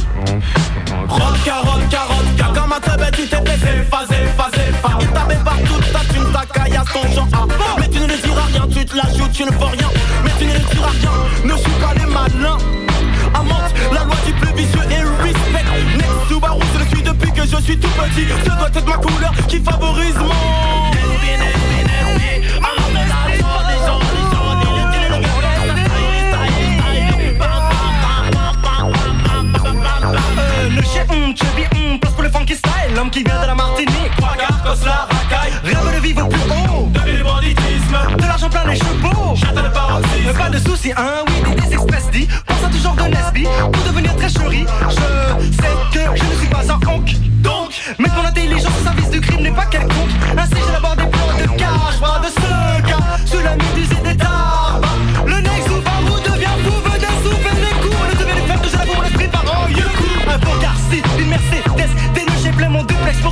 Rock, 1.07 1.37
carotte, 1.45 1.89
carotte, 1.89 2.35
car 2.37 2.53
comme 2.53 2.73
un 2.73 2.79
très 2.79 2.97
bête, 2.97 3.15
tu 3.15 3.27
t'es 3.27 3.39
baissé, 3.41 3.83
phasé, 3.89 4.15
phasé, 4.37 4.63
phasé. 4.81 4.95
Il 5.01 5.07
t'avait 5.07 5.43
partout, 5.43 5.79
ta 5.93 5.99
thune, 6.13 6.31
ta 6.31 6.45
caillasse, 6.45 6.87
ton 6.91 7.11
genre 7.13 7.27
ah. 7.33 7.45
Mais 7.79 7.87
tu 7.89 7.99
ne 7.99 8.07
le 8.07 8.17
diras 8.17 8.45
rien, 8.47 8.67
tu 8.67 8.85
te 8.85 8.95
la 8.95 9.03
joues, 9.03 9.29
tu 9.31 9.43
ne 9.43 9.51
fais 9.51 9.77
rien. 9.77 9.89
Mais 10.23 10.31
tu 10.37 10.45
ne 10.45 10.53
le 10.53 10.59
diras 10.59 10.89
rien, 10.89 11.11
ne 11.45 11.57
suis 11.57 11.71
pas 11.71 11.93
les 11.93 12.05
malins. 12.05 12.57
Amante, 13.33 13.73
la 13.93 14.03
loi 14.03 14.15
du 14.25 14.33
plus 14.33 14.53
vicieux 14.55 14.79
et 14.89 15.23
respect. 15.23 15.65
Next 15.97 16.27
Subaru, 16.27 16.61
je 16.73 16.79
le 16.79 16.85
suis 16.87 17.03
depuis 17.03 17.31
que 17.31 17.41
je 17.43 17.61
suis 17.63 17.77
tout 17.77 17.89
petit. 17.89 18.27
Ce 18.43 18.49
doit 18.49 18.69
être 18.73 18.87
ma 18.87 18.97
couleur 18.97 19.33
qui 19.47 19.59
favorise 19.61 20.15
mon. 20.17 20.57
Le 30.97 31.03
chien, 31.03 31.15
hum, 31.15 31.35
chubby, 31.35 31.63
hum, 31.75 31.99
place 31.99 32.13
pour 32.13 32.23
le 32.23 32.29
funky 32.29 32.55
style 32.55 32.71
L'homme 32.95 33.09
qui 33.09 33.23
vient 33.23 33.39
de 33.41 33.47
la 33.47 33.55
Martinique 33.55 34.11
Trois 34.17 34.35
cartes, 34.35 34.85
la 34.85 35.07
racaille. 35.15 35.53
Rêve 35.63 35.95
de 35.95 36.01
vivre 36.01 36.27
plus 36.27 36.41
haut. 36.41 36.87
De 36.87 36.99
l'hélibanditisme 37.05 37.97
De 38.17 38.23
l'argent 38.23 38.49
plein 38.49 38.65
les 38.65 38.75
chevaux. 38.75 39.35
J'attends 39.35 39.61
le 39.61 39.71
paroxysme. 39.71 40.33
Pas 40.37 40.49
de 40.49 40.57
soucis, 40.57 40.93
hein, 40.97 41.23
oui, 41.27 41.53
des, 41.53 41.61
des 41.61 41.73
express 41.73 42.09
dit 42.11 42.27
Pense 42.45 42.63
à 42.63 42.69
toujours 42.69 42.93
de 42.93 43.03
Nesby 43.03 43.47
Pour 43.71 43.83
devenir 43.83 44.15
très 44.15 44.29
chéri. 44.29 44.65
Je 44.89 44.95
sais 44.95 45.75
que 45.93 46.17
je 46.17 46.23
ne 46.23 46.39
suis 46.39 46.47
pas 46.47 46.63
un 46.67 46.89
honk 46.89 47.15
Donc, 47.41 47.71
mais 47.99 48.09
mon 48.15 48.25
intelligence 48.25 48.71
au 48.79 48.83
service 48.83 49.09
du 49.09 49.21
crime 49.21 49.41
n'est 49.41 49.51
pas 49.51 49.65
quelconque. 49.65 50.09
Ainsi 50.37 50.53
j'ai 50.55 50.71
des 50.71 50.79
plans 50.79 50.95
de 50.95 51.57
cash 51.57 51.99
Pas 51.99 52.21
de 52.23 52.27
ce 52.27 52.87
cas. 52.89 53.17
Sous 53.25 53.39
la 53.43 53.53
et 53.53 54.13
des 54.13 54.17
tarbes 54.17 54.46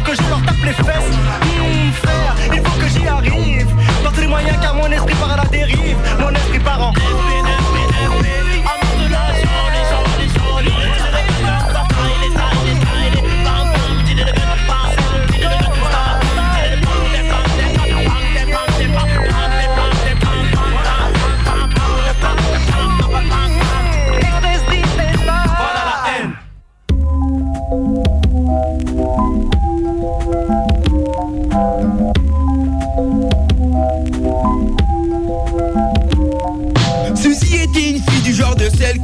que 0.06 0.16
je 0.16 0.30
leur 0.30 0.42
tape 0.44 0.64
les 0.64 0.74
fesses. 0.74 1.12
Hum, 1.60 1.92
frère, 1.94 2.36
il 2.54 2.62
faut 2.62 2.80
que 2.80 2.88
j'y 2.88 3.08
arrive. 3.08 3.68
Par 4.04 4.14
tous 4.14 4.22
les 4.22 4.28
moyens 4.28 4.58
car 4.62 4.76
mon 4.76 4.90
esprit 4.92 5.16
part 5.16 5.32
à 5.32 5.38
la 5.38 5.46
dérive. 5.46 5.98
Mon 6.20 6.30
esprit 6.30 6.60
part 6.60 6.82
en 6.82 6.94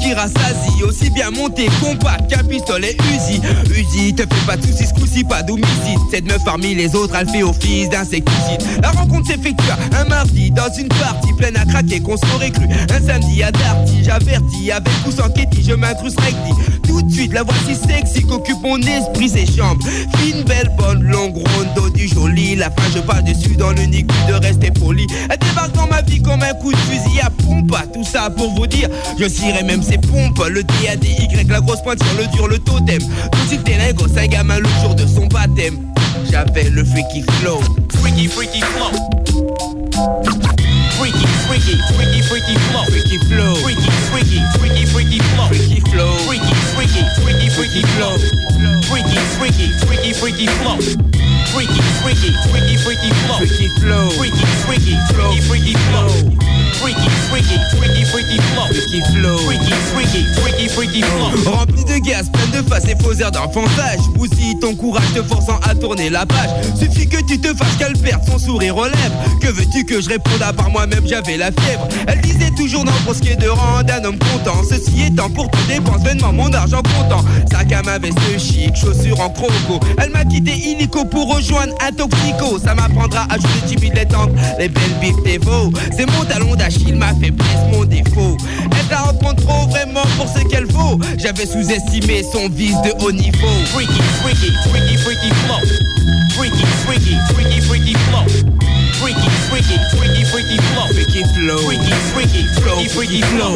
qui 0.02 0.14
rassasie 0.14 0.84
Aussi 0.84 1.10
bien 1.12 1.32
montée 1.32 1.70
compact 1.80 2.30
qu'un 2.30 2.44
pistolet 2.44 2.98
Uzi. 3.14 3.42
Uzi, 3.70 4.14
te 4.14 4.24
fais 4.24 4.46
pas 4.46 4.58
de 4.58 4.66
soucis, 4.66 4.86
ce 4.88 5.24
pas 5.26 5.44
d'homicide 5.44 6.00
Cette 6.12 6.26
meuf 6.26 6.44
parmi 6.44 6.76
les 6.76 6.96
autres, 6.96 7.16
elle 7.16 7.30
fait 7.30 7.44
office 7.44 7.90
d'insecticide 7.90 8.62
La 8.82 8.92
rencontre 8.92 9.28
s'effectua 9.28 9.78
un 9.98 10.06
mardi 10.06 10.52
dans 10.52 10.72
une 10.78 10.88
partie 10.88 11.34
pleine 11.38 11.58
à 11.58 11.66
craquer 11.66 12.00
qu'on 12.00 12.18
s'aurait 12.18 12.52
cru. 12.52 12.66
Un 12.66 13.08
samedi 13.08 13.44
à 13.44 13.52
Darty, 13.52 14.04
j'avertis 14.04 14.72
avec 14.72 14.94
ou 15.08 15.12
sans 15.12 15.30
Ketty, 15.30 15.64
je 15.64 15.74
m'incruste 15.74 16.20
recti 16.20 16.52
Tout 16.88 17.02
de 17.02 17.12
suite, 17.12 17.34
la 17.34 17.44
voici 17.44 17.76
sexy 17.76 18.24
qu'occupe 18.26 18.62
mon 18.64 18.78
esprit 18.82 19.30
ses 19.30 19.46
chambres 19.46 19.86
Fine, 20.18 20.44
belle, 20.44 20.72
bonne, 20.78 21.04
longue, 21.04 21.36
ronde, 21.36 21.94
du 21.94 22.08
joli. 22.08 22.56
La 22.56 22.70
fin, 22.70 22.84
je 22.94 23.00
parle 23.00 23.24
dessus 23.24 23.56
dans 23.56 23.72
le 23.72 23.84
nick 23.84 24.08
de 24.28 24.34
rester 24.34 24.72
poli. 24.72 25.06
Elle 25.30 25.38
débarque 25.38 25.74
dans 25.74 25.88
ma 25.88 26.02
vie 26.02 26.22
comme 26.22 26.42
un 26.42 26.54
coup 26.54 26.72
de 26.72 26.78
fusil 26.78 27.20
à 27.22 27.30
pompe. 27.30 27.76
Tout 27.94 28.04
ça 28.04 28.30
pour 28.30 28.54
vous 28.54 28.68
dire, 28.68 28.90
je 29.20 29.28
cirerai 29.28 29.64
même 29.64 29.84
ses 29.92 29.98
pompes 29.98 30.48
Le 30.50 30.64
D-A-D-Y, 30.64 31.48
la 31.50 31.60
grosse 31.60 31.82
pointe 31.84 32.02
sur 32.04 32.18
le 32.18 32.28
dur, 32.28 32.48
le 32.48 32.60
totem. 32.60 33.00
Tout 33.00 33.40
c'est 33.50 34.20
un 34.20 34.28
gamin 34.28 34.60
le 34.60 34.70
jour 34.82 34.96
de 34.96 35.06
son 35.06 35.28
baptême. 35.28 35.78
J'avais 36.30 36.70
le 36.70 36.84
freaky 36.84 37.24
flow. 37.40 37.60
Freaky, 38.00 38.28
freaky 38.28 38.62
flow. 38.62 38.92
Freaky, 40.98 41.26
freaky, 41.48 41.78
freaky, 41.94 42.22
freaky 42.24 42.56
flow. 42.70 42.84
Freaky 42.86 43.18
flow. 43.28 43.56
Freaky, 43.56 43.92
freaky, 44.12 44.42
freaky, 44.60 44.86
freaky 44.86 45.20
flow. 45.20 45.48
Freaky 45.48 45.82
flow. 45.92 46.18
Freaky, 46.28 46.54
freaky, 46.76 47.04
freaky, 47.26 47.50
freaky 47.50 47.82
flow. 47.98 48.18
Freaky, 48.88 49.20
freaky, 49.38 49.68
freaky, 49.86 50.14
freaky 50.14 50.48
flow. 50.48 50.78
Freaky, 51.52 51.82
freaky, 52.02 52.32
freaky, 52.50 52.78
freaky 52.78 53.10
flow. 53.10 53.38
Freaky 53.38 53.68
flow. 53.80 54.10
Freaky, 54.12 54.46
freaky, 54.66 54.96
freaky, 55.14 55.42
freaky 55.42 55.74
flow 55.74 56.51
freaky, 56.82 57.10
freaky, 57.30 57.58
freaky, 57.78 58.04
freaky 58.06 58.38
flow. 58.42 58.66
Freaky 58.68 59.02
flow. 59.14 59.38
Freaky, 59.38 59.74
freaky, 59.94 60.24
freaky, 60.36 60.68
freaky 60.68 61.02
flow. 61.02 61.52
Rempli 61.52 61.84
de 61.86 62.00
gaz, 62.00 62.30
plein 62.30 62.60
de 62.60 62.68
face 62.68 62.86
et 62.86 62.96
faux 63.02 63.14
airs 63.14 63.32
d'enfantage. 63.32 64.00
Bousille 64.16 64.58
ton 64.60 64.76
courage 64.76 65.14
te 65.14 65.22
forçant 65.22 65.60
à 65.62 65.76
tourner 65.76 66.10
la 66.10 66.26
page. 66.26 66.50
Suffit 66.78 67.08
que 67.08 67.22
tu 67.24 67.40
te 67.40 67.56
fasses 67.56 67.76
qu'elle 67.78 67.98
perde 67.98 68.22
son 68.28 68.40
sourire 68.40 68.76
aux 68.76 68.86
lèvres. 68.86 69.40
Que 69.40 69.48
veux-tu 69.48 69.86
que 69.86 70.02
je 70.02 70.10
réponde? 70.10 70.42
À 70.42 70.54
part 70.54 70.72
moi-même, 70.72 71.06
j'avais 71.08 71.38
la 71.38 71.52
fièvre. 71.52 71.88
Elle 72.08 72.22
disait 72.22 72.52
toujours 72.58 72.84
non 72.84 72.92
pour 73.06 73.16
ce 73.16 73.22
qui 73.22 73.30
est 73.30 73.36
de 73.36 73.50
rendre 73.50 73.94
un 73.94 74.04
homme 74.04 74.18
content. 74.18 74.62
Ceci 74.68 75.04
étant 75.04 75.30
pour 75.30 75.50
tes 75.52 75.76
dépenses, 75.76 76.02
vainement 76.04 76.34
mon 76.34 76.52
argent 76.52 76.82
comptant. 76.82 77.24
Sac 77.52 77.72
à 77.72 77.84
ma 77.84 78.00
veste 78.00 78.18
chic, 78.40 78.76
chaussures 78.76 79.20
en 79.20 79.30
croco. 79.30 79.80
Elle 80.00 80.10
m'a 80.10 80.26
quitté 80.26 80.54
illico 80.54 81.06
pour 81.06 81.36
rejoindre 81.36 81.74
un 81.88 81.92
toxico. 81.92 82.58
Ça 82.64 82.74
m'apprendra 82.74 83.28
à 83.30 83.38
jouer 83.38 83.50
timide 83.68 83.94
les 83.96 84.06
tentes, 84.06 84.32
les 84.58 84.70
belles 84.70 85.00
bifs, 85.00 85.22
tes 85.24 85.40
faux. 85.40 85.72
C'est 85.96 86.10
mon 86.12 86.24
talon 86.26 86.56
d'achat 86.56 86.71
d'Achille, 86.72 86.96
ma 86.96 87.14
faiblesse, 87.14 87.48
mon 87.72 87.86
défaut 87.86 88.38
Elle 88.72 88.90
la 88.90 89.02
rencontre 89.02 89.44
trop 89.46 89.68
vraiment 89.68 90.04
pour 90.18 90.28
ce 90.28 90.44
qu'elle 90.48 90.66
vaut 90.66 91.00
J'avais 91.18 91.46
sous-estimé 91.46 92.24
son 92.32 92.50
vice 92.50 92.76
de 92.84 93.04
haut 93.04 93.12
niveau 93.12 93.48
Freaky, 93.74 94.02
freaky, 94.22 94.52
freaky, 94.70 94.98
freaky 94.98 95.30
flow. 95.46 95.60
Freaky, 96.36 96.66
freaky, 96.86 97.16
freaky, 97.34 97.62
freaky 97.62 97.94
flow. 97.94 98.26
Freaky, 99.00 99.30
freaky, 99.50 99.78
freaky, 99.96 100.24
freaky 100.26 100.58
flow. 100.58 100.88
Freaky 100.88 101.24
flow. 101.36 101.58
Freaky, 101.58 101.94
freaky, 102.14 102.44
freaky, 102.62 102.88
freaky 102.90 103.22
flow. 103.22 103.56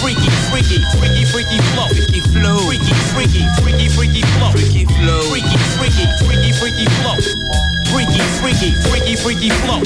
Freaky, 0.00 0.28
freaky, 0.50 0.78
freaky, 0.98 1.24
freaky 1.24 1.58
flow. 1.72 1.88
Freaky 1.88 2.20
flow. 2.20 2.58
Freaky, 2.68 2.94
freaky, 3.14 3.44
freaky, 3.62 3.88
freaky 3.94 4.22
flow. 4.22 4.50
Freaky 4.52 4.84
flow. 4.84 5.22
Freaky, 5.30 5.56
freaky, 5.78 6.06
freaky, 6.24 6.52
freaky 6.52 6.86
flow. 7.00 7.16
Freaky, 7.90 8.20
freaky, 8.40 8.70
freaky, 8.90 9.16
freaky 9.16 9.50
flow. 9.50 9.80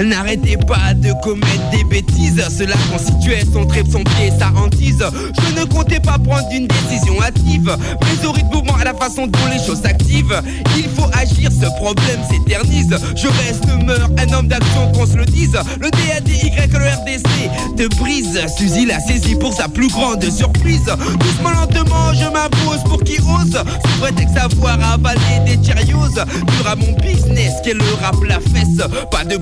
N'arrêtez 0.00 0.56
pas 0.56 0.94
de 0.94 1.12
commettre 1.22 1.70
des 1.70 1.84
bêtises. 1.84 2.42
Cela 2.56 2.74
constituait 2.90 3.44
son 3.52 3.66
trip, 3.66 3.86
son 3.90 4.04
pied, 4.04 4.32
sa 4.38 4.48
hantise. 4.48 5.04
Je 5.04 5.60
ne 5.60 5.64
comptais 5.64 6.00
pas 6.00 6.18
prendre 6.18 6.48
une 6.52 6.66
décision 6.66 7.20
hâtive. 7.22 7.76
Mais 8.02 8.26
au 8.26 8.32
rythme 8.32 8.52
mouvement, 8.52 8.76
à 8.76 8.84
la 8.84 8.94
façon 8.94 9.26
dont 9.26 9.46
les 9.50 9.64
choses 9.64 9.82
s'activent 9.82 10.40
Il 10.76 10.88
faut 10.90 11.08
agir, 11.12 11.50
ce 11.50 11.66
problème 11.80 12.20
s'éternise. 12.30 12.96
Je 13.16 13.28
reste, 13.28 13.66
meurs, 13.84 14.10
un 14.18 14.32
homme 14.32 14.48
d'action 14.48 14.92
qu'on 14.92 15.06
se 15.06 15.16
le 15.16 15.24
dise. 15.24 15.56
Le 15.80 15.90
DADY, 15.90 16.50
le 16.72 16.88
RDC 16.88 17.76
te 17.76 17.96
brise. 17.96 18.40
Suzy 18.56 18.86
l'a 18.86 19.00
saisi 19.00 19.34
pour 19.36 19.52
sa 19.52 19.68
plus 19.68 19.88
grande 19.88 20.22
surprise. 20.30 20.84
Doucement, 20.84 21.50
lentement, 21.50 22.12
je 22.14 22.24
m'impose 22.24 22.82
pour 22.84 23.02
qui 23.04 23.18
ose. 23.20 23.62
Sous 23.84 24.00
prétexte 24.00 24.34
savoir 24.34 24.78
avaler 24.92 25.18
des 25.46 25.58
Cheerios. 25.64 26.14
Dur 26.14 26.68
à 26.68 26.76
mon 26.76 26.92
business, 26.92 27.52
qu'est 27.64 27.74
le 27.74 27.84
rap 28.00 28.16
la 28.26 28.40
fesse. 28.40 28.88
Pas 29.10 29.24
de 29.24 29.36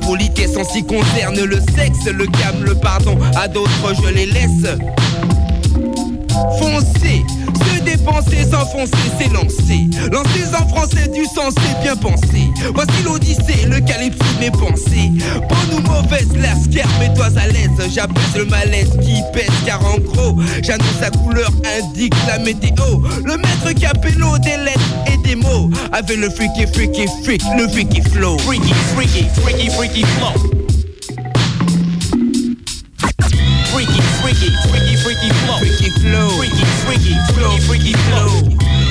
en 0.57 0.65
ce 0.65 0.73
qui 0.73 0.85
concerne 0.85 1.39
le 1.45 1.59
sexe 1.77 2.07
Le 2.07 2.27
calme, 2.27 2.65
le 2.65 2.75
pardon, 2.75 3.19
à 3.37 3.47
d'autres 3.47 3.95
je 4.03 4.15
les 4.15 4.27
laisse 4.27 4.67
Foncer, 6.59 7.23
se 7.81 7.85
dépenser, 7.85 8.45
s'enfoncer, 8.51 8.97
s'élancer. 9.19 9.87
Lancer 10.13 10.55
en 10.59 10.69
français 10.69 11.09
du 11.09 11.25
sens, 11.25 11.55
c'est 11.57 11.83
bien 11.83 11.97
pensé. 11.97 12.49
Voici 12.75 13.03
l'odyssée, 13.05 13.67
le 13.67 13.81
calypso 13.81 14.25
de 14.35 14.41
mes 14.41 14.51
pensées. 14.51 15.11
Bonne 15.49 15.79
ou 15.79 15.89
mauvaise, 15.89 16.29
la 16.37 16.55
mets-toi 16.99 17.27
à 17.37 17.47
l'aise. 17.47 17.71
J'apaise 17.93 18.37
le 18.37 18.45
malaise 18.47 18.91
qui 19.03 19.23
pèse 19.33 19.51
car 19.67 19.85
en 19.85 19.99
gros 19.99 20.37
J'annonce 20.63 20.99
sa 21.01 21.11
couleur, 21.11 21.51
indique 21.79 22.15
la 22.27 22.39
météo. 22.39 23.01
Le 23.25 23.37
maître 23.37 23.73
capello 23.79 24.39
des 24.39 24.57
lettres 24.57 24.95
et 25.13 25.17
des 25.29 25.37
mots. 25.37 25.71
Avec 25.93 26.19
le 26.19 26.31
freaky 26.31 26.67
freaky 26.73 27.07
freak, 27.25 27.43
le 27.57 27.69
freaky 27.69 28.03
flow. 28.03 28.39
Freaky, 28.39 28.73
freaky, 28.95 29.27
freaky, 29.43 29.71
freaky 29.71 30.05
flow. 30.05 30.60
Freaky, 35.03 35.31
flow. 35.31 35.59
Freaky 35.59 35.91
flow 36.01 36.29
Freaky, 36.37 36.65
freaky, 36.85 37.15
freaky, 37.33 37.61
freaky 37.67 37.93
flow. 38.07 38.29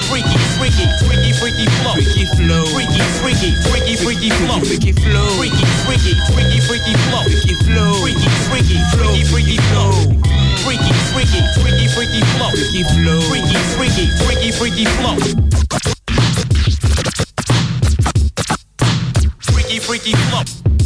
Freaky, 0.10 0.38
freaky, 0.58 0.86
freaky, 1.06 1.32
freaky 1.34 1.66
flow. 1.78 1.94
Freaky 1.94 2.26
flow 2.36 2.66
Freaky, 2.66 3.02
freaky, 3.22 3.56
freaky, 3.56 3.96
freaky 3.96 4.30
flow. 4.30 4.60
Freaky 4.60 4.94
flow 4.94 5.30
Freaky, 5.38 5.66
freaky, 5.86 6.14
freaky, 6.26 6.60
freaky 6.62 6.94
flow. 7.06 7.24
Freaky 7.24 7.54
flow 7.64 7.94
Freaky, 8.02 8.30
freaky, 8.50 8.78
freaky, 8.92 9.24
freaky 9.26 9.58
flow. 9.70 9.92
Freaky, 10.66 10.94
freaky, 11.14 11.42
freaky, 11.62 11.88
freaky 11.88 12.22
flow. 12.34 12.50
Freaky 12.50 12.84
flow 12.84 13.22
Freaky, 13.30 13.58
freaky, 13.78 14.06
freaky, 14.18 14.52
freaky 14.52 14.86
flow. 14.86 15.16
Freaky, 19.42 19.80
freaky 19.80 20.14
flow. 20.14 20.79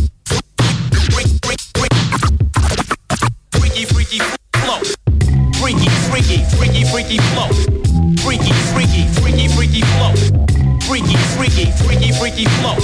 Freaky, 6.93 7.17
flow. 7.33 7.49
Freaky, 8.21 8.53
freaky, 8.69 9.07
freaky, 9.17 9.47
freaky 9.47 9.81
flow. 9.81 10.13
Freaky, 10.85 11.17
freaky, 11.33 11.65
freaky, 11.81 12.11
freaky 12.13 12.45
flow. 12.61 12.75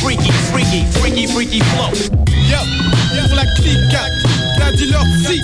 Freaky, 0.00 0.32
freaky, 0.48 0.80
freaky, 0.96 1.26
freaky 1.26 1.60
flow. 1.60 1.92
Yo, 2.48 2.60
pour 3.12 3.36
la 3.36 3.44
clique, 3.56 3.92
la 4.58 4.72
dealer 4.72 5.04
si, 5.26 5.42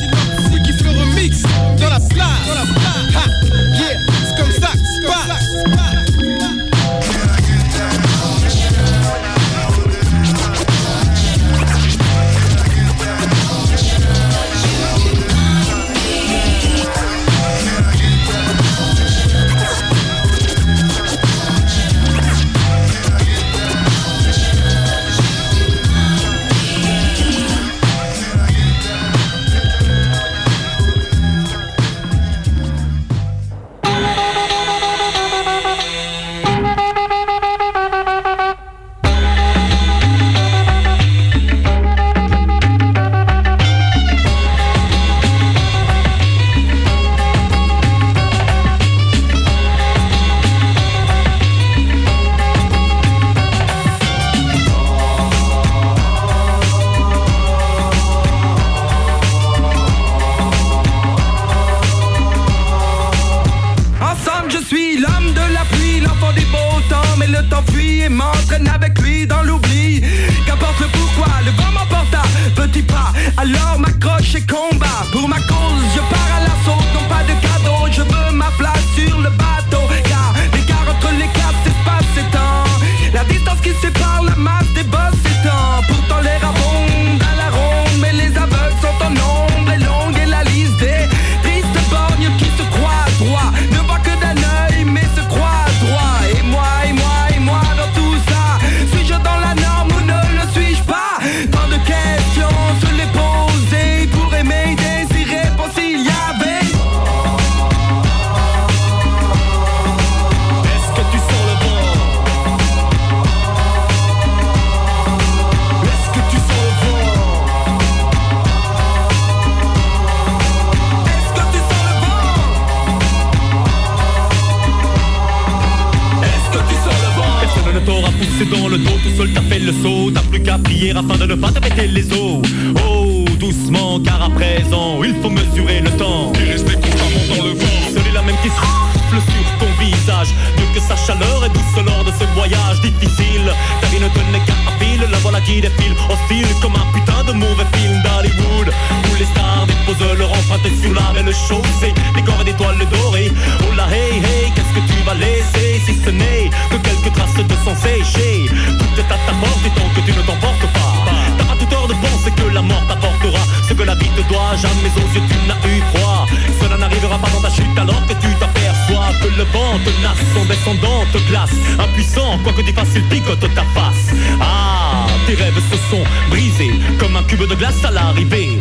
séché. 157.82 158.46
Tout 158.78 158.94
est 159.00 159.10
à 159.12 159.18
ta 159.26 159.34
porte 159.40 159.64
et 159.66 159.70
tant 159.70 159.88
que 159.94 160.00
tu 160.06 160.12
ne 160.12 160.22
t'emportes 160.22 160.66
pas. 160.72 160.92
T'as 161.38 161.44
pas 161.44 161.56
tout 161.58 161.66
tort 161.66 161.88
de 161.88 161.94
penser 161.94 162.30
que 162.30 162.46
la 162.52 162.62
mort 162.62 162.84
t'apportera 162.88 163.42
ce 163.68 163.74
que 163.74 163.82
la 163.82 163.94
vie 163.94 164.10
te 164.16 164.22
doit. 164.28 164.54
Jamais 164.56 164.92
aux 164.96 165.08
yeux 165.14 165.26
tu 165.28 165.36
n'as 165.48 165.60
eu 165.68 165.80
froid. 165.92 166.26
Cela 166.60 166.76
n'arrivera 166.76 167.18
pas 167.18 167.30
dans 167.30 167.40
ta 167.40 167.50
chute 167.50 167.76
alors 167.76 168.04
que 168.06 168.14
tu 168.14 168.28
t'aperçois 168.40 169.10
que 169.20 169.28
le 169.36 169.44
vent 169.44 169.78
tenace, 169.84 170.22
son 170.34 170.44
descendant 170.44 171.04
te 171.12 171.18
glace. 171.28 171.56
Impuissant, 171.78 172.38
quoi 172.42 172.52
que 172.52 172.62
tu 172.62 172.72
fasses, 172.72 172.94
il 172.94 173.04
picote 173.04 173.46
ta 173.54 173.64
face. 173.74 174.14
Ah, 174.40 175.06
tes 175.26 175.34
rêves 175.34 175.62
se 175.70 175.76
sont 175.90 176.04
brisés 176.28 176.74
comme 176.98 177.16
un 177.16 177.22
cube 177.24 177.46
de 177.48 177.54
glace 177.54 177.84
à 177.84 177.90
l'arrivée. 177.90 178.60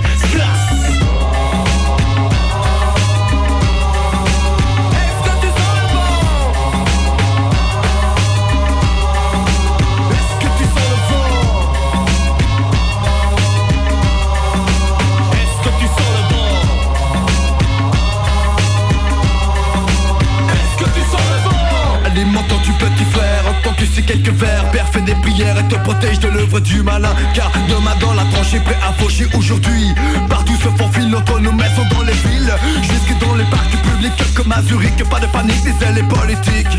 Tu 24.39 24.45
sais 24.45 24.51
quelques 24.51 24.71
vers 24.71 24.71
Père 24.71 25.01
des 25.03 25.15
prières 25.15 25.57
et 25.57 25.67
te 25.67 25.75
protège 25.75 26.19
de 26.19 26.27
l'œuvre 26.29 26.59
du 26.59 26.81
malin. 26.81 27.13
Car 27.33 27.51
demain 27.67 27.95
dans 27.99 28.13
la 28.13 28.23
tranchée 28.25 28.59
prêt 28.59 28.77
à 28.87 28.93
faucher 28.93 29.27
aujourd'hui. 29.37 29.93
Partout 30.29 30.55
se 30.55 30.69
faufilent 30.81 31.09
nos 31.09 31.39
nos 31.39 31.51
maisons 31.51 31.85
dans 31.91 32.01
les 32.01 32.13
villes 32.13 32.53
Jusque 32.81 33.17
dans 33.19 33.35
les 33.35 33.45
parcs 33.45 33.77
publics 33.83 34.33
comme 34.35 34.51
à 34.51 34.61
Zurich 34.61 35.03
Pas 35.09 35.19
de 35.19 35.27
panique, 35.27 35.61
disent 35.63 35.95
les 35.95 36.03
politiques. 36.03 36.77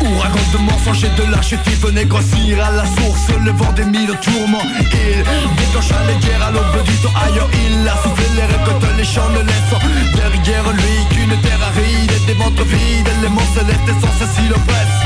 Ouragan 0.00 0.46
de 0.52 0.58
mensonges 0.58 1.04
et 1.04 1.20
de 1.20 1.30
lâcheté 1.30 1.70
venait 1.82 2.04
grossir 2.04 2.64
à 2.64 2.70
la 2.70 2.84
source 2.84 3.28
Le 3.44 3.52
vent 3.52 3.72
des 3.72 3.84
mille 3.84 4.14
tourments. 4.22 4.66
Il 4.78 5.56
déclencha 5.56 5.96
les 6.06 6.26
guerres 6.26 6.46
à 6.46 6.50
l'aube 6.50 6.84
du 6.84 6.92
temps 6.96 7.14
ailleurs 7.24 7.48
Il 7.52 7.88
a 7.88 7.96
soufflé 8.02 8.26
les 8.36 8.46
récoltes, 8.46 8.96
les 8.96 9.04
champs 9.04 9.30
ne 9.30 9.40
laissant 9.40 9.82
Derrière 10.14 10.72
lui 10.72 10.96
qu'une 11.10 11.40
terre 11.40 11.60
aride 11.62 12.10
et 12.10 12.26
des 12.26 12.34
ventres 12.34 12.64
vides 12.64 13.08
Éléments 13.18 13.40
célestes 13.54 13.88
et 13.88 14.00
sans 14.00 14.12
ceci 14.18 14.48
l'oppresse 14.48 15.05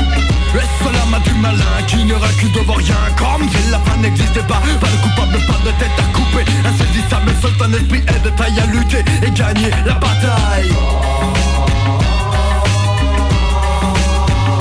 Est-ce 0.53 0.91
la 0.91 1.05
main 1.05 1.19
du 1.23 1.33
malin 1.35 1.81
qui 1.87 2.03
ne 2.03 2.13
recule 2.13 2.51
devant 2.51 2.73
rien. 2.73 2.95
Comme 3.17 3.47
si 3.49 3.71
la 3.71 3.79
fin 3.79 3.97
n'existait 3.97 4.43
pas 4.43 4.61
Pas 4.79 4.87
de 4.87 4.97
coupable, 5.01 5.39
pas 5.47 5.59
de 5.65 5.71
tête 5.79 5.97
à 5.97 6.03
couper. 6.15 6.45
Insaisissable, 6.65 7.31
seul 7.41 7.53
ton 7.57 7.71
esprit 7.73 8.03
est 8.07 8.23
de 8.23 8.29
taille 8.31 8.59
à 8.59 8.65
lutter 8.65 9.03
Et 9.25 9.31
gagner 9.31 9.69
la 9.85 9.93
bataille. 9.93 10.71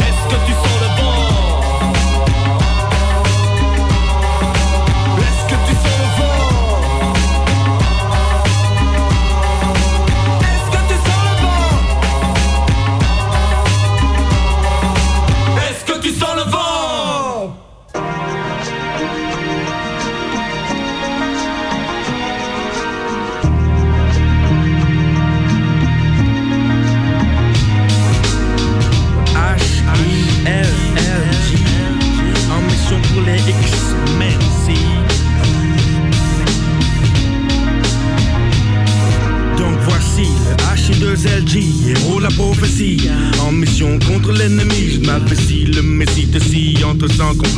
Est-ce 0.07 0.24
que 0.30 0.47
tu 0.47 0.53
sens 0.53 0.79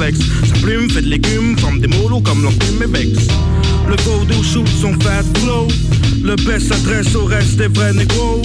complexe, 0.02 0.18
sa 0.48 0.54
plume 0.60 0.90
fait 0.90 1.02
de 1.02 1.08
légumes 1.08 1.56
Forme 1.58 1.80
des 1.80 1.88
molos 1.88 2.20
comme 2.20 2.42
l'enclume 2.42 2.82
et 2.82 2.86
vex 2.86 3.18
Le 3.88 3.96
vaudou 4.02 4.42
shoot 4.42 4.66
son 4.80 4.92
fat 5.00 5.24
flow. 5.40 5.68
Le 6.22 6.36
best 6.36 6.68
s'adresse 6.68 7.14
au 7.16 7.24
reste 7.24 7.56
des 7.56 7.66
vrais 7.66 7.92
négros. 7.92 8.40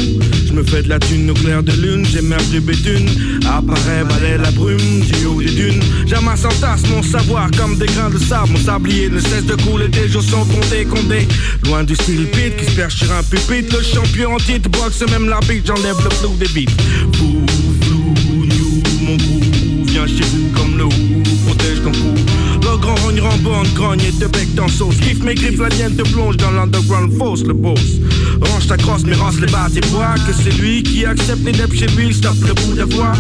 Je 0.48 0.54
me 0.54 0.64
fais 0.64 0.82
de 0.82 0.90
la 0.90 1.00
thune 1.00 1.30
au 1.30 1.34
clair 1.34 1.62
de 1.62 1.72
lune 1.74 2.06
J'émerge 2.06 2.48
du 2.50 2.60
béthune. 2.60 3.08
Apparaît, 3.46 4.04
balaie 4.04 4.38
la 4.38 4.52
brume 4.52 5.02
du 5.02 5.26
haut 5.26 5.42
des 5.42 5.52
dunes. 5.52 5.82
J'amasse 6.08 6.46
en 6.46 6.50
tasse 6.60 6.88
mon 6.90 7.04
savoir 7.04 7.50
comme 7.52 7.78
des 7.78 7.86
grains 7.86 8.10
de 8.10 8.18
sable. 8.18 8.52
Mon 8.52 8.60
sablier 8.60 9.10
ne 9.10 9.20
cesse 9.20 9.46
de 9.46 9.56
couler, 9.56 9.88
des 9.90 10.10
jours 10.10 10.24
sont 10.24 10.46
comptés, 10.46 10.86
condés 10.86 11.28
Loin 11.66 11.84
du 11.84 11.96
style 11.96 12.26
pit 12.28 12.56
qui 12.58 12.66
se 12.66 12.72
perche 12.72 12.96
sur 12.96 13.12
un 13.12 13.24
pupitre. 13.24 13.78
Le 13.78 13.84
champion 13.84 14.34
en 14.34 14.38
titre 14.38 14.70
boxe 14.70 15.04
même 15.12 15.30
la 15.30 15.40
bite 15.42 15.68
J'enlève 15.68 15.98
le 16.04 16.10
flou 16.10 16.36
des 16.40 16.48
beats. 16.48 16.72
Fou, 17.14 17.46
flou, 17.82 18.16
mon 19.02 19.16
goût 19.18 19.86
Viens 19.86 20.08
chez 20.08 20.24
vous 20.24 20.47
le 22.88 22.94
grand 22.94 23.06
rogne 23.06 23.20
rembonne, 23.20 23.74
grogne 23.74 24.02
et 24.02 24.12
te 24.12 24.26
bec 24.26 24.54
dans 24.56 24.68
sauce. 24.68 24.96
Kiffe 24.98 25.22
mes 25.24 25.36
griffes, 25.36 25.60
la 25.60 25.70
lienne 25.70 25.96
te 25.96 26.04
plonge 26.04 26.38
dans 26.38 26.52
l'underground 26.52 27.18
fausse, 27.18 27.44
le 27.44 27.54
boss. 27.54 28.00
Range 28.42 28.68
ta 28.68 28.78
crosse, 28.78 29.04
mais 29.06 29.16
rance 29.16 29.40
les 29.40 29.48
bas 29.48 29.68
et 29.76 29.82
bois 29.92 30.16
Que 30.26 30.34
c'est 30.34 30.56
lui 30.62 30.84
qui 30.84 31.06
accepte 31.06 31.44
les 31.44 31.52
neps 31.52 31.76
chez 31.76 31.88
lui, 31.88 32.14
stoppe 32.14 32.42
le 32.48 32.54
bout 32.54 32.74
de 32.74 32.84
voix. 32.96 33.14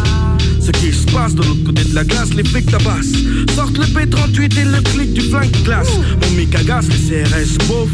Ce 0.61 0.72
qui 0.72 0.91
se 0.91 1.05
passe 1.11 1.34
de 1.36 1.43
l'autre 1.43 1.63
côté 1.65 1.84
de 1.84 1.95
la 1.95 2.03
glace, 2.03 2.34
les 2.34 2.43
flics 2.43 2.70
tabassent. 2.70 3.13
Sortent 3.55 3.78
le 3.78 3.86
P38 3.86 4.59
et 4.59 4.65
le 4.65 4.82
clic 4.82 5.13
du 5.13 5.22
flingue 5.22 5.51
glace. 5.63 5.89
Mon 6.22 6.38
mic 6.38 6.53
agace, 6.55 6.88
les 6.88 7.24
CRS 7.24 7.57
beauf 7.68 7.89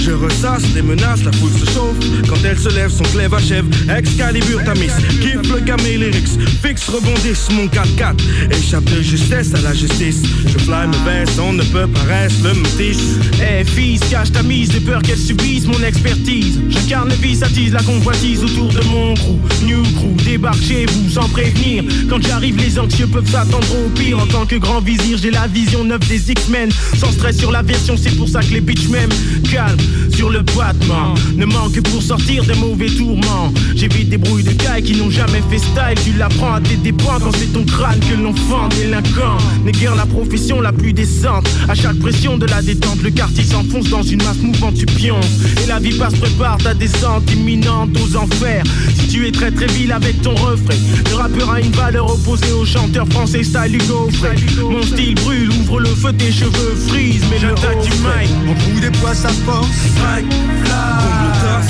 je 0.00 0.12
ressasse 0.12 0.62
les 0.74 0.82
menaces, 0.82 1.24
la 1.24 1.32
foule 1.32 1.52
se 1.52 1.66
chauffe. 1.72 1.96
Quand 2.28 2.36
elle 2.44 2.58
se 2.58 2.68
lève, 2.68 2.90
son 2.90 3.04
clève 3.04 3.34
achève. 3.34 3.64
Excalibur 3.94 4.62
Tamis, 4.64 4.90
kiffe 5.20 5.52
le 5.52 5.60
gamé 5.60 5.96
lyrics 5.96 6.38
Fixe, 6.62 6.88
rebondisse, 6.88 7.48
mon 7.50 7.66
4-4 7.66 8.16
Échappe 8.50 8.84
de 8.84 9.02
justesse 9.02 9.54
à 9.54 9.60
la 9.60 9.74
justice. 9.74 10.22
Je 10.46 10.58
fly 10.58 10.86
me 10.86 11.04
baisse, 11.04 11.38
on 11.38 11.52
ne 11.52 11.62
peut 11.64 11.86
pas 11.86 12.00
rester 12.02 12.42
le 12.42 12.54
métis. 12.54 12.98
Eh 13.40 13.64
fils, 13.64 14.00
cache 14.10 14.32
ta 14.32 14.42
mise, 14.42 14.70
de 14.70 14.78
peur 14.78 15.02
qu'elle 15.02 15.18
subisse 15.18 15.66
mon 15.66 15.82
expertise. 15.82 16.58
J'incarne 16.68 17.10
le 17.10 17.16
vice, 17.16 17.42
attise 17.42 17.72
la 17.72 17.82
convoitise 17.82 18.42
autour 18.42 18.72
de 18.72 18.82
mon 18.84 19.14
crew. 19.14 19.38
New 19.64 19.82
crew, 19.82 20.14
débarque 20.24 20.62
chez 20.62 20.86
vous 20.86 21.10
sans 21.10 21.28
prévenir. 21.28 21.84
Quand 22.08 22.22
j'arrive, 22.22 22.56
les 22.56 22.78
anxieux 22.78 23.06
peuvent 23.06 23.30
s'attendre 23.30 23.66
au 23.84 23.88
pire. 23.90 24.18
En 24.18 24.26
tant 24.26 24.46
que 24.46 24.56
grand 24.56 24.80
vizir, 24.80 25.18
j'ai 25.18 25.30
la 25.30 25.46
vision 25.46 25.84
neuve 25.84 26.06
des 26.08 26.30
X-Men. 26.30 26.70
Sans 26.96 27.12
stress 27.12 27.38
sur 27.38 27.52
la 27.52 27.62
version, 27.62 27.96
c'est 27.96 28.16
pour 28.16 28.28
ça 28.28 28.40
que 28.40 28.52
les 28.52 28.60
bitches 28.60 28.88
m'aiment. 28.88 29.10
Calme, 29.50 29.78
sur 30.08 30.30
le 30.30 30.40
battement. 30.42 31.14
Ne 31.36 31.46
manque 31.46 31.72
que 31.72 31.80
pour 31.80 32.02
sortir 32.02 32.44
des 32.44 32.54
mauvais 32.54 32.88
tourments. 32.88 33.52
J'évite 33.74 34.08
des 34.08 34.18
brouilles 34.18 34.44
de 34.44 34.52
cailles 34.52 34.82
qui 34.82 34.96
n'ont 34.96 35.10
jamais 35.10 35.42
fait 35.50 35.58
style. 35.58 35.98
Tu 36.04 36.12
l'apprends 36.18 36.54
à 36.54 36.60
tes 36.60 36.76
dépens 36.76 37.18
quand 37.20 37.32
c'est 37.36 37.52
ton 37.52 37.64
crâne 37.64 38.00
que 38.00 38.14
l'enfant 38.14 38.68
délinquant. 38.68 39.38
N'est 39.64 39.72
guère 39.72 39.94
la 39.94 40.06
profession 40.06 40.60
la 40.60 40.72
plus 40.72 40.92
décente. 40.92 41.48
À 41.68 41.74
chaque 41.74 41.98
pression 41.98 42.38
de 42.38 42.46
la 42.46 42.62
détente 42.62 43.02
Le 43.02 43.10
quartier 43.10 43.44
s'enfonce 43.44 43.88
dans 43.88 44.02
une 44.02 44.22
masse 44.22 44.38
mouvante 44.42 44.74
tu 44.74 44.86
pionces 44.86 45.26
Et 45.62 45.66
la 45.66 45.78
vie 45.78 45.96
passe 45.98 46.14
prépare 46.14 46.58
ta 46.58 46.74
descente 46.74 47.30
imminente 47.32 47.90
aux 48.00 48.16
enfers. 48.16 48.64
Si 48.94 49.08
tu 49.08 49.26
es 49.26 49.32
très 49.32 49.50
très 49.50 49.66
vil 49.66 49.92
avec 49.92 50.20
ton 50.22 50.34
refrain 50.34 50.74
Le 51.10 51.16
rappeur 51.16 51.50
a 51.50 51.60
une 51.60 51.72
valeur 51.72 52.10
opposée 52.12 52.52
au 52.52 52.64
chanteur 52.64 53.06
français 53.08 53.42
style 53.42 53.76
Hugo 53.76 54.08
Frey. 54.12 54.36
Mon 54.62 54.82
style 54.82 55.14
brûle, 55.14 55.50
ouvre 55.50 55.80
le 55.80 55.88
feu 55.88 56.12
tes 56.12 56.32
cheveux 56.32 56.74
frisent 56.88 57.24
Mais 57.30 57.38
j'attaque 57.38 57.82
du 57.82 57.90
mic 57.90 58.30
Mon 58.46 58.54
coup 58.54 58.80
déploie 58.80 59.14
sa 59.14 59.28
force. 59.28 59.79
Strike, 59.88 60.32
fly 60.64 61.20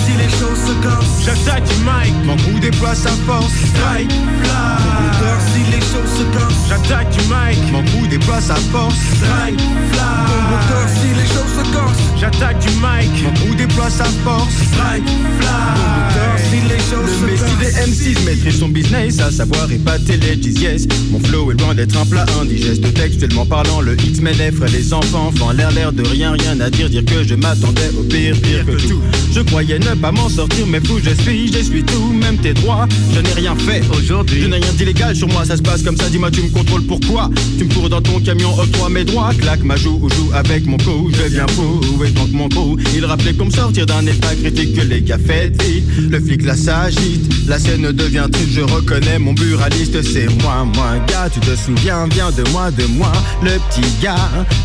si 0.05 0.13
les 0.17 0.31
choses 0.31 0.59
se 0.67 0.73
cassent 0.83 1.25
J'attaque 1.25 1.65
du 1.65 1.75
mic 1.85 2.15
Mon 2.25 2.37
coup 2.37 2.59
déploie 2.61 2.95
sa 2.95 3.11
force. 3.27 3.53
Strike, 3.75 4.11
fly 4.11 5.01
si 5.53 5.71
les 5.71 5.81
choses 5.81 6.13
se 6.19 6.25
cassent 6.33 6.69
J'attaque 6.69 7.11
du 7.11 7.21
mic 7.21 7.73
Mon 7.73 7.83
coup 7.85 8.07
déploie 8.09 8.41
sa 8.41 8.55
force. 8.57 8.95
Strike, 8.95 9.61
fly. 9.91 10.41
Si 11.01 11.09
les 11.09 11.27
choses 11.27 11.65
se 11.65 11.73
corsent. 11.73 11.99
J'attaque 12.19 12.59
du 12.59 12.69
mic. 12.69 13.23
Mon 13.25 13.33
crew 13.33 13.57
déploie 13.57 13.91
sa 13.91 14.05
force. 14.05 14.53
Strike, 14.73 15.09
fly. 15.41 16.51
Si 16.51 16.61
les 16.69 16.79
choses 16.79 17.11
Le 17.23 17.37
se 17.37 17.45
messie 17.45 17.57
corsent. 17.57 17.59
des 17.59 18.15
M6 18.17 18.25
maîtrise 18.25 18.59
son 18.59 18.69
business, 18.69 19.21
à 19.21 19.31
savoir 19.31 19.71
épater 19.71 20.17
les 20.17 20.37
yes. 20.61 20.87
Mon 21.11 21.21
flow 21.21 21.53
est 21.53 21.61
loin 21.61 21.75
d'être 21.75 21.97
un 21.97 22.07
plat 22.07 22.27
indigeste. 22.41 22.83
Textuellement 22.95 23.47
parlant, 23.47 23.81
le 23.81 23.95
X-Men 24.01 24.41
effraie 24.41 24.69
les 24.69 24.93
enfants. 24.93 25.29
Enfants, 25.29 25.53
l'air 25.53 25.71
l'air 25.71 25.93
de 25.93 26.03
rien, 26.07 26.33
rien 26.33 26.61
à 26.61 26.71
dire. 26.71 26.91
Dire 26.91 27.05
que 27.05 27.23
je 27.23 27.35
m'attendais 27.35 27.91
pire, 28.09 28.37
pire 28.41 28.67
que 28.67 28.73
tout. 28.89 29.01
Je 29.33 29.41
croyais 29.41 29.79
ne 29.79 29.95
pas 29.95 30.13
m'en 30.13 30.29
sortir, 30.29 30.67
mais 30.67 30.81
fou 30.81 30.99
je 31.03 31.11
suis, 31.23 31.53
je 31.53 31.59
suis 31.59 31.85
tout, 31.85 32.13
même 32.13 32.37
tes 32.39 32.55
droits. 32.55 32.87
Je 33.15 33.21
n'ai 33.21 33.33
rien 33.33 33.55
fait 33.57 33.83
aujourd'hui. 33.97 34.43
Je 34.43 34.47
n'ai 34.49 34.57
rien 34.57 34.73
d'illégal 34.73 35.15
sur 35.15 35.29
moi, 35.29 35.45
ça 35.45 35.57
se 35.57 35.63
passe 35.63 35.83
comme 35.83 35.97
ça. 35.97 36.09
Dis-moi, 36.09 36.31
tu 36.31 36.43
me 36.43 36.49
contrôles 36.49 36.85
pourquoi? 36.85 37.31
Tu 37.59 37.65
me 37.65 37.73
cours 37.73 37.89
dans 37.89 38.01
ton 38.01 38.21
camion, 38.21 38.53
octroie 38.59 38.89
mes 38.89 39.05
droits. 39.05 39.31
Claque 39.39 39.63
ma 39.63 39.77
joue 39.77 39.99
ou 40.03 40.09
joue 40.09 40.31
avec 40.35 40.67
mon 40.67 40.77
cou. 40.79 41.11
Je 41.13 41.23
deviens 41.23 41.47
fou, 41.49 41.81
et 42.05 42.11
donc 42.11 42.31
mon 42.33 42.49
crew. 42.49 42.77
Il 42.95 43.05
rappelait 43.05 43.35
comme 43.35 43.51
sortir 43.51 43.87
d'un 43.87 44.07
état 44.07 44.35
critique 44.35 44.75
que 44.75 44.83
les 44.83 45.03
gars 45.03 45.19
faites 45.19 45.63
vite. 45.63 45.85
Le 46.11 46.21
flic 46.21 46.45
là 46.45 46.57
s'agite, 46.57 47.49
la 47.49 47.59
scène 47.59 47.93
devient 47.93 48.27
triste. 48.31 48.51
Je 48.53 48.61
reconnais 48.61 49.19
mon 49.19 49.33
buraliste, 49.33 50.03
c'est 50.03 50.29
moi, 50.43 50.65
moi, 50.75 50.97
gars. 51.09 51.29
Tu 51.33 51.41
te 51.41 51.55
souviens 51.57 52.07
bien 52.09 52.31
de 52.31 52.49
moi, 52.51 52.71
de 52.71 52.85
moi, 52.85 53.13
le 53.43 53.53
petit 53.69 53.89
gars. 54.03 54.17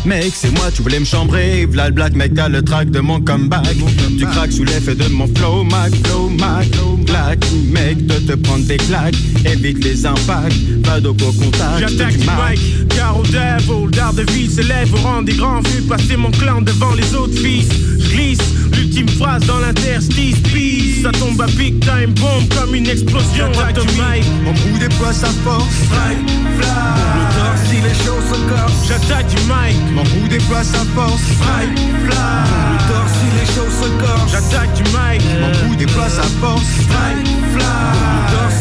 Mec, 0.04 0.32
c'est 0.34 0.50
moi, 0.50 0.70
tu 0.74 0.82
voulais 0.82 1.00
me 1.00 1.04
chambrer. 1.04 1.66
V'là 1.66 1.88
le 1.88 1.94
black, 1.94 2.14
mec, 2.14 2.34
t'as 2.34 2.48
le 2.48 2.62
track 2.62 2.90
de 2.90 3.00
mon 3.00 3.20
comeback. 3.26 3.76
Tu 4.18 4.24
craques 4.24 4.52
sous 4.52 4.64
l'effet 4.64 4.94
de 4.94 5.08
mon 5.08 5.26
flow, 5.34 5.64
Mac, 5.64 5.92
flow, 6.04 6.28
Mac, 6.28 6.68
black. 7.04 7.44
Mec, 7.70 8.06
de 8.06 8.14
te 8.14 8.32
prendre 8.34 8.64
des 8.64 8.76
claques, 8.76 9.16
évite 9.44 9.84
les 9.84 10.06
impacts. 10.06 10.54
Pas 10.84 11.00
d'au 11.00 11.14
contact. 11.14 11.80
J'attaque 11.80 12.16
du 12.16 12.26
mic, 12.26 12.88
car 12.88 13.18
au 13.18 13.22
devil, 13.22 13.90
Daredevil 13.90 14.50
s'élève 14.50 14.94
au 14.94 14.98
rang 14.98 15.22
des 15.22 15.34
grands 15.34 15.60
vu 15.60 15.82
passer 15.82 16.16
mon 16.16 16.30
clan 16.30 16.62
devant 16.62 16.94
les 16.94 17.14
autres 17.14 17.38
fils. 17.38 17.68
Je 17.98 18.08
glisse, 18.08 18.38
l'ultime 18.72 19.08
phrase 19.08 19.44
dans 19.46 19.58
l'interstice, 19.58 20.38
peace. 20.52 21.02
Ça 21.02 21.12
tombe 21.12 21.40
à 21.40 21.46
big 21.46 21.80
time 21.80 22.12
bomb 22.14 22.46
comme 22.58 22.74
une 22.74 22.88
explosion 22.88 23.50
atomique. 23.68 24.26
Mon 24.44 24.52
crew 24.54 24.78
déploie 24.78 25.12
sa 25.12 25.28
force. 25.44 25.74
Strike, 25.84 26.30
fly. 26.58 26.68
Au 27.16 27.24
torse, 27.36 27.60
si 27.68 27.76
les 27.76 27.96
choses 28.04 28.26
se 28.32 28.38
corsent. 28.48 28.88
J'attaque 28.88 29.28
du 29.28 29.36
mic. 29.42 29.76
Mon 29.94 30.04
crew 30.04 30.28
déploie 30.28 30.64
sa 30.64 30.84
force. 30.94 31.22
Strike, 31.36 31.78
fly. 32.06 32.16
Au 32.16 32.92
torse, 32.92 33.15
si 33.26 33.38
les 33.38 33.46
choses 33.46 33.74
se 33.82 33.88
corsent. 34.00 34.30
J'attaque 34.30 34.72
du 34.74 34.82
mic. 34.84 35.22
Mon 35.40 35.50
crew 35.52 35.76
déploie 35.76 36.08
sa 36.08 36.22
force. 36.40 36.62
Strike, 36.82 37.26
fly. 37.52 37.64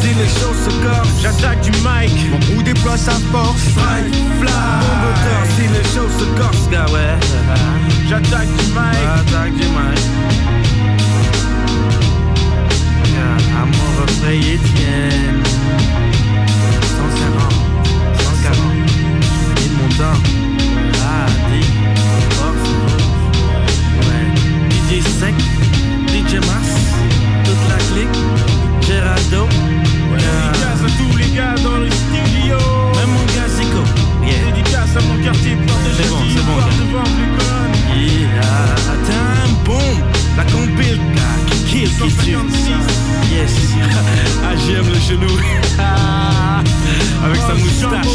Si 0.01 0.07
les 0.07 0.27
choses 0.27 0.59
se 0.65 0.71
corsent. 0.83 1.21
J'attaque 1.21 1.61
du 1.61 1.71
mic. 1.71 2.31
Mon 2.31 2.39
crew 2.39 2.63
déploie 2.63 2.97
sa 2.97 3.13
force. 3.31 3.61
Strike, 3.71 4.13
fly. 4.39 4.51
Bombe 4.81 5.47
si 5.55 5.67
les 5.67 5.83
choses 5.93 6.15
se 6.19 6.25
corsent, 6.39 6.69
gars, 6.69 6.85
ouais. 6.91 7.17
J'attaque 8.09 8.47
du 8.47 8.65
mic. 8.73 9.03
J'attaque 9.03 9.53
du 9.53 9.67
mic. 9.67 9.99
Yeah, 13.13 13.61
à 13.61 13.65
mon 13.65 13.87
refrain 14.01 14.37
Etienne. 14.37 15.43
140, 16.97 17.53
140. 18.19 18.55
Et 19.57 19.69
mon 19.77 19.89
DJ 24.95 25.01
Sec, 25.01 25.35
DJ 26.07 26.39
Mas, 26.47 26.71
toute 27.43 27.63
la 27.67 27.75
clique. 27.91 28.17
Geraldo. 28.79 29.45
Dédicace 30.13 30.83
à 30.85 30.89
tous 30.97 31.17
les 31.17 31.35
gars 31.35 31.55
dans 31.61 31.79
le 31.79 31.89
studio. 31.89 32.55
Même 32.95 33.09
mon 33.09 33.25
gars 33.35 33.49
Zico. 33.49 33.83
Yeah. 34.23 34.53
Dédicace 34.53 34.95
à 34.95 35.01
mon 35.01 35.21
quartier 35.21 35.57
Porte 35.67 35.83
de 35.83 35.89
C'est 36.01 36.09
bon, 36.09 36.21
c'est 36.33 36.45
bon. 36.45 36.55
Devant 36.55 37.03
Blucon. 37.03 37.71
Yeah. 37.99 38.85
Time 39.05 39.55
boom. 39.65 39.97
La 40.37 40.43
compile. 40.45 41.01
Qui 41.67 41.79
kill, 41.79 41.89
qui 41.89 42.15
tue. 42.23 42.37
Yes. 43.33 43.51
ah, 44.45 44.55
j'aime 44.65 44.87
le 44.87 44.99
chelou. 45.01 45.37
Avec 47.25 47.41
sa 47.41 47.53
moustache. 47.53 48.05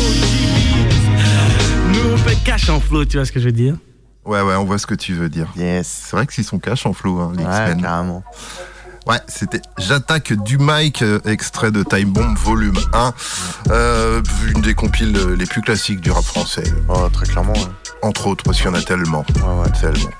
Nous, 1.92 2.10
on 2.14 2.16
fait 2.16 2.38
cash 2.42 2.70
en 2.70 2.80
flow, 2.80 3.04
tu 3.04 3.18
vois 3.18 3.26
ce 3.26 3.32
que 3.32 3.40
je 3.40 3.44
veux 3.44 3.52
dire? 3.52 3.76
Ouais, 4.24 4.42
ouais, 4.42 4.54
on 4.54 4.64
voit 4.64 4.78
ce 4.78 4.86
que 4.86 4.94
tu 4.94 5.14
veux 5.14 5.28
dire. 5.28 5.48
Yes. 5.56 6.04
C'est 6.06 6.16
vrai 6.16 6.26
qu'ils 6.26 6.44
sont 6.44 6.58
cash 6.58 6.86
en 6.86 6.92
flow, 6.92 7.20
hein, 7.20 7.32
les 7.36 7.44
Ouais, 7.44 7.76
carrément. 7.80 8.22
Ouais, 9.06 9.18
c'était 9.28 9.62
J'attaque 9.78 10.34
du 10.34 10.58
mic, 10.58 11.00
euh, 11.02 11.20
extrait 11.24 11.70
de 11.70 11.82
Time 11.82 12.12
Bomb 12.12 12.36
volume 12.36 12.78
1. 12.92 13.14
Euh, 13.70 14.20
une 14.54 14.60
des 14.60 14.74
compiles 14.74 15.16
euh, 15.16 15.36
les 15.36 15.46
plus 15.46 15.62
classiques 15.62 16.00
du 16.00 16.10
rap 16.10 16.22
français. 16.22 16.64
Oh, 16.88 17.08
très 17.10 17.26
clairement. 17.26 17.54
Entre 18.02 18.26
autres, 18.26 18.44
parce 18.44 18.58
qu'il 18.58 18.66
y 18.66 18.68
en 18.68 18.74
a 18.74 18.82
tellement. 18.82 19.24
Tellement. 19.80 20.10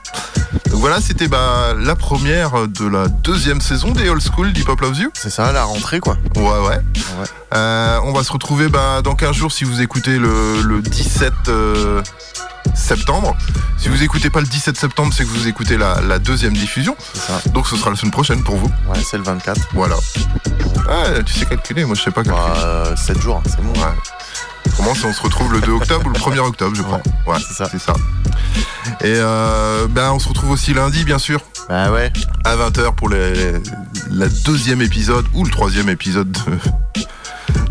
Donc 0.71 0.81
voilà, 0.81 1.01
c'était 1.01 1.29
bah, 1.29 1.75
la 1.79 1.95
première 1.95 2.69
de 2.69 2.87
la 2.87 3.09
deuxième 3.09 3.61
saison 3.61 3.91
des 3.93 4.09
Old 4.09 4.23
School 4.23 4.53
d'Hip 4.53 4.69
Hop 4.69 4.81
Loves 4.81 4.99
You. 4.99 5.11
C'est 5.15 5.31
ça, 5.31 5.53
la 5.53 5.65
rentrée, 5.65 6.01
quoi. 6.01 6.17
Ouais, 6.37 6.43
ouais. 6.43 6.81
Euh, 7.55 7.99
on 8.05 8.13
va 8.13 8.23
se 8.25 8.33
retrouver 8.33 8.69
bah, 8.69 9.03
dans 9.03 9.15
15 9.15 9.37
jours 9.37 9.53
si 9.53 9.65
vous 9.65 9.83
écoutez 9.83 10.19
le, 10.19 10.63
le 10.63 10.83
17 10.83 11.33
euh, 11.49 12.03
septembre. 12.75 13.37
Si 13.79 13.89
vous 13.89 14.03
écoutez 14.03 14.31
pas 14.31 14.41
le 14.41 14.47
17 14.47 14.77
septembre, 14.77 15.13
c'est 15.17 15.25
que 15.25 15.31
vous 15.31 15.49
écoutez 15.49 15.77
la, 15.77 16.01
la 16.01 16.19
deuxième 16.19 16.53
diffusion. 16.55 16.97
Donc 17.53 17.67
ce 17.67 17.77
sera 17.77 17.91
la 17.91 17.97
semaine 17.97 18.13
prochaine 18.13 18.43
pour 18.43 18.57
vous. 18.57 18.71
Ouais, 18.89 18.99
c'est 19.05 19.17
le 19.19 19.25
24. 19.25 19.69
Voilà. 19.73 19.97
Ah, 20.89 21.23
tu 21.25 21.33
sais 21.33 21.47
calculer, 21.47 21.85
moi 21.85 21.95
je 21.95 22.03
sais 22.03 22.11
pas 22.11 22.23
calculer. 22.23 22.97
7 22.97 23.21
jours, 23.21 23.37
hein, 23.37 23.43
c'est 23.49 23.63
bon. 23.63 23.73
Ouais. 23.73 23.95
Comment 24.77 24.95
si 24.95 25.05
on 25.05 25.13
se 25.13 25.23
retrouve 25.23 25.53
le 25.53 25.61
2 25.61 25.73
octobre 25.73 26.07
ou 26.07 26.11
le 26.11 26.19
1er 26.19 26.39
octobre, 26.41 26.75
je 26.75 26.83
crois. 26.83 27.01
Ouais, 27.27 27.39
c'est 27.47 27.79
ça. 27.79 27.95
Et 29.03 29.15
euh, 29.17 29.87
ben, 29.89 30.13
on 30.13 30.19
se 30.19 30.29
retrouve 30.29 30.51
aussi 30.51 30.75
lundi, 30.75 31.05
bien 31.05 31.19
sûr. 31.19 31.41
Bah 31.69 31.91
ouais. 31.91 32.13
À 32.45 32.57
20h 32.57 32.95
pour 32.95 33.09
les, 33.09 33.53
la 34.11 34.29
deuxième 34.29 34.83
épisode 34.83 35.27
ou 35.35 35.45
le 35.45 35.51
troisième 35.51 35.89
épisode 35.89 36.31
de 36.33 36.41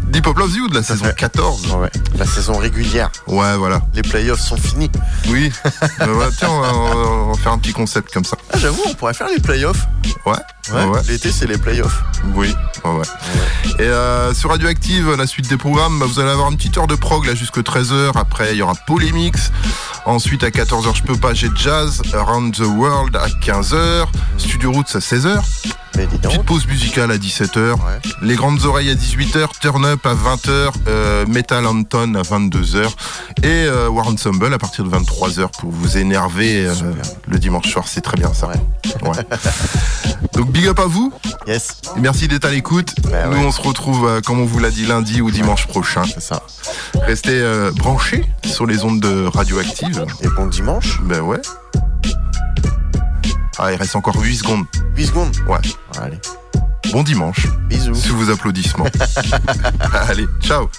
d'Hip 0.10 0.28
Hop 0.28 0.38
Loves 0.38 0.56
You 0.56 0.68
de 0.68 0.76
la 0.76 0.84
saison 0.84 1.06
14. 1.16 1.76
Ouais, 1.76 1.92
la 2.18 2.26
saison 2.26 2.58
régulière. 2.58 3.12
Ouais, 3.28 3.56
voilà. 3.58 3.82
Les 3.94 4.02
playoffs 4.02 4.42
sont 4.42 4.58
finis. 4.58 4.92
Oui. 5.30 5.52
Voilà, 6.00 6.32
tiens, 6.38 6.50
on 6.50 6.62
va, 6.62 6.74
on 6.74 7.32
va 7.32 7.38
faire 7.38 7.52
un 7.52 7.58
petit 7.58 7.74
concept 7.74 8.14
comme 8.14 8.24
ça. 8.24 8.38
Ah, 8.52 8.58
j'avoue, 8.58 8.82
on 8.88 8.94
pourrait 8.94 9.14
faire 9.14 9.28
les 9.28 9.40
playoffs. 9.42 9.86
Ouais. 10.26 10.34
Ouais, 10.74 10.86
ouais. 10.86 11.00
L'été, 11.08 11.32
c'est 11.32 11.48
les 11.48 11.58
playoffs. 11.58 12.04
Oui, 12.36 12.56
ouais, 12.86 12.92
ouais. 12.92 13.06
Et 13.80 13.88
euh, 13.88 14.34
sur 14.34 14.50
Radioactive, 14.50 15.16
la 15.16 15.28
suite 15.28 15.48
des 15.50 15.58
programmes, 15.58 16.00
bah, 16.00 16.06
vous 16.08 16.20
allez 16.20 16.30
avoir 16.30 16.50
une 16.52 16.58
petite 16.58 16.78
heure 16.78 16.88
de 16.88 16.96
prog 16.96 17.26
là 17.26 17.36
jusque 17.36 17.60
13h. 17.60 18.12
Après, 18.16 18.54
il 18.54 18.58
y 18.58 18.62
aura 18.62 18.74
Polémix. 18.88 19.52
Ensuite, 20.06 20.44
à 20.44 20.50
14h, 20.50 20.96
je 20.96 21.04
peux 21.04 21.18
pas, 21.18 21.34
j'ai 21.34 21.50
Jazz. 21.56 22.02
Around 22.14 22.56
the 22.56 22.66
World 22.66 23.16
à 23.16 23.28
15h. 23.28 24.08
Studio 24.38 24.72
Roots 24.72 24.96
à 24.96 25.00
16h. 25.00 25.42
Petite 26.08 26.44
pause 26.44 26.66
musicale 26.68 27.12
à 27.12 27.18
17h. 27.18 27.76
Les 28.22 28.36
grandes 28.36 28.64
oreilles 28.66 28.90
à 28.90 28.96
18h. 28.96 29.48
Turn 29.60 29.84
Up 29.86 30.06
à 30.06 30.14
20h. 30.14 30.72
euh, 30.88 31.26
Metal 31.28 31.66
Anton 31.66 32.16
à 32.16 32.22
22h. 32.22 32.88
Et 33.44 33.46
euh, 33.46 33.90
War 33.90 34.08
Ensemble 34.08 34.54
à 34.54 34.58
partir 34.58 34.86
de 34.86 34.90
23h 34.90 35.50
pour 35.60 35.72
vous 35.72 35.98
énerver 35.98 36.66
euh, 36.66 36.74
le 37.28 37.38
dimanche 37.38 37.70
soir. 37.70 37.86
C'est 37.88 38.02
très 38.02 38.16
bien 38.18 38.34
ça. 38.34 38.48
Ouais. 38.48 39.12
Donc 40.34 40.52
big 40.52 40.68
up 40.68 40.80
à 40.80 40.86
vous. 40.86 41.12
Yes. 41.48 41.82
Et 41.98 42.00
merci 42.00 42.28
d'être 42.28 42.46
à 42.46 42.52
l'écoute. 42.52 42.94
Nous 43.32 43.38
on 43.38 43.52
se 43.52 43.62
retrouve 43.62 44.08
euh, 44.08 44.22
comme 44.22 44.40
on 44.40 44.46
vous 44.46 44.60
l'a 44.60 44.72
dit 44.72 44.86
lundi 44.86 45.22
ou 45.22 45.32
dimanche 45.32 45.68
prochain. 45.68 46.04
C'est 46.06 46.22
ça. 46.22 46.44
Restez 47.02 47.42
branchés 47.76 48.26
sur 48.46 48.66
les 48.66 48.84
ondes 48.84 49.00
de 49.02 49.26
radioactive. 49.26 50.06
Et 50.22 50.28
bon 50.30 50.48
dimanche. 50.48 51.02
Ben 51.04 51.22
ouais. 51.22 51.42
Ah, 53.62 53.74
il 53.74 53.76
reste 53.76 53.96
encore 53.98 54.16
8 54.16 54.38
secondes. 54.38 54.66
8 54.96 55.06
secondes 55.06 55.36
Ouais. 55.46 55.58
Allez. 56.02 56.18
Bon 56.94 57.04
dimanche. 57.04 57.46
Bisous. 57.68 57.94
Sous 57.94 58.16
vos 58.16 58.32
applaudissements. 58.32 58.86
Allez, 60.08 60.28
ciao. 60.40 60.70